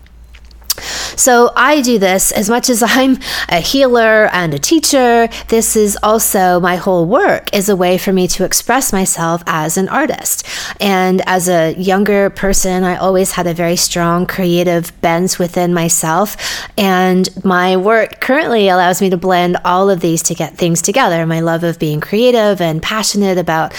So 1.17 1.53
I 1.55 1.83
do 1.83 1.99
this 1.99 2.33
as 2.33 2.49
much 2.49 2.71
as 2.71 2.83
I'm 2.83 3.19
a 3.49 3.61
healer 3.61 4.27
and 4.33 4.55
a 4.55 4.59
teacher. 4.59 5.29
This 5.49 5.77
is 5.77 5.99
also 6.03 6.59
my 6.61 6.77
whole 6.77 7.07
work 7.07 7.55
is 7.55 7.69
a 7.69 7.77
way 7.77 7.99
for 7.99 8.13
me 8.13 8.27
to 8.29 8.45
express 8.45 8.93
myself 8.93 9.43
as 9.47 9.77
an 9.77 9.89
artist. 9.89 10.47
And 10.81 11.23
as 11.27 11.49
a 11.49 11.75
younger 11.75 12.31
person, 12.31 12.85
I 12.85 12.97
always 12.97 13.33
had 13.33 13.47
a 13.47 13.55
very 13.55 13.77
strong 13.77 14.27
creative 14.27 14.99
bent 15.01 15.39
within 15.39 15.75
myself. 15.75 16.37
And 16.77 17.29
my 17.45 17.77
work 17.77 18.21
currently 18.21 18.69
allows 18.69 19.01
me 19.01 19.11
to 19.11 19.17
blend 19.17 19.59
all 19.65 19.91
of 19.91 20.01
these 20.01 20.23
to 20.25 20.35
get 20.35 20.57
things 20.57 20.83
together. 20.83 21.25
My 21.27 21.41
love 21.41 21.63
of 21.63 21.79
being 21.79 22.01
creative 22.01 22.61
and 22.61 22.83
passionate 22.83 23.39
about 23.39 23.75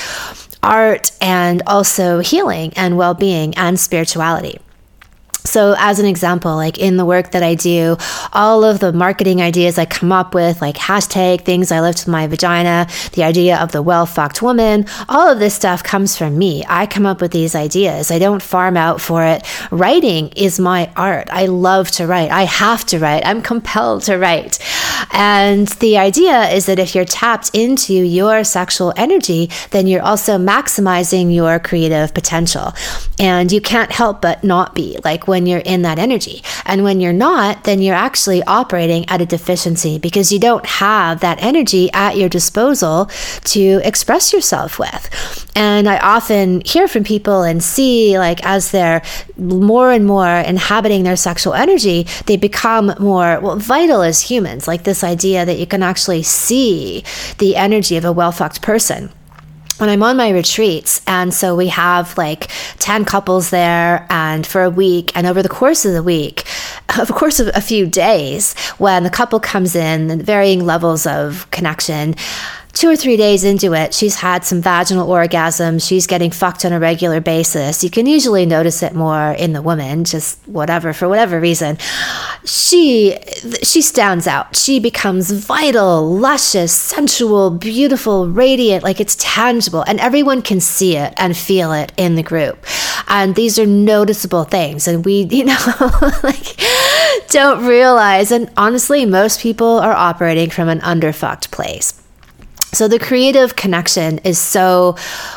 art 0.61 1.11
and 1.19 1.61
also 1.67 2.19
healing 2.19 2.71
and 2.75 2.97
well 2.97 3.13
being 3.13 3.53
and 3.55 3.79
spirituality. 3.79 4.59
So, 5.45 5.75
as 5.77 5.99
an 5.99 6.05
example, 6.05 6.55
like 6.55 6.77
in 6.77 6.97
the 6.97 7.05
work 7.05 7.31
that 7.31 7.43
I 7.43 7.55
do, 7.55 7.97
all 8.31 8.63
of 8.63 8.79
the 8.79 8.93
marketing 8.93 9.41
ideas 9.41 9.77
I 9.77 9.85
come 9.85 10.11
up 10.11 10.33
with, 10.33 10.61
like 10.61 10.75
hashtag 10.75 11.41
things 11.41 11.71
I 11.71 11.81
lift 11.81 11.99
with 11.99 12.07
my 12.07 12.27
vagina, 12.27 12.87
the 13.11 13.23
idea 13.23 13.57
of 13.57 13.71
the 13.71 13.81
well 13.81 14.05
fucked 14.05 14.41
woman, 14.41 14.85
all 15.09 15.29
of 15.29 15.39
this 15.39 15.53
stuff 15.53 15.83
comes 15.83 16.17
from 16.17 16.37
me. 16.37 16.63
I 16.67 16.85
come 16.85 17.05
up 17.05 17.19
with 17.19 17.31
these 17.31 17.55
ideas. 17.55 18.09
I 18.09 18.19
don't 18.19 18.41
farm 18.41 18.77
out 18.77 19.01
for 19.01 19.23
it. 19.23 19.43
Writing 19.69 20.29
is 20.29 20.59
my 20.59 20.89
art. 20.95 21.27
I 21.29 21.47
love 21.47 21.91
to 21.91 22.07
write. 22.07 22.31
I 22.31 22.43
have 22.43 22.85
to 22.85 22.99
write. 22.99 23.25
I'm 23.25 23.41
compelled 23.41 24.03
to 24.03 24.17
write. 24.17 24.59
And 25.11 25.67
the 25.67 25.97
idea 25.97 26.49
is 26.49 26.67
that 26.67 26.79
if 26.79 26.95
you're 26.95 27.05
tapped 27.05 27.51
into 27.53 27.93
your 27.93 28.43
sexual 28.43 28.93
energy, 28.95 29.49
then 29.71 29.87
you're 29.87 30.01
also 30.01 30.37
maximizing 30.37 31.33
your 31.33 31.59
creative 31.59 32.13
potential. 32.13 32.73
And 33.19 33.51
you 33.51 33.61
can't 33.61 33.91
help 33.91 34.21
but 34.21 34.43
not 34.43 34.73
be 34.73 34.97
like 35.03 35.27
when 35.34 35.47
you're 35.47 35.65
in 35.65 35.81
that 35.81 35.97
energy. 35.97 36.43
And 36.63 36.84
when 36.84 36.99
you're 37.01 37.11
not, 37.11 37.63
then 37.63 37.81
you're 37.81 37.95
actually 37.95 38.43
operating 38.43 39.09
at 39.09 39.19
a 39.19 39.25
deficiency 39.25 39.97
because 39.97 40.31
you 40.31 40.38
don't 40.38 40.63
have 40.67 41.21
that 41.21 41.41
energy 41.41 41.91
at 41.91 42.17
your 42.17 42.29
disposal 42.29 43.09
to 43.45 43.81
express 43.84 44.31
yourself 44.31 44.77
with. 44.77 45.09
And 45.55 45.89
I 45.89 45.97
often 45.97 46.61
hear 46.65 46.88
from 46.88 47.03
people 47.03 47.41
and 47.41 47.63
see, 47.63 48.19
like, 48.19 48.45
as 48.45 48.69
they're 48.69 49.01
more 49.36 49.91
and 49.91 50.05
more 50.05 50.29
inhabiting 50.53 51.01
their 51.01 51.15
sexual 51.15 51.55
energy, 51.55 52.05
they 52.27 52.38
become 52.38 52.93
more 52.99 53.39
well, 53.39 53.57
vital 53.57 54.03
as 54.03 54.21
humans. 54.21 54.67
Like 54.67 54.84
this 54.84 55.03
idea 55.03 55.45
that 55.45 55.57
you 55.57 55.65
can 55.65 55.81
actually 55.81 56.21
see 56.21 57.03
the 57.39 57.55
energy 57.55 57.97
of 57.97 58.05
a 58.05 58.11
well 58.11 58.31
fucked 58.31 58.61
person 58.61 59.09
when 59.78 59.89
I'm 59.89 60.03
on 60.03 60.17
my 60.17 60.30
retreats, 60.30 61.01
and 61.07 61.34
so 61.34 61.55
we 61.55 61.67
have 61.67 62.17
like 62.17 62.49
10 62.80 63.05
couples 63.05 63.49
there, 63.49 64.05
and 64.09 64.45
for 64.45 64.63
a 64.63 64.69
week, 64.69 65.11
and 65.15 65.26
over 65.26 65.41
the 65.41 65.49
course 65.49 65.86
of 65.86 65.93
the 65.93 66.03
week, 66.03 66.45
of 66.99 67.09
course, 67.09 67.39
of 67.39 67.49
a 67.55 67.61
few 67.61 67.88
days, 67.88 68.53
when 68.78 69.03
the 69.03 69.09
couple 69.09 69.39
comes 69.39 69.76
in, 69.76 70.21
varying 70.21 70.65
levels 70.65 71.05
of 71.07 71.49
connection, 71.51 72.15
two 72.74 72.89
or 72.89 72.95
three 72.95 73.15
days 73.15 73.43
into 73.43 73.74
it, 73.74 73.93
she's 73.93 74.15
had 74.15 74.43
some 74.43 74.59
vaginal 74.59 75.07
orgasms. 75.07 75.88
She's 75.88 76.07
getting 76.07 76.32
fucked 76.32 76.65
on 76.65 76.74
a 76.74 76.80
regular 76.80 77.21
basis. 77.21 77.84
You 77.84 77.91
can 77.91 78.07
usually 78.07 78.45
notice 78.47 78.82
it 78.82 78.95
more 78.95 79.32
in 79.32 79.53
the 79.53 79.61
woman, 79.61 80.03
just 80.03 80.39
whatever, 80.47 80.91
for 80.91 81.07
whatever 81.07 81.39
reason. 81.39 81.78
She, 82.45 83.17
she 83.61 83.82
stands 83.82 84.28
out. 84.28 84.55
She 84.55 84.80
becomes 84.80 85.32
vital, 85.32 86.09
luscious, 86.17 86.74
sensual, 86.74 87.51
beautiful, 87.51 88.28
radiant, 88.28 88.84
like 88.84 88.99
it's 88.99 89.15
tangible, 89.19 89.84
and 89.84 89.99
everyone 89.99 90.41
can 90.41 90.59
see 90.59 90.97
it 90.97 91.13
and 91.17 91.38
feel 91.38 91.71
it 91.74 91.93
in 91.95 92.15
the 92.15 92.24
group. 92.24 92.65
And 93.07 93.36
these 93.36 93.59
are 93.59 93.67
noticeable 93.67 94.45
things. 94.45 94.88
And 94.88 95.05
we, 95.05 95.24
you 95.32 95.45
know, 95.45 95.91
like, 96.24 96.59
don't 97.30 97.65
realize. 97.65 98.32
And 98.32 98.51
honestly, 98.57 99.05
most 99.05 99.41
people 99.41 99.80
are 99.80 99.93
operating 99.93 100.49
from 100.49 100.69
an 100.69 100.80
underfucked 100.80 101.51
place. 101.51 102.03
So 102.74 102.88
the 102.88 102.99
creative 102.99 103.55
connection 103.55 104.17
is 104.19 104.39
so 104.39 104.95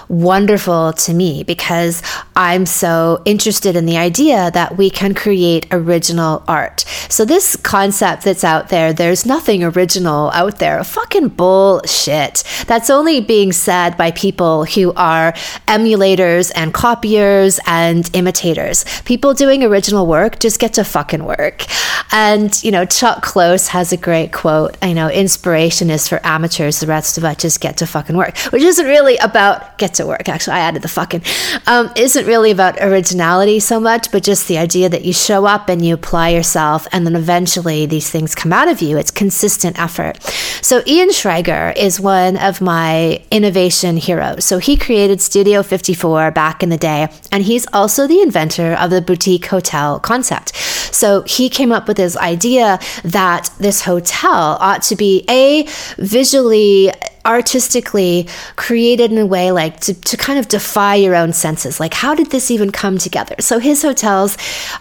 wonderful 0.09 0.93
to 0.95 1.13
me 1.13 1.45
because 1.45 2.03
I'm 2.35 2.67
so 2.67 3.23
interested 3.25 3.77
in 3.77 3.87
the 3.87 3.99
idea 3.99 4.51
that 4.53 4.77
we 4.77 4.89
can 4.91 5.15
create 5.15 5.67
original 5.71 6.43
art. 6.49 6.85
So 7.09 7.25
this 7.25 7.55
concept 7.57 8.25
that's 8.25 8.43
out 8.43 8.71
there, 8.71 8.93
there's 8.93 9.27
nothing 9.27 9.63
original 9.63 10.31
out 10.31 10.59
there. 10.59 10.83
Fucking 10.83 11.29
bullshit. 11.29 12.43
That's 12.67 12.89
only 12.89 13.21
being 13.21 13.53
said 13.53 13.97
by 13.97 14.13
people 14.13 14.65
who 14.65 14.93
are 14.95 15.33
emulators 15.69 16.51
and 16.55 16.73
copiers 16.73 17.61
and 17.67 18.11
imitators. 18.15 18.85
People 19.03 19.35
doing 19.35 19.63
original 19.63 20.07
work 20.07 20.39
just 20.39 20.59
get 20.59 20.75
to 20.75 20.85
fucking 20.85 21.25
work. 21.25 21.65
And, 22.13 22.63
you 22.65 22.71
know, 22.71 22.87
Chuck 22.87 23.23
Close 23.23 23.69
has 23.69 23.93
a 23.93 23.97
great 23.97 24.33
quote, 24.33 24.77
you 24.83 24.95
know, 24.95 25.11
inspiration 25.11 25.91
is 25.91 26.09
for 26.09 26.25
amateurs, 26.25 26.81
the 26.81 26.87
rest 26.87 27.19
of 27.19 27.26
us 27.27 27.37
just 27.37 27.61
get 27.61 27.77
to 27.79 27.87
fucking 27.87 28.17
work, 28.17 28.37
which 28.53 28.63
isn't 28.63 28.87
really 28.87 29.17
about 29.19 29.79
get 29.79 29.95
to 29.95 30.07
work. 30.07 30.29
Actually, 30.29 30.55
I 30.55 30.61
added 30.61 30.83
the 30.83 30.89
fucking, 30.89 31.23
um, 31.67 31.91
isn't 31.97 32.27
really 32.27 32.51
about 32.51 32.81
originality 32.81 33.61
so 33.61 33.79
much, 33.81 34.11
but 34.11 34.23
just 34.23 34.49
the 34.49 34.59
idea 34.59 34.89
that 34.89 35.05
you 35.05 35.13
show 35.13 35.47
up 35.47 35.69
and 35.69 35.85
you 35.85 35.95
apply 35.95 36.31
yourself, 36.31 36.87
and 36.93 37.07
then 37.07 37.17
eventually 37.17 37.87
these 37.87 38.11
things 38.11 38.35
come 38.35 38.53
out 38.53 38.69
of 38.69 38.81
you. 38.81 38.97
It's 38.97 39.11
consistent 39.11 39.79
effort. 39.79 40.23
So 40.63 40.83
Ian 40.87 41.11
Schrager 41.11 41.77
is 41.77 42.01
one 42.01 42.37
of 42.37 42.61
my 42.61 43.23
innovation 43.31 43.97
heroes. 43.97 44.45
So 44.45 44.59
he 44.59 44.77
created 44.77 45.21
Studio 45.21 45.63
54 45.63 46.31
back 46.31 46.63
in 46.63 46.69
the 46.69 46.79
day, 46.79 47.09
and 47.33 47.43
he's 47.43 47.67
also 47.73 48.07
the 48.07 48.21
inventor 48.21 48.75
of 48.75 48.91
the 48.91 49.03
boutique 49.03 49.47
hotel 49.47 50.01
concept. 50.01 50.55
So 50.95 51.23
he 51.23 51.49
came 51.49 51.73
up 51.73 51.89
with 51.89 51.97
this 51.97 52.17
idea 52.17 52.79
that 53.05 53.51
this 53.59 53.83
hotel 53.83 54.57
ought 54.61 54.83
to 54.85 54.97
be 54.97 55.25
a 55.29 55.67
visually 55.99 56.91
artistically 57.27 58.29
created 58.55 59.11
in 59.11 59.19
a 59.19 59.27
way 59.27 59.51
like 59.51 59.81
to, 59.81 59.93
to 59.93 60.17
kind 60.17 60.39
of 60.39 60.49
defy 60.49 60.95
your 60.95 61.15
own 61.15 61.33
senses. 61.33 61.81
Like, 61.81 61.93
how 61.93 62.15
did 62.15 62.31
this 62.31 62.51
even 62.51 62.71
come 62.71 62.97
together? 62.99 63.35
So, 63.41 63.59
his 63.59 63.83
hotels 63.83 64.39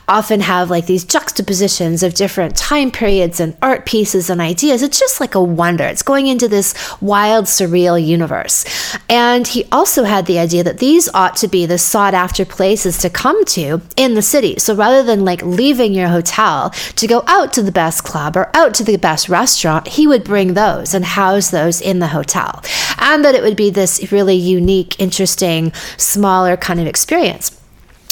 often 0.07 0.39
have 0.41 0.69
like 0.69 0.85
these 0.85 1.03
juxtapositions 1.03 2.03
of 2.03 2.13
different 2.13 2.55
time 2.55 2.91
periods 2.91 3.39
and 3.39 3.57
art 3.61 3.85
pieces 3.85 4.29
and 4.29 4.39
ideas. 4.39 4.83
It's 4.83 4.99
just 4.99 5.19
like 5.19 5.35
a 5.35 5.43
wonder. 5.43 5.83
It's 5.83 6.03
going 6.03 6.27
into 6.27 6.47
this 6.47 6.73
wild, 7.01 7.45
surreal 7.45 8.03
universe. 8.03 8.65
And 9.09 9.47
he 9.47 9.65
also 9.71 10.03
had 10.03 10.27
the 10.27 10.39
idea 10.39 10.63
that 10.63 10.77
these 10.77 11.09
ought 11.13 11.35
to 11.37 11.47
be 11.47 11.65
the 11.65 11.77
sought 11.77 12.13
after 12.13 12.45
places 12.45 12.97
to 12.99 13.09
come 13.09 13.43
to 13.45 13.81
in 13.95 14.13
the 14.13 14.21
city. 14.21 14.59
So, 14.59 14.75
rather 14.75 15.03
than 15.03 15.25
like 15.25 15.41
leaving 15.41 15.93
your 15.93 16.09
hotel 16.09 16.69
to 16.69 17.07
go 17.07 17.23
out 17.25 17.53
to 17.53 17.63
the 17.63 17.71
best 17.71 18.03
club 18.03 18.37
or 18.37 18.51
out 18.55 18.75
to 18.75 18.83
the 18.83 18.97
best 18.97 19.29
restaurant, 19.29 19.87
he 19.87 20.05
would 20.05 20.23
bring 20.23 20.53
those 20.53 20.93
and 20.93 21.03
house 21.03 21.49
those 21.49 21.81
in 21.81 21.99
the 21.99 22.07
hotel 22.07 22.34
tell. 22.35 22.63
And 22.99 23.23
that 23.23 23.35
it 23.35 23.43
would 23.43 23.57
be 23.57 23.69
this 23.69 24.11
really 24.11 24.35
unique, 24.35 24.99
interesting, 24.99 25.73
smaller 25.97 26.57
kind 26.57 26.79
of 26.79 26.87
experience. 26.87 27.61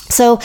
So 0.10 0.40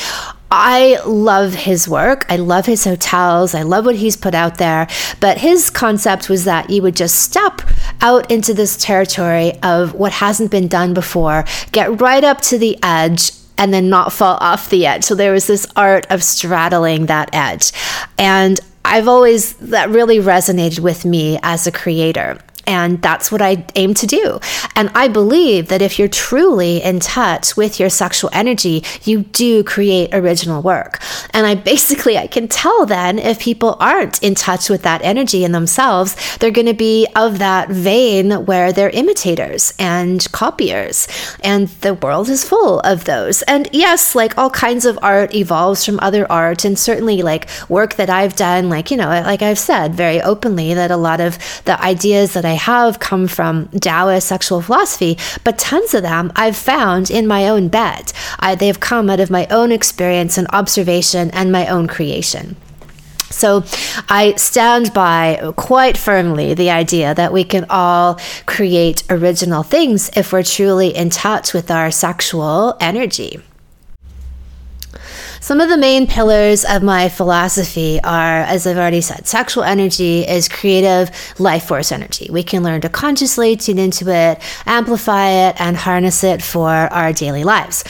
I 0.50 0.98
love 1.04 1.52
his 1.54 1.86
work. 1.88 2.24
I 2.30 2.36
love 2.36 2.64
his 2.66 2.84
hotels. 2.84 3.54
I 3.54 3.62
love 3.62 3.84
what 3.84 3.96
he's 3.96 4.16
put 4.16 4.34
out 4.34 4.56
there. 4.56 4.88
But 5.20 5.38
his 5.38 5.68
concept 5.70 6.28
was 6.28 6.44
that 6.44 6.70
you 6.70 6.80
would 6.82 6.96
just 6.96 7.16
step 7.16 7.60
out 8.00 8.30
into 8.30 8.54
this 8.54 8.76
territory 8.76 9.52
of 9.62 9.94
what 9.94 10.12
hasn't 10.12 10.50
been 10.50 10.68
done 10.68 10.94
before, 10.94 11.44
get 11.72 12.00
right 12.00 12.24
up 12.24 12.40
to 12.42 12.58
the 12.58 12.78
edge, 12.82 13.32
and 13.58 13.74
then 13.74 13.90
not 13.90 14.12
fall 14.12 14.38
off 14.40 14.70
the 14.70 14.86
edge. 14.86 15.04
So 15.04 15.14
there 15.14 15.32
was 15.32 15.46
this 15.46 15.66
art 15.76 16.06
of 16.10 16.22
straddling 16.22 17.06
that 17.06 17.28
edge. 17.32 17.72
And 18.16 18.58
I've 18.84 19.08
always, 19.08 19.54
that 19.54 19.90
really 19.90 20.18
resonated 20.18 20.80
with 20.80 21.04
me 21.04 21.38
as 21.42 21.66
a 21.66 21.72
creator. 21.72 22.38
And 22.68 23.00
that's 23.00 23.32
what 23.32 23.40
I 23.40 23.64
aim 23.76 23.94
to 23.94 24.06
do. 24.06 24.38
And 24.76 24.90
I 24.94 25.08
believe 25.08 25.68
that 25.68 25.80
if 25.80 25.98
you're 25.98 26.06
truly 26.06 26.82
in 26.82 27.00
touch 27.00 27.56
with 27.56 27.80
your 27.80 27.88
sexual 27.88 28.28
energy, 28.32 28.84
you 29.04 29.22
do 29.22 29.64
create 29.64 30.14
original 30.14 30.60
work. 30.60 31.00
And 31.32 31.46
I 31.46 31.54
basically, 31.54 32.18
I 32.18 32.26
can 32.26 32.46
tell 32.46 32.84
then 32.84 33.18
if 33.18 33.40
people 33.40 33.78
aren't 33.80 34.22
in 34.22 34.34
touch 34.34 34.68
with 34.68 34.82
that 34.82 35.00
energy 35.00 35.44
in 35.44 35.52
themselves, 35.52 36.14
they're 36.36 36.50
going 36.50 36.66
to 36.66 36.74
be 36.74 37.08
of 37.16 37.38
that 37.38 37.70
vein 37.70 38.32
where 38.44 38.70
they're 38.70 38.90
imitators 38.90 39.72
and 39.78 40.30
copiers. 40.32 41.08
And 41.42 41.68
the 41.80 41.94
world 41.94 42.28
is 42.28 42.46
full 42.46 42.80
of 42.80 43.04
those. 43.04 43.40
And 43.42 43.66
yes, 43.72 44.14
like 44.14 44.36
all 44.36 44.50
kinds 44.50 44.84
of 44.84 44.98
art 45.00 45.34
evolves 45.34 45.86
from 45.86 45.98
other 46.00 46.30
art. 46.30 46.66
And 46.66 46.78
certainly, 46.78 47.22
like 47.22 47.48
work 47.70 47.94
that 47.94 48.10
I've 48.10 48.36
done, 48.36 48.68
like, 48.68 48.90
you 48.90 48.98
know, 48.98 49.08
like 49.08 49.40
I've 49.40 49.58
said 49.58 49.94
very 49.94 50.20
openly, 50.20 50.74
that 50.74 50.90
a 50.90 50.98
lot 50.98 51.22
of 51.22 51.38
the 51.64 51.80
ideas 51.82 52.34
that 52.34 52.44
I 52.44 52.57
have 52.58 53.00
come 53.00 53.26
from 53.26 53.68
Taoist 53.68 54.28
sexual 54.28 54.60
philosophy, 54.60 55.16
but 55.44 55.58
tons 55.58 55.94
of 55.94 56.02
them 56.02 56.30
I've 56.36 56.56
found 56.56 57.10
in 57.10 57.26
my 57.26 57.48
own 57.48 57.68
bed. 57.68 58.12
I, 58.38 58.54
they've 58.54 58.78
come 58.78 59.08
out 59.08 59.20
of 59.20 59.30
my 59.30 59.46
own 59.46 59.72
experience 59.72 60.36
and 60.36 60.46
observation 60.52 61.30
and 61.30 61.50
my 61.50 61.66
own 61.66 61.86
creation. 61.88 62.56
So 63.30 63.64
I 64.08 64.34
stand 64.36 64.92
by 64.92 65.52
quite 65.56 65.96
firmly 65.96 66.54
the 66.54 66.70
idea 66.70 67.14
that 67.14 67.32
we 67.32 67.44
can 67.44 67.66
all 67.68 68.18
create 68.46 69.04
original 69.10 69.62
things 69.62 70.10
if 70.16 70.32
we're 70.32 70.42
truly 70.42 70.96
in 70.96 71.10
touch 71.10 71.52
with 71.52 71.70
our 71.70 71.90
sexual 71.90 72.76
energy. 72.80 73.40
Some 75.40 75.60
of 75.60 75.68
the 75.68 75.76
main 75.76 76.06
pillars 76.06 76.64
of 76.64 76.82
my 76.82 77.08
philosophy 77.08 78.00
are, 78.02 78.40
as 78.40 78.66
I've 78.66 78.76
already 78.76 79.00
said, 79.00 79.26
sexual 79.26 79.62
energy 79.62 80.26
is 80.26 80.48
creative 80.48 81.10
life 81.38 81.64
force 81.64 81.92
energy. 81.92 82.28
We 82.30 82.42
can 82.42 82.62
learn 82.62 82.80
to 82.82 82.88
consciously 82.88 83.56
tune 83.56 83.78
into 83.78 84.10
it, 84.10 84.40
amplify 84.66 85.28
it, 85.48 85.60
and 85.60 85.76
harness 85.76 86.24
it 86.24 86.42
for 86.42 86.68
our 86.68 87.12
daily 87.12 87.44
lives. 87.44 87.84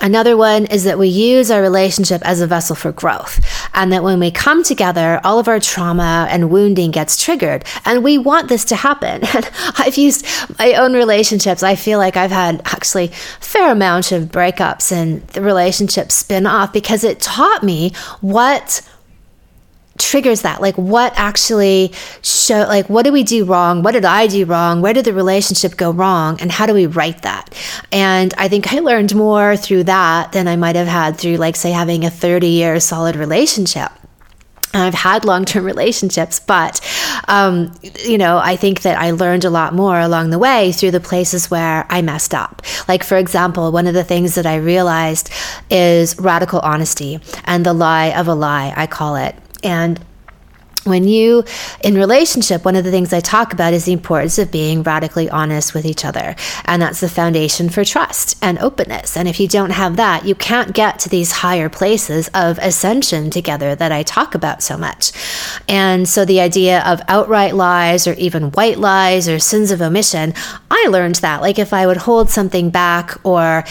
Another 0.00 0.36
one 0.36 0.66
is 0.66 0.84
that 0.84 0.98
we 0.98 1.08
use 1.08 1.50
our 1.50 1.60
relationship 1.60 2.22
as 2.24 2.40
a 2.40 2.46
vessel 2.46 2.74
for 2.74 2.92
growth. 2.92 3.40
And 3.74 3.92
that 3.92 4.02
when 4.02 4.18
we 4.18 4.30
come 4.30 4.62
together, 4.62 5.20
all 5.24 5.38
of 5.38 5.48
our 5.48 5.60
trauma 5.60 6.26
and 6.30 6.50
wounding 6.50 6.90
gets 6.90 7.22
triggered. 7.22 7.64
And 7.84 8.02
we 8.02 8.18
want 8.18 8.48
this 8.48 8.64
to 8.66 8.76
happen. 8.76 9.22
And 9.40 9.48
I've 9.78 9.96
used 9.96 10.26
my 10.58 10.74
own 10.74 10.92
relationships. 10.92 11.62
I 11.62 11.74
feel 11.74 11.98
like 11.98 12.16
I've 12.16 12.32
had 12.32 12.60
actually 12.66 13.06
a 13.06 13.08
fair 13.10 13.70
amount 13.72 14.12
of 14.12 14.24
breakups 14.24 14.92
and 14.92 15.26
the 15.28 15.40
relationship 15.40 16.10
spin 16.12 16.46
off 16.46 16.72
because 16.72 17.04
it 17.04 17.20
taught 17.20 17.62
me 17.62 17.92
what 18.20 18.82
triggers 20.00 20.42
that 20.42 20.60
like 20.60 20.76
what 20.76 21.12
actually 21.16 21.92
show 22.22 22.60
like 22.68 22.88
what 22.88 23.02
did 23.02 23.12
we 23.12 23.22
do 23.22 23.44
wrong? 23.44 23.82
What 23.82 23.92
did 23.92 24.04
i 24.04 24.26
do 24.26 24.44
wrong? 24.44 24.80
Where 24.80 24.92
did 24.92 25.04
the 25.04 25.12
relationship 25.12 25.76
go 25.76 25.90
wrong? 25.90 26.40
And 26.40 26.50
how 26.50 26.66
do 26.66 26.74
we 26.74 26.86
right 26.86 27.20
that? 27.22 27.54
And 27.92 28.34
i 28.38 28.48
think 28.48 28.72
i 28.72 28.80
learned 28.80 29.14
more 29.14 29.56
through 29.56 29.84
that 29.84 30.32
than 30.32 30.48
i 30.48 30.56
might 30.56 30.76
have 30.76 30.88
had 30.88 31.16
through 31.16 31.36
like 31.36 31.56
say 31.56 31.70
having 31.70 32.04
a 32.04 32.10
30 32.10 32.46
year 32.46 32.80
solid 32.80 33.16
relationship. 33.16 33.90
I've 34.72 34.94
had 34.94 35.24
long 35.24 35.44
term 35.44 35.64
relationships, 35.64 36.38
but 36.38 36.80
um, 37.26 37.72
you 38.04 38.18
know, 38.18 38.38
I 38.38 38.56
think 38.56 38.82
that 38.82 38.98
I 38.98 39.10
learned 39.10 39.44
a 39.44 39.50
lot 39.50 39.74
more 39.74 39.98
along 39.98 40.30
the 40.30 40.38
way 40.38 40.70
through 40.72 40.92
the 40.92 41.00
places 41.00 41.50
where 41.50 41.86
I 41.90 42.02
messed 42.02 42.34
up. 42.34 42.62
Like, 42.86 43.02
for 43.02 43.16
example, 43.16 43.72
one 43.72 43.88
of 43.88 43.94
the 43.94 44.04
things 44.04 44.36
that 44.36 44.46
I 44.46 44.56
realized 44.56 45.30
is 45.70 46.18
radical 46.18 46.60
honesty 46.60 47.18
and 47.44 47.66
the 47.66 47.72
lie 47.72 48.12
of 48.16 48.28
a 48.28 48.34
lie, 48.34 48.72
I 48.76 48.86
call 48.86 49.16
it. 49.16 49.34
And 49.62 50.04
when 50.84 51.06
you 51.06 51.44
in 51.84 51.94
relationship 51.94 52.64
one 52.64 52.74
of 52.74 52.84
the 52.84 52.90
things 52.90 53.12
i 53.12 53.20
talk 53.20 53.52
about 53.52 53.74
is 53.74 53.84
the 53.84 53.92
importance 53.92 54.38
of 54.38 54.50
being 54.50 54.82
radically 54.82 55.28
honest 55.28 55.74
with 55.74 55.84
each 55.84 56.04
other. 56.04 56.34
And 56.64 56.80
that's 56.80 57.00
the 57.00 57.08
foundation 57.08 57.68
for 57.68 57.84
trust 57.84 58.38
and 58.42 58.58
openness. 58.58 59.16
And 59.16 59.28
if 59.28 59.38
you 59.38 59.46
don't 59.46 59.70
have 59.70 59.96
that 59.96 60.24
you 60.24 60.34
can't 60.34 60.72
get 60.72 60.98
to 61.00 61.08
these 61.08 61.32
higher 61.32 61.68
places 61.68 62.28
of 62.34 62.58
ascension 62.58 63.30
together 63.30 63.74
that 63.74 63.92
i 63.92 64.02
talk 64.02 64.34
about 64.34 64.62
so 64.62 64.76
much. 64.78 65.12
And 65.68 66.08
so 66.08 66.24
the 66.24 66.40
idea 66.40 66.82
of 66.86 67.02
outright 67.08 67.54
lies 67.54 68.06
or 68.06 68.14
even 68.14 68.50
white 68.52 68.78
lies 68.78 69.28
or 69.28 69.38
sins 69.38 69.70
of 69.70 69.82
omission 69.82 70.32
i 70.70 70.86
learned 70.88 71.16
that 71.16 71.42
like 71.42 71.58
if 71.58 71.72
i 71.74 71.86
would 71.86 71.98
hold 71.98 72.30
something 72.30 72.70
back 72.70 73.18
or 73.24 73.64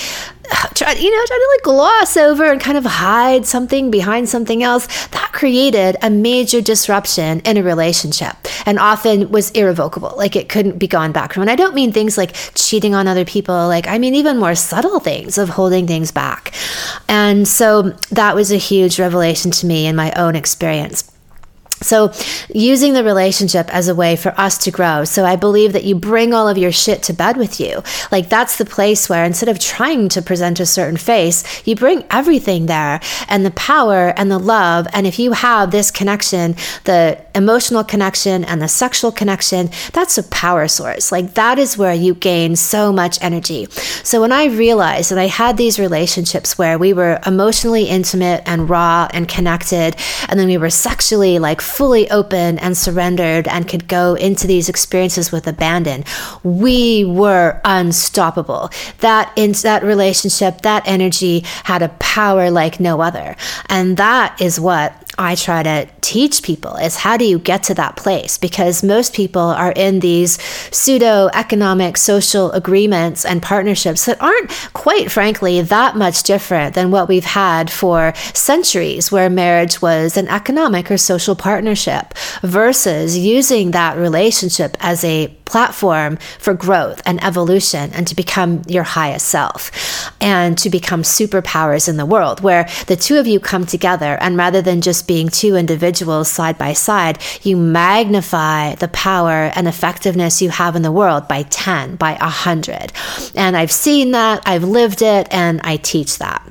try, 0.76 0.94
you 0.94 1.12
know, 1.12 1.26
try 1.26 1.38
to 1.38 1.50
like 1.56 1.64
gloss 1.64 2.18
over 2.18 2.46
and 2.46 2.60
kind 2.60 2.78
of 2.78 2.86
hide 2.86 3.46
something 3.46 3.92
behind 3.92 4.30
something 4.30 4.64
else, 4.64 4.88
that 5.08 5.32
created 5.34 5.98
a 6.02 6.10
major 6.10 6.62
disruption 6.62 7.40
in 7.42 7.58
a 7.58 7.64
relationship 7.64 8.36
and 8.66 8.80
often 8.80 9.32
was 9.32 9.52
irrevocable. 9.52 10.14
Like 10.18 10.36
it 10.36 10.50
couldn't 10.50 10.78
be 10.78 10.88
gone 10.88 11.12
back 11.12 11.34
from. 11.34 11.42
And 11.42 11.50
I 11.50 11.56
don't 11.56 11.76
mean 11.76 11.92
things 11.92 12.18
like 12.18 12.34
cheating 12.56 12.96
on 12.96 13.08
other 13.08 13.26
people, 13.26 13.68
like 13.68 13.88
I 13.88 13.98
mean 13.98 14.16
even 14.16 14.38
more 14.38 14.56
subtle 14.56 15.00
things 15.00 15.38
of 15.38 15.50
holding 15.50 15.88
things 15.88 16.12
back. 16.12 16.54
And 17.08 17.48
so 17.48 17.94
that 18.12 18.36
was 18.36 18.52
a 18.52 18.58
huge 18.58 19.00
revelation 19.00 19.52
to 19.52 19.66
me 19.66 19.86
in 19.86 19.96
my 19.96 20.12
own 20.14 20.36
experience. 20.36 21.12
So, 21.82 22.12
using 22.54 22.94
the 22.94 23.04
relationship 23.04 23.74
as 23.74 23.88
a 23.88 23.96
way 23.96 24.16
for 24.16 24.34
us 24.40 24.58
to 24.60 24.72
grow. 24.72 25.06
So, 25.06 25.26
I 25.26 25.36
believe 25.36 25.74
that 25.74 25.86
you 25.86 25.96
bring 25.96 26.34
all 26.34 26.48
of 26.48 26.58
your 26.58 26.72
shit 26.72 27.04
to 27.04 27.14
bed 27.14 27.38
with 27.38 27.60
you. 27.60 27.84
Like, 28.12 28.30
that's 28.30 28.58
the 28.58 28.66
place 28.66 29.08
where 29.08 29.24
instead 29.24 29.50
of 29.50 29.60
trying 29.60 30.10
to 30.10 30.22
present 30.22 30.60
a 30.60 30.66
certain 30.66 30.98
face, 30.98 31.66
you 31.66 31.76
bring 31.76 32.04
everything 32.12 32.66
there 32.66 33.00
and 33.28 33.46
the 33.46 33.52
power 33.52 34.14
and 34.18 34.30
the 34.30 34.40
love. 34.40 34.88
And 34.94 35.08
if 35.08 35.20
you 35.20 35.32
have 35.32 35.72
this 35.72 35.92
connection, 35.92 36.56
the 36.84 37.24
emotional 37.40 37.84
connection 37.84 38.44
and 38.44 38.62
the 38.62 38.68
sexual 38.68 39.12
connection, 39.12 39.70
that's 39.94 40.18
a 40.18 40.24
power 40.24 40.68
source. 40.68 41.12
Like, 41.12 41.34
that 41.34 41.58
is 41.58 41.78
where 41.78 41.94
you 41.94 42.14
gain 42.14 42.56
so 42.56 42.92
much 42.92 43.18
energy. 43.22 43.66
So, 44.04 44.22
when 44.22 44.32
I 44.32 44.46
realized 44.46 45.10
that 45.10 45.18
I 45.18 45.28
had 45.28 45.58
these 45.58 45.80
relationships 45.80 46.58
where 46.58 46.78
we 46.78 46.94
were 46.94 47.20
emotionally 47.26 47.86
intimate 47.86 48.44
and 48.46 48.70
raw 48.70 49.08
and 49.14 49.28
connected, 49.28 49.96
and 50.28 50.40
then 50.40 50.48
we 50.48 50.58
were 50.58 50.70
sexually 50.70 51.40
like 51.40 51.62
fully 51.62 52.10
open 52.12 52.60
and 52.60 52.78
surrendered 52.78 53.48
and 53.48 53.68
could 53.68 53.88
go 53.88 54.16
into 54.16 54.46
these 54.46 54.70
experiences 54.70 55.32
with 55.32 55.48
abandon, 55.48 56.04
we 56.44 57.06
were 57.06 57.60
unstoppable. 57.66 58.70
That 59.00 59.32
in 59.36 59.54
that 59.64 59.84
relationship, 59.84 60.62
that 60.62 60.84
energy 60.86 61.42
had 61.64 61.82
a 61.82 61.90
power 62.00 62.52
like 62.52 62.80
no 62.80 63.02
other. 63.02 63.36
And 63.68 63.98
that 63.98 64.40
is 64.42 64.60
what 64.60 64.94
I 65.20 65.36
try 65.36 65.64
to 65.64 65.86
teach 66.00 66.44
people 66.44 66.78
is 66.78 66.96
how 66.96 67.18
do 67.18 67.26
you 67.26 67.40
get 67.40 67.64
to 67.64 67.74
that 67.74 67.98
place? 67.98 68.38
Because 68.38 68.82
most 68.82 69.14
people 69.14 69.42
are 69.42 69.74
in 69.74 70.00
these 70.00 70.42
pseudo 70.72 71.30
economic 71.34 71.98
social 71.98 72.52
agreements 72.54 73.26
and 73.26 73.42
partnerships 73.42 74.06
that 74.06 74.22
aren't 74.22 74.50
quite 74.72 75.12
frankly 75.12 75.62
that 75.62 75.98
much 75.98 76.24
different 76.24 76.74
than 76.74 76.90
what 76.90 77.10
we've 77.10 77.26
had 77.26 77.70
for 77.70 78.14
centuries, 78.34 79.12
where 79.12 79.30
marriage 79.30 79.82
was 79.82 80.16
an 80.16 80.30
economic 80.30 80.90
or 80.90 80.98
social 80.98 81.36
partnership 81.36 82.14
versus 82.42 83.18
using 83.18 83.72
that 83.72 83.98
relationship 83.98 84.78
as 84.80 85.04
a 85.04 85.28
platform 85.50 86.18
for 86.38 86.54
growth 86.54 87.02
and 87.06 87.24
evolution 87.24 87.92
and 87.94 88.08
to 88.08 88.16
become 88.16 88.62
your 88.68 88.84
highest 88.84 89.28
self 89.28 89.72
and 90.22 90.58
to 90.58 90.70
become 90.70 91.02
superpowers 91.02 91.90
in 91.90 91.98
the 91.98 92.06
world 92.06 92.42
where 92.42 92.68
the 92.88 92.96
two 92.96 93.18
of 93.18 93.28
you 93.28 93.40
come 93.40 93.66
together 93.66 94.18
and 94.22 94.38
rather 94.38 94.62
than 94.62 94.82
just 94.82 95.08
being 95.08 95.28
two 95.28 95.56
individuals 95.56 96.30
side 96.30 96.58
by 96.58 96.74
side, 96.74 97.18
you 97.42 97.58
magnify 97.58 98.76
the 98.76 98.88
power 98.90 99.52
and 99.56 99.68
effectiveness 99.68 100.42
you 100.42 100.50
have 100.50 100.76
in 100.76 100.82
the 100.82 100.92
world 100.92 101.28
by 101.28 101.44
10, 101.44 101.96
by 101.96 102.14
100. 102.14 102.94
And 103.36 103.58
I've 103.58 103.72
seen 103.72 104.12
that, 104.12 104.44
I've 104.46 104.64
lived 104.64 105.02
it, 105.02 105.28
and 105.32 105.60
I 105.64 105.78
teach 105.78 106.18
that. 106.20 106.46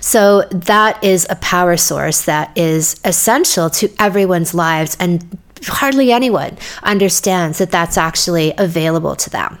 So, 0.00 0.42
that 0.50 1.02
is 1.02 1.26
a 1.28 1.36
power 1.36 1.76
source 1.76 2.22
that 2.26 2.56
is 2.56 3.00
essential 3.04 3.68
to 3.70 3.90
everyone's 3.98 4.54
lives 4.54 4.96
and 5.00 5.36
hardly 5.66 6.12
anyone 6.12 6.56
understands 6.82 7.58
that 7.58 7.70
that's 7.70 7.98
actually 7.98 8.54
available 8.58 9.16
to 9.16 9.30
them. 9.30 9.58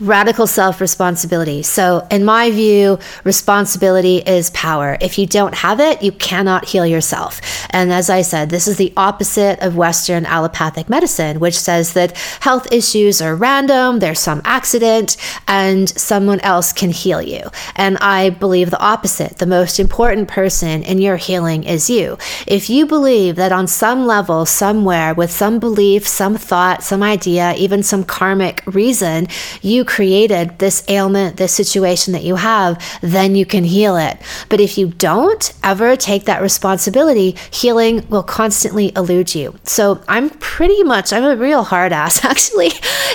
Radical 0.00 0.46
self 0.46 0.80
responsibility. 0.80 1.62
So, 1.62 2.06
in 2.10 2.24
my 2.24 2.50
view, 2.50 2.98
responsibility 3.24 4.18
is 4.18 4.50
power. 4.50 4.96
If 5.00 5.18
you 5.18 5.26
don't 5.26 5.54
have 5.54 5.80
it, 5.80 6.02
you 6.02 6.12
cannot 6.12 6.66
heal 6.66 6.86
yourself. 6.86 7.40
And 7.70 7.92
as 7.92 8.10
I 8.10 8.22
said, 8.22 8.50
this 8.50 8.68
is 8.68 8.76
the 8.76 8.92
opposite 8.96 9.60
of 9.60 9.76
Western 9.76 10.26
allopathic 10.26 10.88
medicine, 10.88 11.40
which 11.40 11.58
says 11.58 11.92
that 11.92 12.16
health 12.40 12.72
issues 12.72 13.20
are 13.20 13.34
random, 13.34 13.98
there's 13.98 14.20
some 14.20 14.40
accident, 14.44 15.16
and 15.46 15.88
someone 15.88 16.40
else 16.40 16.72
can 16.72 16.90
heal 16.90 17.20
you. 17.20 17.42
And 17.76 17.98
I 17.98 18.30
believe 18.30 18.70
the 18.70 18.80
opposite. 18.80 19.38
The 19.38 19.46
most 19.46 19.78
important 19.78 20.28
person 20.28 20.82
in 20.82 20.98
your 20.98 21.16
healing 21.16 21.64
is 21.64 21.90
you. 21.90 22.18
If 22.46 22.70
you 22.70 22.86
believe 22.86 23.36
that 23.36 23.52
on 23.52 23.66
some 23.66 24.06
level, 24.06 24.46
somewhere, 24.46 25.14
with 25.14 25.30
some 25.30 25.58
belief, 25.58 26.06
some 26.06 26.36
thought, 26.36 26.82
some 26.82 27.02
idea, 27.02 27.54
even 27.56 27.82
some 27.82 28.04
karmic 28.04 28.62
reason, 28.66 29.28
you 29.62 29.84
created 29.84 30.58
this 30.58 30.84
ailment, 30.88 31.36
this 31.36 31.52
situation 31.52 32.12
that 32.12 32.22
you 32.22 32.36
have, 32.36 32.82
then 33.00 33.34
you 33.34 33.46
can 33.46 33.64
heal 33.64 33.96
it. 33.96 34.18
But 34.48 34.60
if 34.60 34.78
you 34.78 34.88
don't 34.88 35.52
ever 35.62 35.96
take 35.96 36.24
that 36.24 36.42
responsibility, 36.42 37.36
healing 37.50 38.06
will 38.08 38.22
constantly 38.22 38.92
elude 38.96 39.34
you. 39.34 39.54
So 39.64 40.02
I'm 40.08 40.30
pretty 40.30 40.82
much, 40.82 41.12
I'm 41.12 41.24
a 41.24 41.36
real 41.36 41.64
hard 41.64 41.92
ass 41.92 42.24
actually 42.24 42.70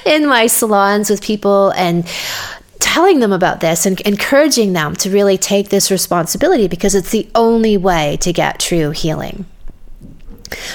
in 0.05 0.27
my 0.27 0.47
salons 0.47 1.09
with 1.09 1.21
people 1.21 1.71
and 1.71 2.07
telling 2.79 3.21
them 3.21 3.31
about 3.31 3.61
this 3.61 3.85
and 3.85 3.99
encouraging 4.01 4.73
them 4.73 4.95
to 4.95 5.09
really 5.09 5.37
take 5.37 5.69
this 5.69 5.89
responsibility 5.89 6.67
because 6.67 6.93
it's 6.93 7.11
the 7.11 7.27
only 7.33 7.77
way 7.77 8.17
to 8.17 8.33
get 8.33 8.59
true 8.59 8.91
healing. 8.91 9.45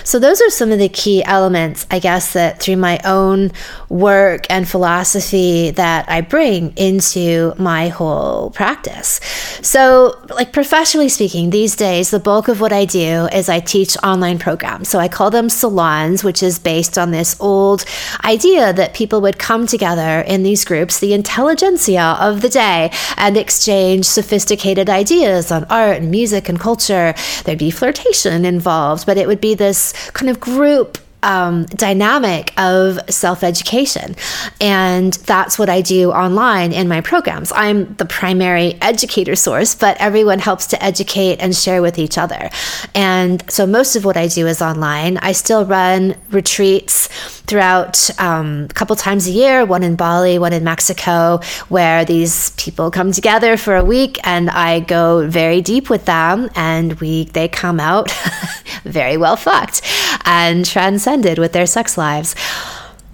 So, 0.04 0.18
those 0.18 0.40
are 0.40 0.50
some 0.50 0.72
of 0.72 0.78
the 0.78 0.88
key 0.88 1.22
elements, 1.24 1.86
I 1.90 1.98
guess, 1.98 2.32
that 2.32 2.60
through 2.60 2.76
my 2.76 3.00
own 3.04 3.52
work 3.88 4.46
and 4.50 4.68
philosophy 4.68 5.70
that 5.72 6.08
I 6.08 6.20
bring 6.20 6.72
into 6.76 7.54
my 7.58 7.88
whole 7.88 8.50
practice. 8.50 9.20
So, 9.62 10.18
like 10.30 10.52
professionally 10.52 11.08
speaking, 11.08 11.50
these 11.50 11.76
days, 11.76 12.10
the 12.10 12.20
bulk 12.20 12.48
of 12.48 12.60
what 12.60 12.72
I 12.72 12.84
do 12.84 13.28
is 13.32 13.48
I 13.48 13.60
teach 13.60 13.96
online 14.02 14.38
programs. 14.38 14.88
So, 14.88 14.98
I 14.98 15.08
call 15.08 15.30
them 15.30 15.48
salons, 15.48 16.24
which 16.24 16.42
is 16.42 16.58
based 16.58 16.98
on 16.98 17.10
this 17.10 17.38
old 17.40 17.84
idea 18.24 18.72
that 18.72 18.94
people 18.94 19.20
would 19.20 19.38
come 19.38 19.66
together 19.66 20.20
in 20.20 20.42
these 20.42 20.64
groups, 20.64 21.00
the 21.00 21.14
intelligentsia 21.14 22.16
of 22.20 22.40
the 22.40 22.48
day, 22.48 22.90
and 23.16 23.36
exchange 23.36 24.04
sophisticated 24.04 24.88
ideas 24.88 25.50
on 25.50 25.64
art 25.64 25.98
and 25.98 26.10
music 26.10 26.48
and 26.48 26.58
culture. 26.60 27.14
There'd 27.44 27.58
be 27.58 27.70
flirtation 27.70 28.44
involved, 28.44 29.06
but 29.06 29.16
it 29.16 29.26
would 29.26 29.40
be 29.40 29.54
the 29.54 29.67
this 29.68 29.92
kind 30.10 30.30
of 30.30 30.40
group 30.40 30.98
um, 31.22 31.64
dynamic 31.66 32.52
of 32.58 32.98
self 33.10 33.42
education. 33.42 34.14
And 34.60 35.12
that's 35.14 35.58
what 35.58 35.68
I 35.68 35.80
do 35.80 36.12
online 36.12 36.72
in 36.72 36.88
my 36.88 37.00
programs. 37.00 37.52
I'm 37.54 37.94
the 37.94 38.04
primary 38.04 38.78
educator 38.80 39.36
source, 39.36 39.74
but 39.74 39.96
everyone 40.00 40.38
helps 40.38 40.66
to 40.68 40.82
educate 40.82 41.40
and 41.40 41.54
share 41.54 41.82
with 41.82 41.98
each 41.98 42.18
other. 42.18 42.50
And 42.94 43.48
so 43.50 43.66
most 43.66 43.96
of 43.96 44.04
what 44.04 44.16
I 44.16 44.28
do 44.28 44.46
is 44.46 44.62
online. 44.62 45.18
I 45.18 45.32
still 45.32 45.64
run 45.64 46.14
retreats 46.30 47.08
throughout 47.48 48.10
um, 48.20 48.66
a 48.70 48.74
couple 48.74 48.94
times 48.94 49.26
a 49.26 49.30
year, 49.30 49.64
one 49.64 49.82
in 49.82 49.96
Bali, 49.96 50.38
one 50.38 50.52
in 50.52 50.62
Mexico, 50.62 51.40
where 51.68 52.04
these 52.04 52.50
people 52.50 52.90
come 52.90 53.10
together 53.10 53.56
for 53.56 53.74
a 53.74 53.84
week 53.84 54.18
and 54.24 54.50
I 54.50 54.80
go 54.80 55.26
very 55.26 55.60
deep 55.62 55.90
with 55.90 56.04
them 56.04 56.50
and 56.54 56.92
we 57.00 57.24
they 57.24 57.48
come 57.48 57.80
out 57.80 58.10
very 58.84 59.16
well 59.16 59.36
fucked 59.36 59.82
and 60.24 60.64
transcended 60.64 61.38
with 61.38 61.52
their 61.52 61.66
sex 61.66 61.96
lives. 61.96 62.36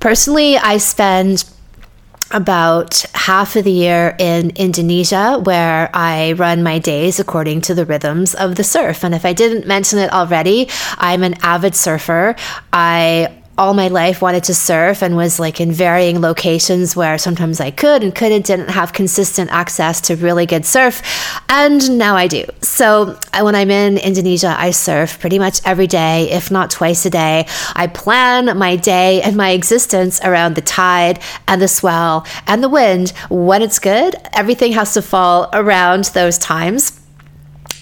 Personally, 0.00 0.58
I 0.58 0.78
spend 0.78 1.44
about 2.30 3.04
half 3.14 3.54
of 3.54 3.64
the 3.64 3.70
year 3.70 4.16
in 4.18 4.50
Indonesia, 4.56 5.38
where 5.44 5.88
I 5.94 6.32
run 6.32 6.62
my 6.62 6.78
days 6.78 7.20
according 7.20 7.60
to 7.62 7.74
the 7.74 7.84
rhythms 7.84 8.34
of 8.34 8.56
the 8.56 8.64
surf. 8.64 9.04
And 9.04 9.14
if 9.14 9.24
I 9.24 9.32
didn't 9.32 9.66
mention 9.66 9.98
it 10.00 10.12
already, 10.12 10.68
I'm 10.98 11.22
an 11.22 11.34
avid 11.42 11.76
surfer. 11.76 12.34
I 12.72 13.43
all 13.56 13.72
my 13.74 13.88
life 13.88 14.20
wanted 14.20 14.42
to 14.44 14.54
surf 14.54 15.02
and 15.02 15.16
was 15.16 15.38
like 15.38 15.60
in 15.60 15.70
varying 15.70 16.20
locations 16.20 16.96
where 16.96 17.16
sometimes 17.18 17.60
I 17.60 17.70
could 17.70 18.02
and 18.02 18.14
couldn't, 18.14 18.46
didn't 18.46 18.70
have 18.70 18.92
consistent 18.92 19.50
access 19.52 20.00
to 20.02 20.16
really 20.16 20.44
good 20.44 20.66
surf. 20.66 21.02
And 21.48 21.96
now 21.96 22.16
I 22.16 22.26
do. 22.26 22.44
So 22.62 23.18
when 23.38 23.54
I'm 23.54 23.70
in 23.70 23.98
Indonesia, 23.98 24.54
I 24.58 24.72
surf 24.72 25.20
pretty 25.20 25.38
much 25.38 25.60
every 25.64 25.86
day, 25.86 26.30
if 26.32 26.50
not 26.50 26.70
twice 26.70 27.06
a 27.06 27.10
day. 27.10 27.46
I 27.74 27.86
plan 27.86 28.58
my 28.58 28.74
day 28.74 29.22
and 29.22 29.36
my 29.36 29.50
existence 29.50 30.20
around 30.22 30.56
the 30.56 30.62
tide 30.62 31.20
and 31.46 31.62
the 31.62 31.68
swell 31.68 32.26
and 32.46 32.62
the 32.62 32.68
wind. 32.68 33.10
When 33.30 33.62
it's 33.62 33.78
good, 33.78 34.16
everything 34.32 34.72
has 34.72 34.94
to 34.94 35.02
fall 35.02 35.48
around 35.52 36.06
those 36.06 36.38
times. 36.38 37.03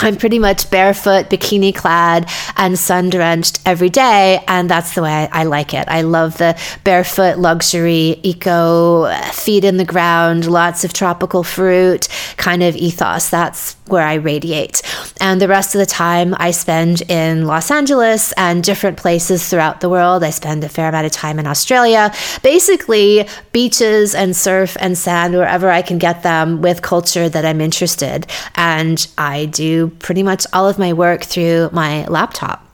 I'm 0.03 0.17
pretty 0.17 0.41
much 0.41 0.69
barefoot, 0.69 1.31
bikini 1.31 1.73
clad, 1.73 2.29
and 2.57 2.77
sun 2.77 3.09
drenched 3.09 3.61
every 3.65 3.89
day. 3.89 4.43
And 4.49 4.69
that's 4.69 4.97
the 4.97 5.03
way 5.03 5.29
I, 5.31 5.45
like 5.45 5.75
it. 5.75 5.87
I 5.89 6.03
love 6.03 6.39
the 6.39 6.59
barefoot 6.83 7.39
luxury, 7.39 8.19
eco, 8.25 9.13
feet 9.31 9.63
in 9.63 9.77
the 9.77 9.85
ground, 9.85 10.51
lots 10.51 10.83
of 10.83 10.93
tropical 10.93 11.45
fruit 11.45 12.09
kind 12.37 12.65
of 12.65 12.75
ethos. 12.75 13.31
That's 13.31 13.77
where 13.87 14.03
I 14.03 14.15
radiate. 14.15 14.83
And 15.21 15.41
the 15.41 15.47
rest 15.47 15.75
of 15.75 15.79
the 15.79 15.87
time 15.87 16.35
I 16.39 16.51
spend 16.51 17.03
in 17.03 17.47
Los 17.47 17.71
Angeles 17.71 18.33
and 18.37 18.65
different 18.65 18.97
places 18.97 19.49
throughout 19.49 19.81
the 19.81 19.89
world. 19.89 20.25
I 20.25 20.31
spend 20.31 20.65
a 20.65 20.69
fair 20.69 20.89
amount 20.89 21.07
of 21.07 21.13
time 21.13 21.39
in 21.39 21.47
Australia. 21.47 22.13
Basically, 22.43 23.29
beaches 23.53 24.15
and 24.15 24.35
surf 24.35 24.77
and 24.81 24.99
sand, 24.99 25.35
wherever 25.35 25.71
I 25.71 25.83
can 25.83 25.99
get 25.99 26.23
them 26.23 26.61
with 26.63 26.83
culture 26.83 27.29
that 27.29 27.45
I'm 27.45 27.61
interested. 27.61 28.27
And 28.57 29.07
I 29.17 29.47
do 29.47 29.92
pretty 29.99 30.23
much 30.23 30.47
all 30.53 30.69
of 30.69 30.79
my 30.79 30.93
work 30.93 31.23
through 31.23 31.71
my 31.73 32.07
laptop. 32.07 32.67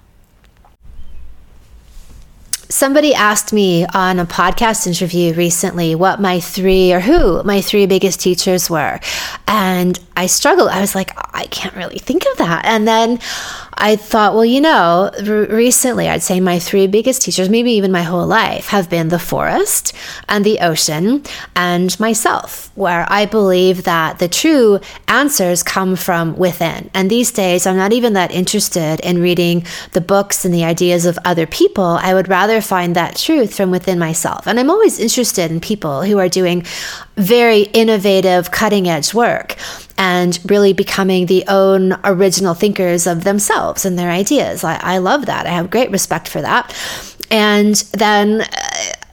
Somebody 2.70 3.14
asked 3.14 3.52
me 3.52 3.86
on 3.94 4.18
a 4.18 4.26
podcast 4.26 4.86
interview 4.86 5.32
recently 5.32 5.94
what 5.94 6.20
my 6.20 6.38
three 6.38 6.92
or 6.92 7.00
who 7.00 7.42
my 7.42 7.62
three 7.62 7.86
biggest 7.86 8.20
teachers 8.20 8.68
were. 8.68 9.00
And 9.46 9.98
I 10.16 10.26
struggled. 10.26 10.68
I 10.68 10.80
was 10.80 10.94
like, 10.94 11.12
oh, 11.16 11.30
I 11.32 11.46
can't 11.46 11.74
really 11.74 11.98
think 11.98 12.26
of 12.30 12.36
that. 12.38 12.66
And 12.66 12.86
then 12.86 13.20
I 13.78 13.94
thought, 13.96 14.34
well, 14.34 14.44
you 14.44 14.60
know, 14.60 15.10
recently 15.22 16.08
I'd 16.08 16.22
say 16.22 16.40
my 16.40 16.58
three 16.58 16.88
biggest 16.88 17.22
teachers, 17.22 17.48
maybe 17.48 17.72
even 17.72 17.92
my 17.92 18.02
whole 18.02 18.26
life, 18.26 18.66
have 18.68 18.90
been 18.90 19.08
the 19.08 19.18
forest 19.18 19.92
and 20.28 20.44
the 20.44 20.58
ocean 20.58 21.22
and 21.54 21.98
myself, 22.00 22.72
where 22.74 23.06
I 23.08 23.24
believe 23.24 23.84
that 23.84 24.18
the 24.18 24.28
true 24.28 24.80
answers 25.06 25.62
come 25.62 25.94
from 25.94 26.36
within. 26.36 26.90
And 26.92 27.08
these 27.08 27.30
days, 27.30 27.66
I'm 27.66 27.76
not 27.76 27.92
even 27.92 28.14
that 28.14 28.32
interested 28.32 29.00
in 29.00 29.22
reading 29.22 29.64
the 29.92 30.00
books 30.00 30.44
and 30.44 30.52
the 30.52 30.64
ideas 30.64 31.06
of 31.06 31.18
other 31.24 31.46
people. 31.46 31.84
I 31.84 32.14
would 32.14 32.28
rather 32.28 32.60
find 32.60 32.96
that 32.96 33.16
truth 33.16 33.56
from 33.56 33.70
within 33.70 33.98
myself. 33.98 34.46
And 34.46 34.58
I'm 34.58 34.70
always 34.70 34.98
interested 34.98 35.50
in 35.52 35.60
people 35.60 36.02
who 36.02 36.18
are 36.18 36.28
doing 36.28 36.64
very 37.16 37.62
innovative, 37.62 38.50
cutting 38.50 38.88
edge 38.88 39.14
work 39.14 39.56
and 39.98 40.38
really 40.48 40.72
becoming 40.72 41.26
the 41.26 41.44
own 41.48 41.98
original 42.04 42.54
thinkers 42.54 43.06
of 43.06 43.24
themselves 43.24 43.84
and 43.84 43.98
their 43.98 44.10
ideas. 44.10 44.64
I, 44.64 44.76
I 44.76 44.98
love 44.98 45.26
that. 45.26 45.46
I 45.46 45.50
have 45.50 45.70
great 45.70 45.90
respect 45.90 46.28
for 46.28 46.40
that. 46.40 46.72
And 47.30 47.74
then, 47.92 48.42
uh, 48.42 48.46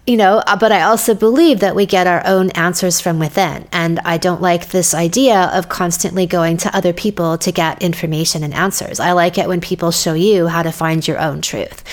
you 0.07 0.17
know, 0.17 0.43
uh, 0.45 0.55
but 0.55 0.71
I 0.71 0.83
also 0.83 1.15
believe 1.15 1.61
that 1.61 1.75
we 1.75 1.87
get 1.87 2.05
our 2.05 2.21
own 2.25 2.51
answers 2.51 3.01
from 3.01 3.17
within. 3.17 3.67
And 3.71 3.99
I 4.05 4.19
don't 4.19 4.41
like 4.41 4.69
this 4.69 4.93
idea 4.93 5.49
of 5.53 5.67
constantly 5.67 6.27
going 6.27 6.57
to 6.57 6.77
other 6.77 6.93
people 6.93 7.39
to 7.39 7.51
get 7.51 7.81
information 7.81 8.43
and 8.43 8.53
answers. 8.53 8.99
I 8.99 9.13
like 9.13 9.39
it 9.39 9.47
when 9.47 9.61
people 9.61 9.89
show 9.89 10.13
you 10.13 10.47
how 10.47 10.61
to 10.61 10.71
find 10.71 11.05
your 11.07 11.19
own 11.19 11.41
truth. 11.41 11.83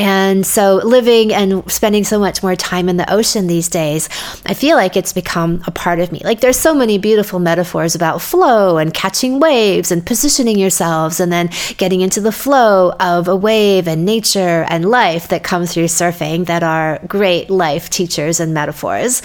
And 0.00 0.46
so, 0.46 0.76
living 0.76 1.30
and 1.30 1.70
spending 1.70 2.04
so 2.04 2.18
much 2.18 2.42
more 2.42 2.56
time 2.56 2.88
in 2.88 2.96
the 2.96 3.12
ocean 3.12 3.48
these 3.48 3.68
days, 3.68 4.08
I 4.46 4.54
feel 4.54 4.74
like 4.74 4.96
it's 4.96 5.12
become 5.12 5.62
a 5.66 5.70
part 5.70 6.00
of 6.00 6.10
me. 6.10 6.22
Like, 6.24 6.40
there's 6.40 6.58
so 6.58 6.74
many 6.74 6.96
beautiful 6.96 7.38
metaphors 7.38 7.94
about 7.94 8.22
flow 8.22 8.78
and 8.78 8.94
catching 8.94 9.40
waves 9.40 9.92
and 9.92 10.06
positioning 10.06 10.58
yourselves 10.58 11.20
and 11.20 11.30
then 11.30 11.50
getting 11.76 12.00
into 12.00 12.22
the 12.22 12.32
flow 12.32 12.92
of 12.98 13.28
a 13.28 13.36
wave 13.36 13.86
and 13.86 14.06
nature 14.06 14.64
and 14.70 14.86
life 14.86 15.28
that 15.28 15.44
come 15.44 15.66
through 15.66 15.84
surfing 15.84 16.46
that 16.46 16.62
are 16.62 16.98
great 17.06 17.50
life 17.50 17.90
teachers 17.90 18.40
and 18.40 18.54
metaphors. 18.54 19.20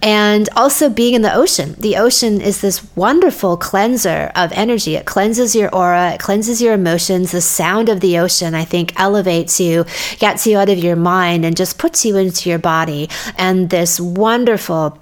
And 0.00 0.48
also 0.56 0.88
being 0.88 1.12
in 1.12 1.20
the 1.20 1.34
ocean. 1.34 1.74
The 1.78 1.98
ocean 1.98 2.40
is 2.40 2.62
this 2.62 2.82
wonderful 2.96 3.58
cleanser 3.58 4.32
of 4.34 4.50
energy. 4.52 4.96
It 4.96 5.04
cleanses 5.04 5.54
your 5.54 5.68
aura, 5.74 6.12
it 6.14 6.20
cleanses 6.20 6.62
your 6.62 6.72
emotions. 6.72 7.32
The 7.32 7.42
sound 7.42 7.90
of 7.90 8.00
the 8.00 8.18
ocean, 8.18 8.54
I 8.54 8.64
think, 8.64 8.98
elevates 8.98 9.60
you 9.60 9.84
gets 10.18 10.46
you 10.46 10.58
out 10.58 10.68
of 10.68 10.78
your 10.78 10.96
mind 10.96 11.44
and 11.44 11.56
just 11.56 11.78
puts 11.78 12.04
you 12.04 12.16
into 12.16 12.48
your 12.48 12.58
body. 12.58 13.08
And 13.36 13.70
this 13.70 14.00
wonderful 14.00 14.98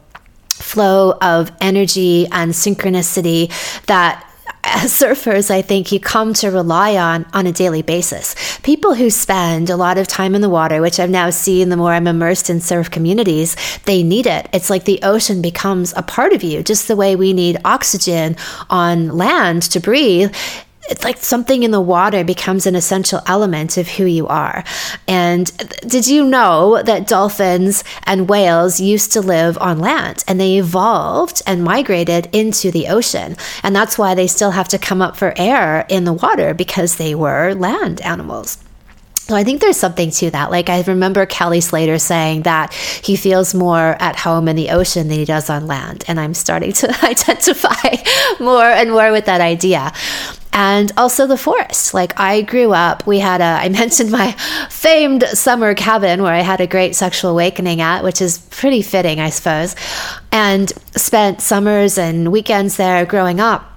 flow 0.48 1.18
of 1.20 1.50
energy 1.60 2.26
and 2.30 2.52
synchronicity 2.52 3.52
that 3.86 4.24
as 4.64 4.92
surfers, 5.00 5.50
I 5.50 5.62
think 5.62 5.92
you 5.92 6.00
come 6.00 6.34
to 6.34 6.50
rely 6.50 6.96
on 6.96 7.26
on 7.32 7.46
a 7.46 7.52
daily 7.52 7.82
basis. 7.82 8.34
People 8.62 8.94
who 8.94 9.10
spend 9.10 9.70
a 9.70 9.76
lot 9.76 9.98
of 9.98 10.08
time 10.08 10.34
in 10.34 10.40
the 10.40 10.48
water, 10.48 10.80
which 10.80 10.98
I've 10.98 11.10
now 11.10 11.30
seen 11.30 11.68
the 11.68 11.76
more 11.76 11.92
I'm 11.92 12.06
immersed 12.06 12.50
in 12.50 12.60
surf 12.60 12.90
communities, 12.90 13.56
they 13.84 14.02
need 14.02 14.26
it. 14.26 14.48
It's 14.52 14.70
like 14.70 14.84
the 14.84 15.00
ocean 15.02 15.42
becomes 15.42 15.92
a 15.96 16.02
part 16.02 16.32
of 16.32 16.42
you, 16.42 16.62
just 16.62 16.88
the 16.88 16.96
way 16.96 17.16
we 17.16 17.32
need 17.32 17.58
oxygen 17.64 18.36
on 18.70 19.08
land 19.08 19.62
to 19.62 19.80
breathe 19.80 20.34
it's 20.88 21.04
like 21.04 21.18
something 21.18 21.62
in 21.62 21.70
the 21.70 21.80
water 21.80 22.24
becomes 22.24 22.66
an 22.66 22.74
essential 22.74 23.20
element 23.26 23.76
of 23.76 23.88
who 23.88 24.04
you 24.04 24.26
are. 24.26 24.64
And 25.08 25.50
did 25.86 26.06
you 26.06 26.24
know 26.24 26.82
that 26.82 27.06
dolphins 27.06 27.84
and 28.04 28.28
whales 28.28 28.80
used 28.80 29.12
to 29.12 29.20
live 29.20 29.56
on 29.58 29.78
land 29.78 30.24
and 30.28 30.40
they 30.40 30.58
evolved 30.58 31.42
and 31.46 31.64
migrated 31.64 32.28
into 32.32 32.70
the 32.70 32.88
ocean? 32.88 33.36
And 33.62 33.74
that's 33.74 33.96
why 33.98 34.14
they 34.14 34.26
still 34.26 34.50
have 34.50 34.68
to 34.68 34.78
come 34.78 35.00
up 35.00 35.16
for 35.16 35.34
air 35.36 35.86
in 35.88 36.04
the 36.04 36.12
water 36.12 36.54
because 36.54 36.96
they 36.96 37.14
were 37.14 37.54
land 37.54 38.00
animals. 38.02 38.58
So 39.26 39.34
I 39.34 39.42
think 39.42 39.62
there's 39.62 39.78
something 39.78 40.10
to 40.10 40.30
that. 40.32 40.50
Like 40.50 40.68
I 40.68 40.82
remember 40.82 41.24
Kelly 41.24 41.62
Slater 41.62 41.98
saying 41.98 42.42
that 42.42 42.74
he 42.74 43.16
feels 43.16 43.54
more 43.54 43.96
at 43.98 44.16
home 44.16 44.48
in 44.48 44.56
the 44.56 44.68
ocean 44.68 45.08
than 45.08 45.18
he 45.18 45.24
does 45.24 45.48
on 45.48 45.66
land. 45.66 46.04
And 46.06 46.20
I'm 46.20 46.34
starting 46.34 46.74
to 46.74 46.90
identify 47.02 47.96
more 48.38 48.64
and 48.64 48.90
more 48.90 49.12
with 49.12 49.24
that 49.24 49.40
idea 49.40 49.92
and 50.52 50.92
also 50.98 51.26
the 51.26 51.38
forest. 51.38 51.94
Like 51.94 52.20
I 52.20 52.42
grew 52.42 52.72
up, 52.72 53.06
we 53.06 53.18
had 53.18 53.40
a, 53.40 53.44
I 53.44 53.68
mentioned 53.70 54.10
my 54.10 54.32
famed 54.68 55.24
summer 55.24 55.74
cabin 55.74 56.22
where 56.22 56.34
I 56.34 56.40
had 56.40 56.60
a 56.60 56.66
great 56.66 56.94
sexual 56.94 57.30
awakening 57.30 57.80
at, 57.80 58.04
which 58.04 58.20
is 58.20 58.38
pretty 58.50 58.82
fitting, 58.82 59.20
I 59.20 59.30
suppose, 59.30 59.74
and 60.32 60.70
spent 60.96 61.40
summers 61.40 61.96
and 61.96 62.30
weekends 62.30 62.76
there 62.76 63.06
growing 63.06 63.40
up. 63.40 63.73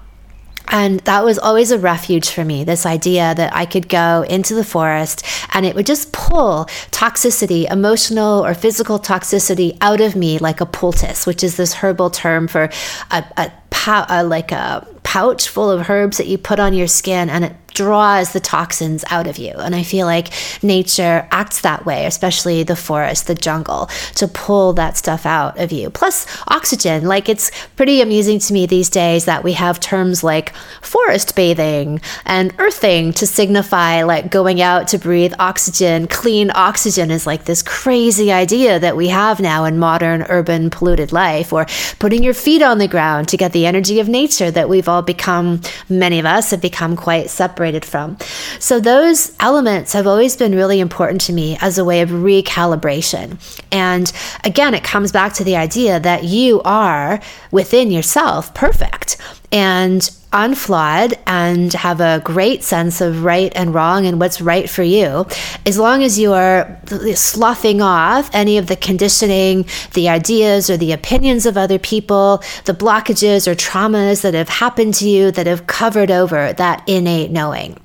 And 0.69 0.99
that 1.01 1.23
was 1.23 1.39
always 1.39 1.71
a 1.71 1.79
refuge 1.79 2.29
for 2.29 2.43
me 2.43 2.63
this 2.63 2.85
idea 2.85 3.33
that 3.35 3.55
I 3.55 3.65
could 3.65 3.87
go 3.87 4.25
into 4.27 4.53
the 4.53 4.63
forest 4.63 5.25
and 5.53 5.65
it 5.65 5.75
would 5.75 5.85
just 5.85 6.11
pull 6.11 6.65
toxicity, 6.91 7.71
emotional 7.71 8.45
or 8.45 8.53
physical 8.53 8.99
toxicity 8.99 9.77
out 9.81 10.01
of 10.01 10.15
me 10.15 10.39
like 10.39 10.59
a 10.61 10.65
poultice, 10.65 11.25
which 11.25 11.43
is 11.43 11.55
this 11.55 11.73
herbal 11.73 12.09
term 12.09 12.47
for 12.47 12.69
a, 13.11 13.23
a, 13.37 13.51
a 13.87 14.23
like 14.23 14.51
a 14.51 14.85
pouch 15.03 15.47
full 15.47 15.71
of 15.71 15.89
herbs 15.89 16.17
that 16.17 16.27
you 16.27 16.37
put 16.37 16.59
on 16.59 16.73
your 16.73 16.87
skin 16.87 17.29
and 17.29 17.45
it 17.45 17.55
draws 17.77 18.33
the 18.33 18.39
toxins 18.39 19.05
out 19.11 19.27
of 19.27 19.37
you. 19.37 19.51
And 19.51 19.75
I 19.75 19.83
feel 19.83 20.07
like 20.07 20.33
nature 20.63 21.27
acts 21.29 21.61
that 21.61 21.85
way, 21.85 22.07
especially 22.07 22.63
the 22.63 22.75
forest, 22.75 23.27
the 23.27 23.35
jungle, 23.35 23.87
to 24.15 24.27
pull 24.27 24.73
that 24.73 24.97
stuff 24.97 25.27
out 25.27 25.59
of 25.59 25.71
you. 25.71 25.91
Plus, 25.91 26.25
oxygen. 26.47 27.05
Like, 27.05 27.29
it's 27.29 27.51
pretty 27.75 28.01
amusing 28.01 28.39
to 28.39 28.53
me 28.53 28.65
these 28.65 28.89
days 28.89 29.25
that 29.25 29.43
we 29.43 29.53
have 29.53 29.79
terms 29.79 30.23
like 30.23 30.55
forest 30.81 31.35
bathing 31.35 32.01
and 32.25 32.51
earthing 32.57 33.13
to 33.13 33.27
signify 33.27 34.01
like 34.01 34.31
going 34.31 34.59
out 34.59 34.87
to 34.87 34.97
breathe 34.97 35.33
oxygen. 35.37 36.07
Clean 36.07 36.49
oxygen 36.55 37.11
is 37.11 37.27
like 37.27 37.45
this 37.45 37.61
crazy 37.61 38.31
idea 38.31 38.79
that 38.79 38.97
we 38.97 39.09
have 39.09 39.39
now 39.39 39.65
in 39.65 39.77
modern 39.77 40.23
urban 40.23 40.71
polluted 40.71 41.11
life, 41.11 41.53
or 41.53 41.67
putting 41.99 42.23
your 42.23 42.33
feet 42.33 42.63
on 42.63 42.79
the 42.79 42.87
ground 42.87 43.27
to 43.27 43.37
get 43.37 43.51
the 43.51 43.67
energy 43.67 43.99
of 43.99 44.09
nature 44.09 44.49
that 44.49 44.67
we've 44.67 44.89
all 44.89 45.03
become, 45.03 45.61
many 45.89 46.17
of 46.17 46.25
us 46.25 46.49
have 46.49 46.61
become 46.61 46.95
quite 46.95 47.29
separated 47.29 47.66
separated 47.67 47.85
from. 47.85 48.17
So 48.59 48.79
those 48.79 49.35
elements 49.39 49.93
have 49.93 50.07
always 50.07 50.35
been 50.35 50.55
really 50.55 50.79
important 50.79 51.21
to 51.21 51.33
me 51.33 51.57
as 51.61 51.77
a 51.77 51.85
way 51.85 52.01
of 52.01 52.09
recalibration. 52.09 53.37
And 53.71 54.11
again, 54.43 54.73
it 54.73 54.83
comes 54.83 55.11
back 55.11 55.33
to 55.33 55.43
the 55.43 55.55
idea 55.55 55.99
that 55.99 56.23
you 56.23 56.61
are 56.63 57.19
within 57.51 57.91
yourself 57.91 58.53
perfect 58.53 59.17
and 59.51 60.09
unflawed 60.33 61.17
and 61.25 61.71
have 61.73 62.01
a 62.01 62.21
great 62.23 62.63
sense 62.63 62.99
of 62.99 63.23
right 63.23 63.51
and 63.55 63.73
wrong 63.73 64.05
and 64.05 64.19
what's 64.19 64.41
right 64.41 64.69
for 64.69 64.83
you, 64.83 65.25
as 65.65 65.77
long 65.77 66.03
as 66.03 66.19
you 66.19 66.33
are 66.33 66.79
sloughing 67.13 67.81
off 67.81 68.29
any 68.33 68.57
of 68.57 68.67
the 68.67 68.75
conditioning, 68.75 69.65
the 69.93 70.09
ideas 70.09 70.69
or 70.69 70.77
the 70.77 70.91
opinions 70.91 71.45
of 71.45 71.57
other 71.57 71.79
people, 71.79 72.43
the 72.65 72.73
blockages 72.73 73.47
or 73.47 73.55
traumas 73.55 74.21
that 74.21 74.33
have 74.33 74.49
happened 74.49 74.93
to 74.95 75.07
you 75.07 75.31
that 75.31 75.47
have 75.47 75.65
covered 75.67 76.11
over 76.11 76.53
that 76.53 76.83
innate 76.87 77.31
knowing. 77.31 77.77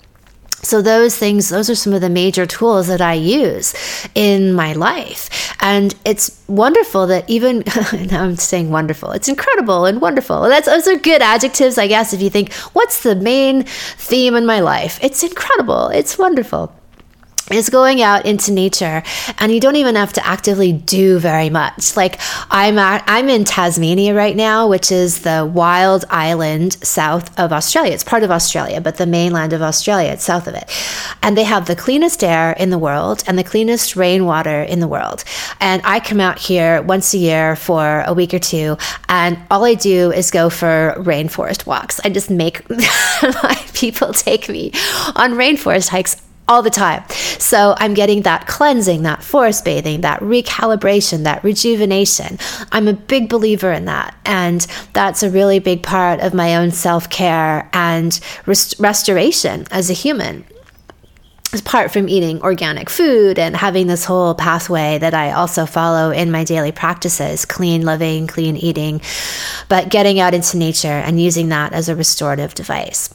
So, 0.64 0.80
those 0.80 1.16
things, 1.16 1.48
those 1.48 1.68
are 1.68 1.74
some 1.74 1.92
of 1.92 2.00
the 2.00 2.08
major 2.08 2.46
tools 2.46 2.86
that 2.86 3.00
I 3.00 3.14
use 3.14 3.74
in 4.14 4.52
my 4.52 4.72
life. 4.74 5.54
And 5.60 5.94
it's 6.04 6.40
wonderful 6.46 7.06
that 7.08 7.28
even, 7.28 7.64
I'm 8.12 8.36
saying 8.36 8.70
wonderful, 8.70 9.10
it's 9.10 9.28
incredible 9.28 9.86
and 9.86 10.00
wonderful. 10.00 10.42
That's, 10.42 10.66
those 10.66 10.86
are 10.86 10.96
good 10.96 11.20
adjectives, 11.22 11.78
I 11.78 11.88
guess, 11.88 12.12
if 12.12 12.22
you 12.22 12.30
think, 12.30 12.52
what's 12.74 13.02
the 13.02 13.16
main 13.16 13.64
theme 13.64 14.36
in 14.36 14.46
my 14.46 14.60
life? 14.60 14.98
It's 15.02 15.22
incredible, 15.22 15.88
it's 15.88 16.16
wonderful 16.16 16.72
is 17.50 17.70
going 17.70 18.02
out 18.02 18.24
into 18.24 18.52
nature 18.52 19.02
and 19.38 19.52
you 19.52 19.60
don't 19.60 19.76
even 19.76 19.96
have 19.96 20.12
to 20.12 20.26
actively 20.26 20.72
do 20.72 21.18
very 21.18 21.50
much. 21.50 21.96
Like 21.96 22.20
i'm 22.50 22.78
at, 22.78 23.04
i'm 23.06 23.28
in 23.28 23.44
tasmania 23.44 24.14
right 24.14 24.36
now 24.36 24.68
which 24.68 24.92
is 24.92 25.22
the 25.22 25.50
wild 25.52 26.04
island 26.10 26.74
south 26.84 27.38
of 27.38 27.52
australia. 27.52 27.92
It's 27.92 28.04
part 28.04 28.22
of 28.22 28.30
australia 28.30 28.80
but 28.80 28.96
the 28.96 29.06
mainland 29.06 29.52
of 29.52 29.62
australia 29.62 30.12
it's 30.12 30.24
south 30.24 30.46
of 30.46 30.54
it. 30.54 30.70
And 31.22 31.36
they 31.36 31.44
have 31.44 31.66
the 31.66 31.76
cleanest 31.76 32.22
air 32.22 32.52
in 32.52 32.70
the 32.70 32.78
world 32.78 33.22
and 33.26 33.38
the 33.38 33.44
cleanest 33.44 33.96
rainwater 33.96 34.62
in 34.62 34.80
the 34.80 34.88
world. 34.88 35.24
And 35.60 35.82
i 35.84 36.00
come 36.00 36.20
out 36.20 36.38
here 36.38 36.82
once 36.82 37.14
a 37.14 37.18
year 37.18 37.56
for 37.56 38.04
a 38.06 38.14
week 38.14 38.34
or 38.34 38.38
two 38.38 38.76
and 39.08 39.38
all 39.50 39.64
i 39.64 39.74
do 39.74 40.12
is 40.12 40.30
go 40.30 40.48
for 40.50 40.94
rainforest 40.98 41.66
walks. 41.66 42.00
I 42.04 42.10
just 42.10 42.30
make 42.30 42.68
my 42.70 43.62
people 43.74 44.12
take 44.12 44.48
me 44.48 44.72
on 45.16 45.32
rainforest 45.32 45.88
hikes 45.88 46.16
all 46.48 46.62
the 46.62 46.70
time. 46.70 47.04
So 47.38 47.74
I'm 47.78 47.94
getting 47.94 48.22
that 48.22 48.46
cleansing, 48.46 49.02
that 49.02 49.22
forest 49.22 49.64
bathing, 49.64 50.00
that 50.02 50.20
recalibration, 50.20 51.24
that 51.24 51.42
rejuvenation. 51.44 52.38
I'm 52.72 52.88
a 52.88 52.92
big 52.92 53.28
believer 53.28 53.72
in 53.72 53.84
that. 53.86 54.16
And 54.24 54.66
that's 54.92 55.22
a 55.22 55.30
really 55.30 55.58
big 55.58 55.82
part 55.82 56.20
of 56.20 56.34
my 56.34 56.56
own 56.56 56.70
self 56.70 57.08
care 57.08 57.68
and 57.72 58.18
rest- 58.46 58.78
restoration 58.78 59.66
as 59.70 59.90
a 59.90 59.94
human. 59.94 60.44
Apart 61.54 61.92
from 61.92 62.08
eating 62.08 62.40
organic 62.40 62.88
food 62.88 63.38
and 63.38 63.54
having 63.54 63.86
this 63.86 64.06
whole 64.06 64.34
pathway 64.34 64.96
that 64.96 65.12
I 65.12 65.32
also 65.32 65.66
follow 65.66 66.10
in 66.10 66.30
my 66.30 66.44
daily 66.44 66.72
practices 66.72 67.44
clean 67.44 67.82
living, 67.82 68.26
clean 68.26 68.56
eating, 68.56 69.02
but 69.68 69.90
getting 69.90 70.18
out 70.18 70.32
into 70.32 70.56
nature 70.56 70.88
and 70.88 71.20
using 71.20 71.50
that 71.50 71.74
as 71.74 71.90
a 71.90 71.96
restorative 71.96 72.54
device. 72.54 73.14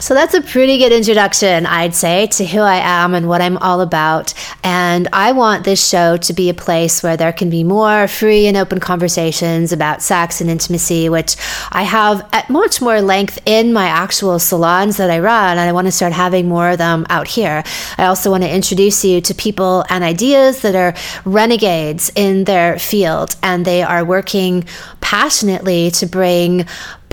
So 0.00 0.14
that's 0.14 0.32
a 0.34 0.40
pretty 0.40 0.78
good 0.78 0.92
introduction, 0.92 1.66
I'd 1.66 1.92
say, 1.92 2.28
to 2.28 2.46
who 2.46 2.60
I 2.60 2.76
am 2.76 3.14
and 3.14 3.28
what 3.28 3.40
I'm 3.40 3.58
all 3.58 3.80
about. 3.80 4.32
And 4.62 5.08
I 5.12 5.32
want 5.32 5.64
this 5.64 5.86
show 5.86 6.16
to 6.18 6.32
be 6.32 6.48
a 6.48 6.54
place 6.54 7.02
where 7.02 7.16
there 7.16 7.32
can 7.32 7.50
be 7.50 7.64
more 7.64 8.06
free 8.06 8.46
and 8.46 8.56
open 8.56 8.78
conversations 8.78 9.72
about 9.72 10.00
sex 10.00 10.40
and 10.40 10.48
intimacy, 10.48 11.08
which 11.08 11.34
I 11.72 11.82
have 11.82 12.26
at 12.32 12.48
much 12.48 12.80
more 12.80 13.00
length 13.00 13.40
in 13.44 13.72
my 13.72 13.86
actual 13.86 14.38
salons 14.38 14.98
that 14.98 15.10
I 15.10 15.18
run. 15.18 15.58
And 15.58 15.68
I 15.68 15.72
want 15.72 15.88
to 15.88 15.92
start 15.92 16.12
having 16.12 16.48
more 16.48 16.70
of 16.70 16.78
them 16.78 17.04
out 17.10 17.26
here. 17.26 17.64
I 17.98 18.04
also 18.04 18.30
want 18.30 18.44
to 18.44 18.54
introduce 18.54 19.04
you 19.04 19.20
to 19.22 19.34
people 19.34 19.84
and 19.90 20.04
ideas 20.04 20.62
that 20.62 20.76
are 20.76 20.94
renegades 21.24 22.12
in 22.14 22.44
their 22.44 22.78
field 22.78 23.34
and 23.42 23.64
they 23.64 23.82
are 23.82 24.04
working 24.04 24.64
passionately 25.00 25.90
to 25.90 26.06
bring 26.06 26.66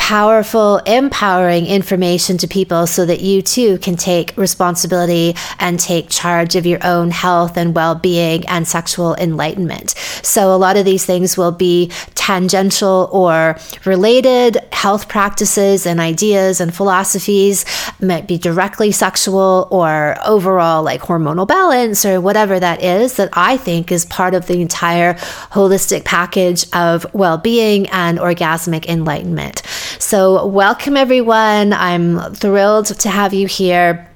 powerful, 0.05 0.77
empowering 0.85 1.65
information 1.65 2.37
to 2.37 2.47
people 2.47 2.85
so 2.85 3.07
that 3.07 3.21
you 3.21 3.41
too 3.41 3.75
can 3.79 3.95
take 3.95 4.37
responsibility 4.37 5.35
and 5.57 5.79
take 5.79 6.07
charge 6.11 6.55
of 6.55 6.63
your 6.63 6.77
own 6.85 7.09
health 7.09 7.57
and 7.57 7.75
well 7.75 7.95
being 7.95 8.47
and 8.47 8.67
sexual 8.67 9.15
enlightenment. 9.15 9.95
So, 10.21 10.53
a 10.53 10.57
lot 10.57 10.77
of 10.77 10.85
these 10.85 11.03
things 11.07 11.37
will 11.37 11.51
be 11.51 11.91
tangential 12.13 13.09
or 13.11 13.57
related 13.83 14.57
health 14.71 15.07
practices 15.07 15.87
and 15.87 15.99
ideas 15.99 16.61
and 16.61 16.75
philosophies, 16.75 17.65
might 17.99 18.27
be 18.27 18.37
directly 18.37 18.91
sexual 18.91 19.67
or 19.71 20.17
overall 20.23 20.83
like 20.83 21.01
hormonal 21.01 21.47
balance 21.47 22.05
or 22.05 22.21
whatever 22.21 22.59
that 22.59 22.83
is 22.83 23.15
that 23.15 23.29
I 23.33 23.57
think 23.57 23.91
is 23.91 24.05
part 24.05 24.35
of 24.35 24.45
the 24.45 24.61
entire 24.61 25.15
holistic 25.51 26.05
package 26.05 26.67
of 26.73 27.11
well 27.13 27.39
being 27.39 27.87
and 27.89 28.19
orgasmic 28.19 28.85
enlightenment. 28.85 29.63
So, 29.99 30.45
welcome 30.45 30.97
everyone. 30.97 31.71
I'm 31.71 32.33
thrilled 32.33 32.87
to 32.87 33.09
have 33.09 33.33
you 33.33 33.47
here 33.47 34.09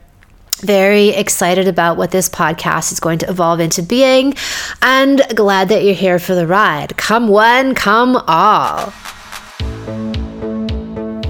very 0.57 1.09
excited 1.09 1.69
about 1.69 1.95
what 1.95 2.11
this 2.11 2.27
podcast 2.27 2.91
is 2.91 2.99
going 2.99 3.19
to 3.19 3.29
evolve 3.29 3.61
into 3.61 3.81
being 3.81 4.33
and 4.81 5.21
glad 5.35 5.69
that 5.69 5.83
you're 5.85 5.93
here 5.93 6.19
for 6.19 6.35
the 6.35 6.45
ride. 6.45 6.97
Come 6.97 7.29
one, 7.29 7.75
come 7.75 8.17
all. 8.27 8.93